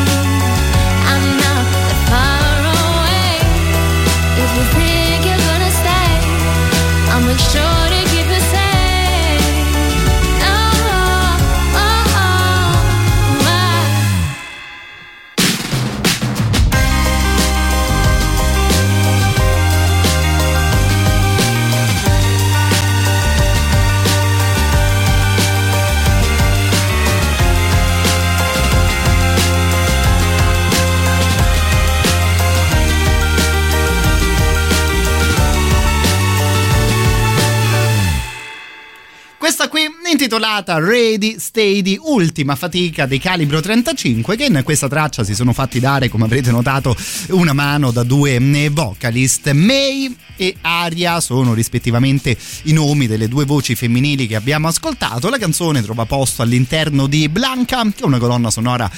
I'm 1.08 1.26
not 1.40 1.64
that 1.72 2.00
far 2.12 2.60
away. 2.68 3.40
If 4.44 4.50
you 4.56 4.66
think 4.76 5.24
you're 5.24 5.40
gonna 5.40 5.72
stay, 5.72 6.12
I'll 7.12 7.24
make 7.24 7.40
sure 7.40 7.71
Questa 39.42 39.70
qui 39.70 39.90
intitolata 40.12 40.78
Ready, 40.78 41.40
Steady, 41.40 41.98
ultima 42.00 42.56
fatica 42.56 43.06
dei 43.06 43.18
calibro 43.18 43.62
35 43.62 44.36
che 44.36 44.46
in 44.46 44.62
questa 44.64 44.90
traccia 44.90 45.24
si 45.24 45.34
sono 45.34 45.54
fatti 45.54 45.80
dare, 45.80 46.10
come 46.10 46.26
avrete 46.26 46.52
notato, 46.52 46.96
una 47.30 47.54
mano 47.54 47.92
da 47.92 48.04
due 48.04 48.36
eh, 48.36 48.70
vocalist. 48.70 49.52
May 49.52 50.14
e 50.36 50.56
Aria 50.62 51.20
sono 51.22 51.54
rispettivamente 51.54 52.36
i 52.64 52.74
nomi 52.74 53.08
delle 53.08 53.28
due 53.28 53.46
voci 53.46 53.76
femminili 53.76 54.28
che 54.28 54.36
abbiamo 54.36 54.68
ascoltato. 54.68 55.30
La 55.30 55.38
canzone 55.38 55.82
trova 55.82 56.06
posto 56.06 56.42
all'interno 56.42 57.08
di 57.08 57.30
Blanca, 57.30 57.82
che 57.84 58.02
è 58.02 58.06
una 58.06 58.20
colonna 58.20 58.50
sonora 58.50 58.92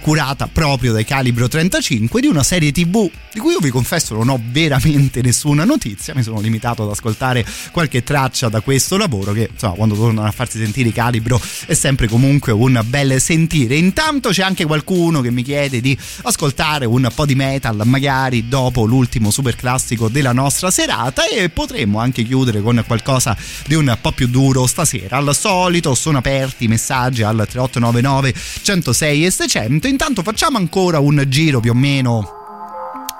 curata 0.00 0.46
proprio 0.46 0.92
dai 0.92 1.04
calibro 1.04 1.48
35 1.48 2.20
di 2.20 2.26
una 2.26 2.42
serie 2.42 2.70
tv 2.70 3.10
di 3.32 3.40
cui 3.40 3.52
io 3.52 3.60
vi 3.60 3.70
confesso 3.70 4.14
non 4.14 4.28
ho 4.28 4.40
veramente 4.50 5.22
nessuna 5.22 5.64
notizia, 5.64 6.14
mi 6.14 6.22
sono 6.22 6.40
limitato 6.40 6.82
ad 6.82 6.90
ascoltare 6.90 7.44
qualche 7.70 8.02
traccia 8.02 8.48
da 8.48 8.60
questo 8.60 8.96
lavoro 8.96 9.32
che 9.32 9.48
insomma 9.52 9.74
quando 9.74 9.94
tornano 9.94 10.26
a 10.26 10.32
farsi 10.32 10.58
sentire 10.60 10.92
calibro 10.92 11.40
è 11.66 11.74
sempre 11.74 12.08
comunque 12.08 12.52
un 12.52 12.80
bel 12.84 13.20
sentire. 13.20 13.76
Intanto 13.76 14.30
c'è 14.30 14.42
anche 14.42 14.64
qualcuno 14.64 15.20
che 15.20 15.30
mi 15.30 15.42
chiede 15.42 15.80
di 15.80 15.96
ascoltare 16.22 16.86
un 16.86 17.08
po' 17.14 17.26
di 17.26 17.34
metal 17.34 17.80
magari 17.84 18.48
dopo 18.48 18.84
l'ultimo 18.84 19.30
super 19.30 19.56
classico 19.56 20.08
della 20.08 20.32
nostra 20.32 20.70
serata 20.70 21.26
e 21.28 21.48
potremmo 21.48 21.98
anche 21.98 22.22
chiudere 22.22 22.60
con 22.60 22.82
qualcosa 22.86 23.36
di 23.66 23.74
un 23.74 23.96
po' 24.00 24.12
più 24.12 24.28
duro 24.28 24.66
stasera. 24.66 25.16
Al 25.16 25.34
solito 25.34 25.94
sono 25.94 26.18
aperti 26.18 26.64
i 26.64 26.68
messaggi 26.68 27.22
al 27.22 27.36
3899 27.36 28.34
106 28.62 29.26
e 29.26 29.30
600. 29.30 29.86
Intanto 29.86 30.22
facciamo 30.22 30.58
ancora 30.58 30.98
un 30.98 31.24
giro 31.28 31.60
più 31.60 31.72
o 31.72 31.74
meno 31.74 32.38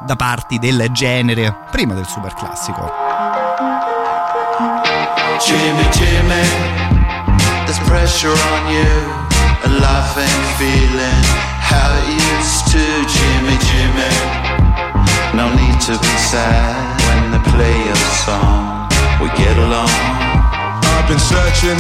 da 0.07 0.17
parti 0.17 0.59
del 0.59 0.89
genere 0.93 1.55
prima 1.71 1.95
del 1.95 2.07
super 2.07 2.35
classico. 2.35 2.91
Jimmy, 5.45 5.89
Jimmy, 5.89 6.80
pressure 7.91 8.31
on 8.31 8.63
you, 8.71 8.95
life 9.83 10.15
ain't 10.15 10.47
feeling 10.63 11.23
how 11.59 11.91
it 11.99 12.07
used 12.07 12.71
to. 12.71 12.85
Jimmy, 13.11 13.59
Jimmy, 13.67 14.15
no 15.35 15.51
need 15.59 15.75
to 15.91 15.99
be 15.99 16.15
sad 16.31 16.71
when 17.07 17.35
they 17.35 17.43
play 17.51 17.77
your 17.91 18.03
song. 18.23 18.87
We 19.19 19.27
get 19.35 19.59
along. 19.59 19.91
I've 19.91 21.09
been 21.11 21.19
searching, 21.19 21.79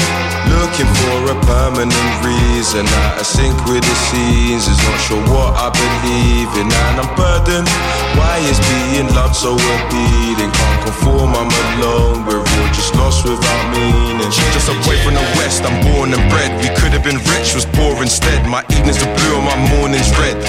looking 0.50 0.90
for 0.98 1.18
a 1.30 1.36
permanent 1.46 2.10
reason. 2.26 2.90
Of 3.14 3.26
sync 3.26 3.54
with 3.70 3.86
the 3.86 3.96
seasons, 4.10 4.82
not 4.82 4.98
sure 5.06 5.22
what 5.30 5.54
I 5.54 5.70
believe 5.70 6.50
in, 6.58 6.66
and 6.66 7.06
I'm 7.06 7.10
burdened. 7.14 7.70
Why 8.18 8.42
is 8.50 8.58
being 8.66 9.06
loved 9.14 9.36
so 9.36 9.54
appealing? 9.54 10.50
Can't 10.50 10.80
conform, 10.90 11.38
I'm 11.38 11.52
alone. 11.70 12.26
We're 12.26 12.42
all 12.42 12.69
just 12.80 12.96
lost 12.96 13.24
without 13.28 13.64
meaning. 13.76 14.30
She's 14.32 14.52
just 14.56 14.72
a 14.72 14.76
boy 14.88 14.96
from 15.04 15.12
the 15.12 15.26
west, 15.36 15.60
I'm 15.68 15.76
born 15.92 16.16
and 16.16 16.24
bred. 16.32 16.48
We 16.64 16.72
could 16.80 16.96
have 16.96 17.04
been 17.04 17.20
rich, 17.28 17.52
was 17.52 17.68
poor 17.76 18.00
instead. 18.00 18.40
My 18.48 18.64
evenings 18.72 19.04
are 19.04 19.12
blue 19.20 19.36
and 19.36 19.44
my 19.44 19.58
mornings 19.76 20.08
red. 20.16 20.40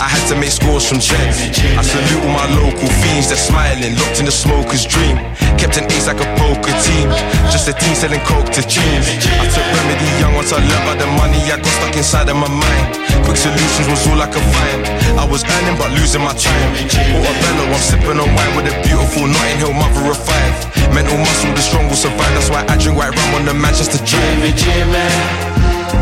I 0.00 0.08
had 0.08 0.24
to 0.32 0.34
make 0.40 0.50
scores 0.50 0.88
from 0.88 0.98
checks. 0.98 1.44
I 1.76 1.82
salute 1.84 2.24
all 2.24 2.32
my 2.32 2.48
local 2.56 2.88
fiends, 3.04 3.28
they're 3.28 3.36
smiling, 3.36 3.92
locked 4.00 4.18
in 4.18 4.24
the 4.24 4.32
smoker's 4.32 4.84
dream. 4.88 5.20
Kept 5.60 5.76
an 5.76 5.84
ace 5.92 6.08
like 6.08 6.20
a 6.24 6.28
poker 6.40 6.74
team, 6.82 7.08
just 7.52 7.68
a 7.68 7.74
team 7.76 7.94
selling 7.94 8.24
coke 8.24 8.48
to 8.56 8.62
teens. 8.64 9.06
I 9.38 9.46
took 9.52 9.66
remedy 9.76 10.08
young 10.18 10.34
once 10.34 10.52
I 10.52 10.64
learned 10.64 10.84
about 10.88 10.98
the 10.98 11.08
money 11.20 11.38
I 11.52 11.60
got 11.60 11.68
stuck 11.68 11.94
inside 11.96 12.28
of 12.32 12.36
my 12.36 12.48
mind. 12.48 12.86
Quick 13.28 13.36
solutions 13.36 13.86
was 13.88 14.02
all 14.08 14.20
I 14.20 14.28
could 14.28 14.44
find. 14.56 14.82
I 15.20 15.24
was 15.24 15.44
earning 15.44 15.76
but 15.76 15.92
losing 15.92 16.24
my 16.24 16.34
time. 16.34 16.70
Portobello, 17.12 17.64
I'm 17.70 17.80
sipping 17.80 18.18
on 18.18 18.28
wine 18.34 18.52
with 18.56 18.72
a 18.72 18.74
beautiful 18.84 19.24
Notting 19.28 19.58
Hill 19.62 19.72
mother 19.72 20.10
of 20.10 20.18
five. 20.18 20.74
Mental 20.92 21.16
muscle, 21.16 21.50
the 21.54 21.64
strong 21.74 21.90
will 21.90 21.98
survive. 21.98 22.30
That's 22.38 22.50
why 22.50 22.62
I 22.70 22.78
drink 22.78 22.94
white 22.94 23.10
rum 23.10 23.34
on 23.34 23.44
the 23.50 23.54
Manchester. 23.54 23.98
Jimmy, 24.06 24.54
Jimmy, 24.54 25.10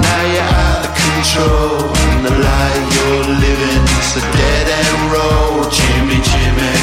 Now 0.04 0.22
you're 0.28 0.44
out 0.44 0.84
of 0.84 0.92
control, 0.92 1.88
and 2.12 2.20
the 2.28 2.34
life 2.36 2.84
you're 2.92 3.28
living 3.40 3.82
is 3.96 4.20
a 4.20 4.24
dead 4.36 4.66
end 4.68 5.00
road. 5.08 5.72
Jimmy, 5.72 6.20
Jimmy, 6.20 6.76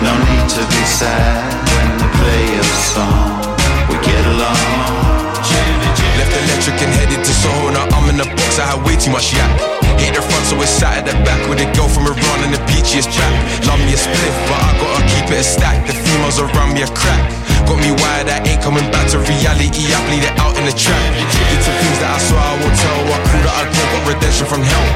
no 0.00 0.12
need 0.24 0.48
to 0.56 0.62
be 0.72 0.82
sad 0.88 1.52
when 1.68 1.88
they 2.00 2.10
play 2.16 2.44
your 2.56 2.70
song. 2.96 3.44
We 3.92 4.00
get 4.00 4.24
along. 4.24 5.36
Jimmy, 5.44 5.88
Jimmy. 6.00 6.16
Left 6.16 6.32
electric 6.32 6.80
and 6.80 6.92
headed 6.96 7.20
to 7.20 7.32
Soho. 7.44 7.76
Now 7.76 7.84
I'm 7.92 8.08
in 8.08 8.16
the 8.16 8.28
box, 8.40 8.56
I 8.56 8.72
had 8.72 8.80
way 8.88 8.96
too 8.96 9.12
much 9.12 9.36
yak. 9.36 9.52
Hit 10.00 10.16
the 10.16 10.24
front, 10.24 10.44
so 10.48 10.56
it's 10.64 10.72
sat 10.72 11.04
at 11.04 11.04
the 11.04 11.14
back 11.28 11.40
with 11.48 11.60
a 11.60 11.68
girl 11.76 11.88
from 11.92 12.08
Iran 12.08 12.38
and 12.40 12.52
the 12.56 12.62
peachiest 12.72 13.12
trap. 13.12 13.32
Love 13.68 13.80
me 13.84 13.92
a 13.92 14.00
spliff, 14.00 14.36
but 14.48 14.60
I 14.64 14.70
gotta 14.80 15.04
keep 15.12 15.28
it 15.28 15.40
a 15.40 15.44
stack. 15.44 15.76
The 15.84 15.92
females 15.92 16.40
around 16.40 16.72
me 16.72 16.80
a 16.80 16.88
crack. 16.88 17.45
Got 17.64 17.80
me 17.80 17.90
wired, 17.96 18.28
I 18.28 18.44
ain't 18.44 18.60
coming 18.60 18.84
back 18.92 19.08
to 19.16 19.18
reality. 19.24 19.88
I 19.88 19.98
bleed 20.04 20.28
it 20.28 20.36
out 20.36 20.52
in 20.60 20.68
the 20.68 20.76
trap. 20.76 21.00
Did 21.16 21.62
some 21.64 21.78
things 21.80 21.98
that 22.04 22.12
I 22.12 22.18
swear 22.20 22.44
I 22.44 22.54
won't 22.60 22.76
tell. 22.76 23.00
What 23.08 23.20
crew 23.24 23.40
that 23.40 23.54
I 23.56 23.64
broke 23.72 23.90
got 23.96 24.02
redemption 24.12 24.46
from 24.46 24.60
hell. 24.60 24.88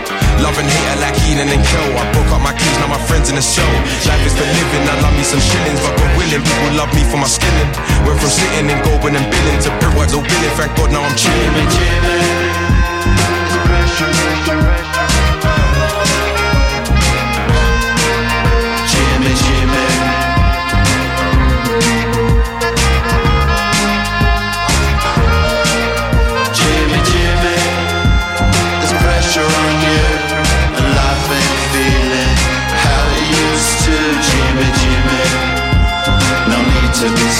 Love 0.44 0.56
and 0.56 0.68
hate 0.68 1.00
like 1.00 1.16
Eden 1.28 1.48
and 1.48 1.64
Kel. 1.64 1.88
I 1.96 2.04
broke 2.12 2.32
up 2.32 2.40
my 2.44 2.52
keys, 2.56 2.76
now 2.80 2.88
my 2.92 3.00
friends 3.08 3.28
in 3.28 3.36
the 3.36 3.44
cell. 3.44 3.68
Life 4.08 4.24
is 4.24 4.32
for 4.36 4.44
living, 4.44 4.84
I 4.88 4.96
love 5.04 5.14
me 5.16 5.24
some 5.24 5.40
shillings, 5.40 5.80
but 5.84 5.92
God 5.96 6.12
willing, 6.16 6.42
people 6.44 6.72
love 6.76 6.92
me 6.96 7.04
for 7.08 7.16
my 7.20 7.28
skilling. 7.28 7.70
Went 8.04 8.20
from 8.20 8.32
sitting 8.32 8.68
and 8.68 8.80
going 8.84 9.16
and 9.16 9.26
billing 9.28 9.60
to 9.64 9.70
brickworks, 9.80 10.12
no 10.12 10.20
billing. 10.24 10.54
Thank 10.56 10.72
God 10.76 10.90
now 10.92 11.04
I'm 11.04 11.16
chilling. 11.16 11.52
Jimmy, 11.76 12.40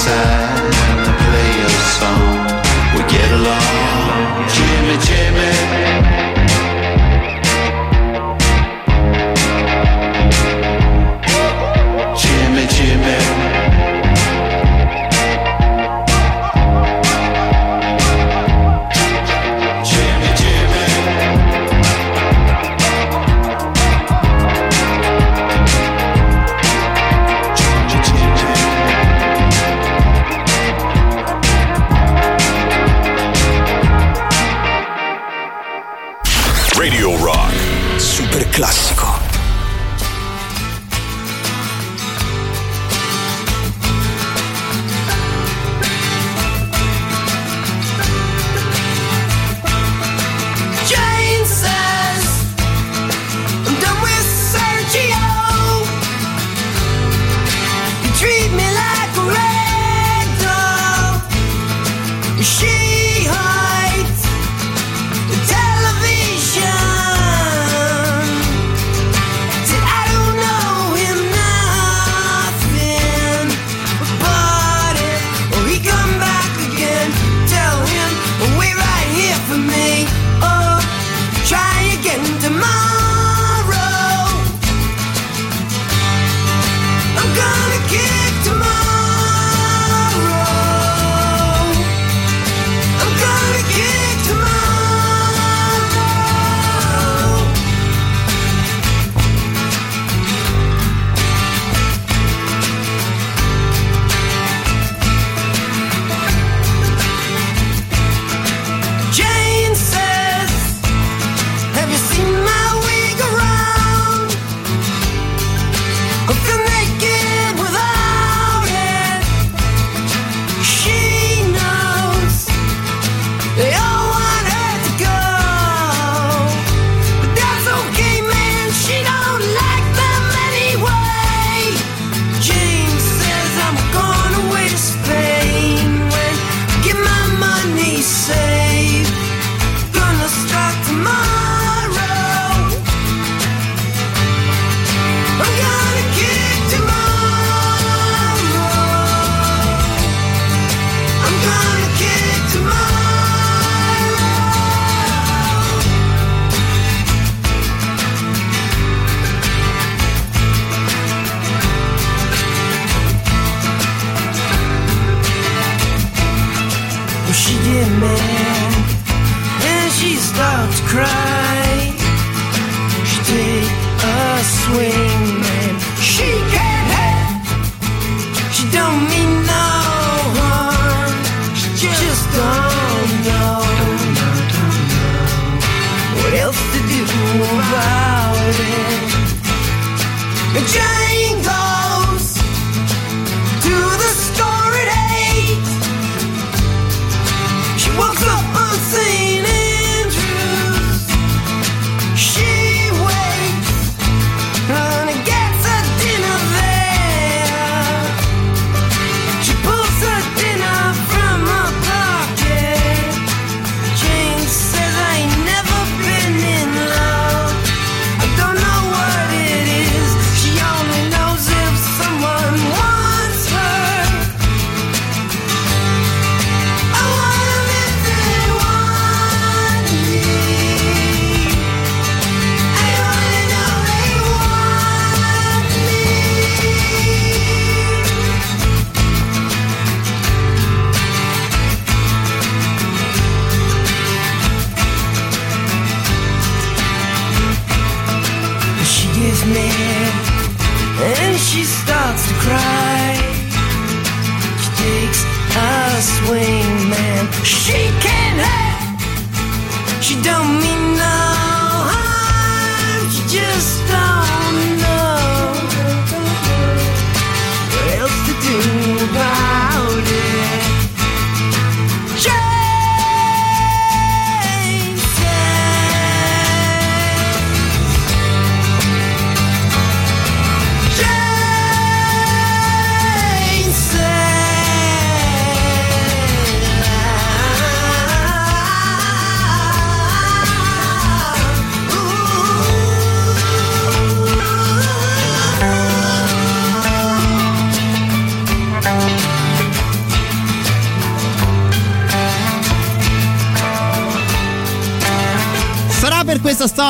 need 0.06 1.05
to 1.05 1.12
play 1.24 1.51
your 1.60 1.77
song. 1.98 2.32
We 2.94 3.02
get 3.10 3.31
along. 3.32 4.48
Jimmy, 4.48 4.97
Jimmy. 5.05 5.70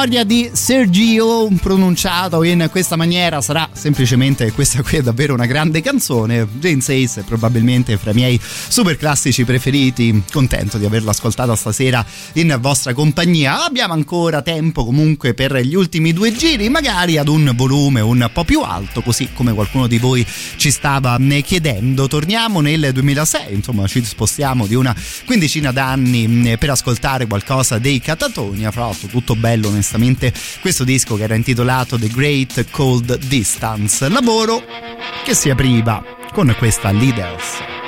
Storia 0.00 0.24
di 0.24 0.48
Sergio 0.54 1.50
pronunciato 1.60 2.42
in 2.42 2.68
questa 2.70 2.96
maniera, 2.96 3.42
sarà 3.42 3.68
semplicemente 3.72 4.50
questa 4.50 4.80
qui 4.80 4.96
è 4.96 5.02
davvero 5.02 5.34
una 5.34 5.44
grande 5.44 5.82
canzone. 5.82 6.48
Jane 6.52 6.80
Says 6.80 7.18
è 7.18 7.22
probabilmente 7.22 7.98
fra 7.98 8.12
i 8.12 8.14
miei 8.14 8.40
super 8.40 8.96
classici 8.96 9.44
preferiti. 9.44 10.22
Contento 10.32 10.78
di 10.78 10.86
averla 10.86 11.10
ascoltata 11.10 11.54
stasera 11.54 12.02
in 12.34 12.56
vostra 12.62 12.94
compagnia. 12.94 13.66
Abbiamo 13.66 13.92
ancora 13.92 14.40
tempo 14.40 14.86
comunque 14.86 15.34
per 15.34 15.54
gli 15.58 15.74
ultimi 15.74 16.14
due 16.14 16.32
giri, 16.32 16.70
magari 16.70 17.18
ad 17.18 17.28
un 17.28 17.52
volume 17.54 18.00
un 18.00 18.30
po' 18.32 18.44
più 18.44 18.62
alto, 18.62 19.02
così 19.02 19.28
come 19.34 19.52
qualcuno 19.52 19.86
di 19.86 19.98
voi 19.98 20.26
ci 20.56 20.70
stava 20.70 21.18
eh, 21.18 21.42
chiedendo. 21.42 22.08
Torniamo 22.08 22.62
nel 22.62 22.90
2006, 22.94 23.52
insomma, 23.52 23.86
ci 23.86 24.02
spostiamo 24.02 24.66
di 24.66 24.74
una 24.74 24.96
quindicina 25.26 25.72
d'anni 25.72 26.26
mh, 26.26 26.56
per 26.56 26.70
ascoltare 26.70 27.26
qualcosa 27.26 27.78
dei 27.78 28.00
Catatonia. 28.00 28.70
Fra 28.70 28.86
l'altro, 28.86 29.08
tutto 29.08 29.36
bello, 29.36 29.68
onestamente. 29.90 30.32
Questo 30.60 30.84
disco 30.84 31.16
che 31.16 31.24
era 31.24 31.34
intitolato 31.34 31.98
The 31.98 32.08
Great 32.08 32.70
Cold 32.70 33.18
Distance, 33.26 34.08
lavoro 34.08 34.62
che 35.24 35.34
si 35.34 35.50
apriva 35.50 36.02
con 36.32 36.54
questa 36.58 36.90
Leaders. 36.90 37.79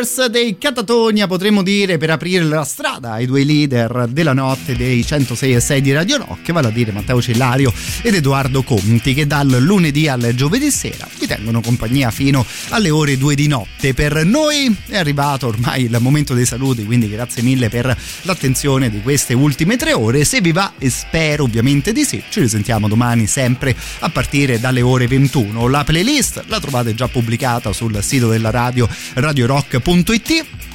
I 0.00 0.02
leaders 0.02 0.26
dei 0.26 0.56
Catatonia 0.56 1.26
potremmo 1.26 1.62
dire 1.62 1.98
per 1.98 2.08
aprire 2.08 2.44
la 2.44 2.64
strada 2.64 3.12
ai 3.12 3.26
due 3.26 3.44
leader 3.44 4.06
della 4.08 4.32
notte 4.32 4.74
dei 4.74 5.04
106 5.04 5.54
e 5.54 5.60
6 5.60 5.80
di 5.82 5.92
Radio 5.92 6.16
Rock, 6.16 6.52
vale 6.52 6.68
a 6.68 6.70
dire 6.70 6.90
Matteo 6.90 7.20
Cellario 7.20 7.72
ed 8.02 8.14
Edoardo 8.14 8.62
Conti 8.62 9.12
che 9.12 9.26
dal 9.26 9.48
lunedì 9.60 10.08
al 10.08 10.32
giovedì 10.34 10.70
sera 10.70 11.06
tengono 11.36 11.60
compagnia 11.60 12.10
fino 12.10 12.44
alle 12.70 12.90
ore 12.90 13.16
2 13.16 13.36
di 13.36 13.46
notte. 13.46 13.94
Per 13.94 14.24
noi 14.24 14.74
è 14.88 14.96
arrivato 14.96 15.46
ormai 15.46 15.84
il 15.84 15.96
momento 16.00 16.34
dei 16.34 16.44
saluti, 16.44 16.84
quindi 16.84 17.08
grazie 17.08 17.42
mille 17.42 17.68
per 17.68 17.96
l'attenzione 18.22 18.90
di 18.90 19.00
queste 19.00 19.34
ultime 19.34 19.76
tre 19.76 19.92
ore. 19.92 20.24
Se 20.24 20.40
vi 20.40 20.50
va, 20.50 20.72
e 20.76 20.90
spero 20.90 21.44
ovviamente 21.44 21.92
di 21.92 22.02
sì, 22.02 22.20
ci 22.30 22.40
risentiamo 22.40 22.88
domani 22.88 23.28
sempre 23.28 23.76
a 24.00 24.08
partire 24.08 24.58
dalle 24.58 24.80
ore 24.80 25.06
21. 25.06 25.68
La 25.68 25.84
playlist 25.84 26.42
la 26.48 26.58
trovate 26.58 26.96
già 26.96 27.06
pubblicata 27.06 27.72
sul 27.72 28.02
sito 28.02 28.28
della 28.28 28.50
radio 28.50 28.88
radiorock.it 29.14 30.69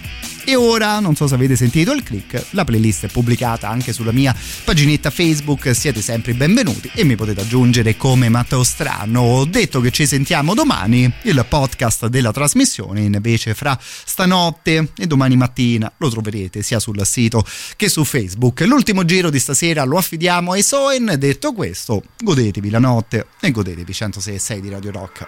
e 0.45 0.56
ora, 0.56 0.99
non 0.99 1.15
so 1.15 1.27
se 1.27 1.33
avete 1.33 1.56
sentito 1.56 1.91
il 1.91 2.03
click, 2.03 2.45
la 2.51 2.64
playlist 2.64 3.06
è 3.06 3.09
pubblicata 3.09 3.67
anche 3.67 3.91
sulla 3.91 4.11
mia 4.11 4.33
paginetta 4.64 5.09
Facebook, 5.09 5.75
siete 5.75 6.01
sempre 6.01 6.33
benvenuti 6.35 6.90
e 6.93 7.03
mi 7.03 7.15
potete 7.15 7.41
aggiungere 7.41 7.98
come 7.98 8.30
Matteo 8.30 8.64
Strano. 8.64 9.22
Ho 9.22 9.45
detto 9.45 9.82
che 9.82 9.90
ci 9.91 10.06
sentiamo 10.06 10.53
domani, 10.53 11.11
il 11.24 11.45
podcast 11.49 12.06
della 12.07 12.32
trasmissione 12.32 13.01
invece 13.01 13.56
fra 13.56 13.77
stanotte 13.82 14.91
e 14.95 15.07
domani 15.07 15.35
mattina 15.35 15.91
lo 15.98 16.09
troverete 16.09 16.61
sia 16.61 16.80
sul 16.80 17.03
sito 17.06 17.43
che 17.75 17.90
su 17.90 18.03
Facebook. 18.03 18.61
L'ultimo 18.61 19.03
giro 19.03 19.32
di 19.32 19.40
stasera 19.40 19.83
lo 19.83 19.98
affidiamo 19.98 20.51
ai 20.51 20.61
Soen, 20.61 21.15
detto 21.17 21.53
questo, 21.53 22.03
godetevi 22.19 22.69
la 22.69 22.80
notte 22.80 23.27
e 23.40 23.49
godetevi 23.49 23.93
106 23.93 24.35
e 24.35 24.40
6 24.40 24.61
di 24.61 24.69
Radio 24.69 24.91
Rock. 24.91 25.27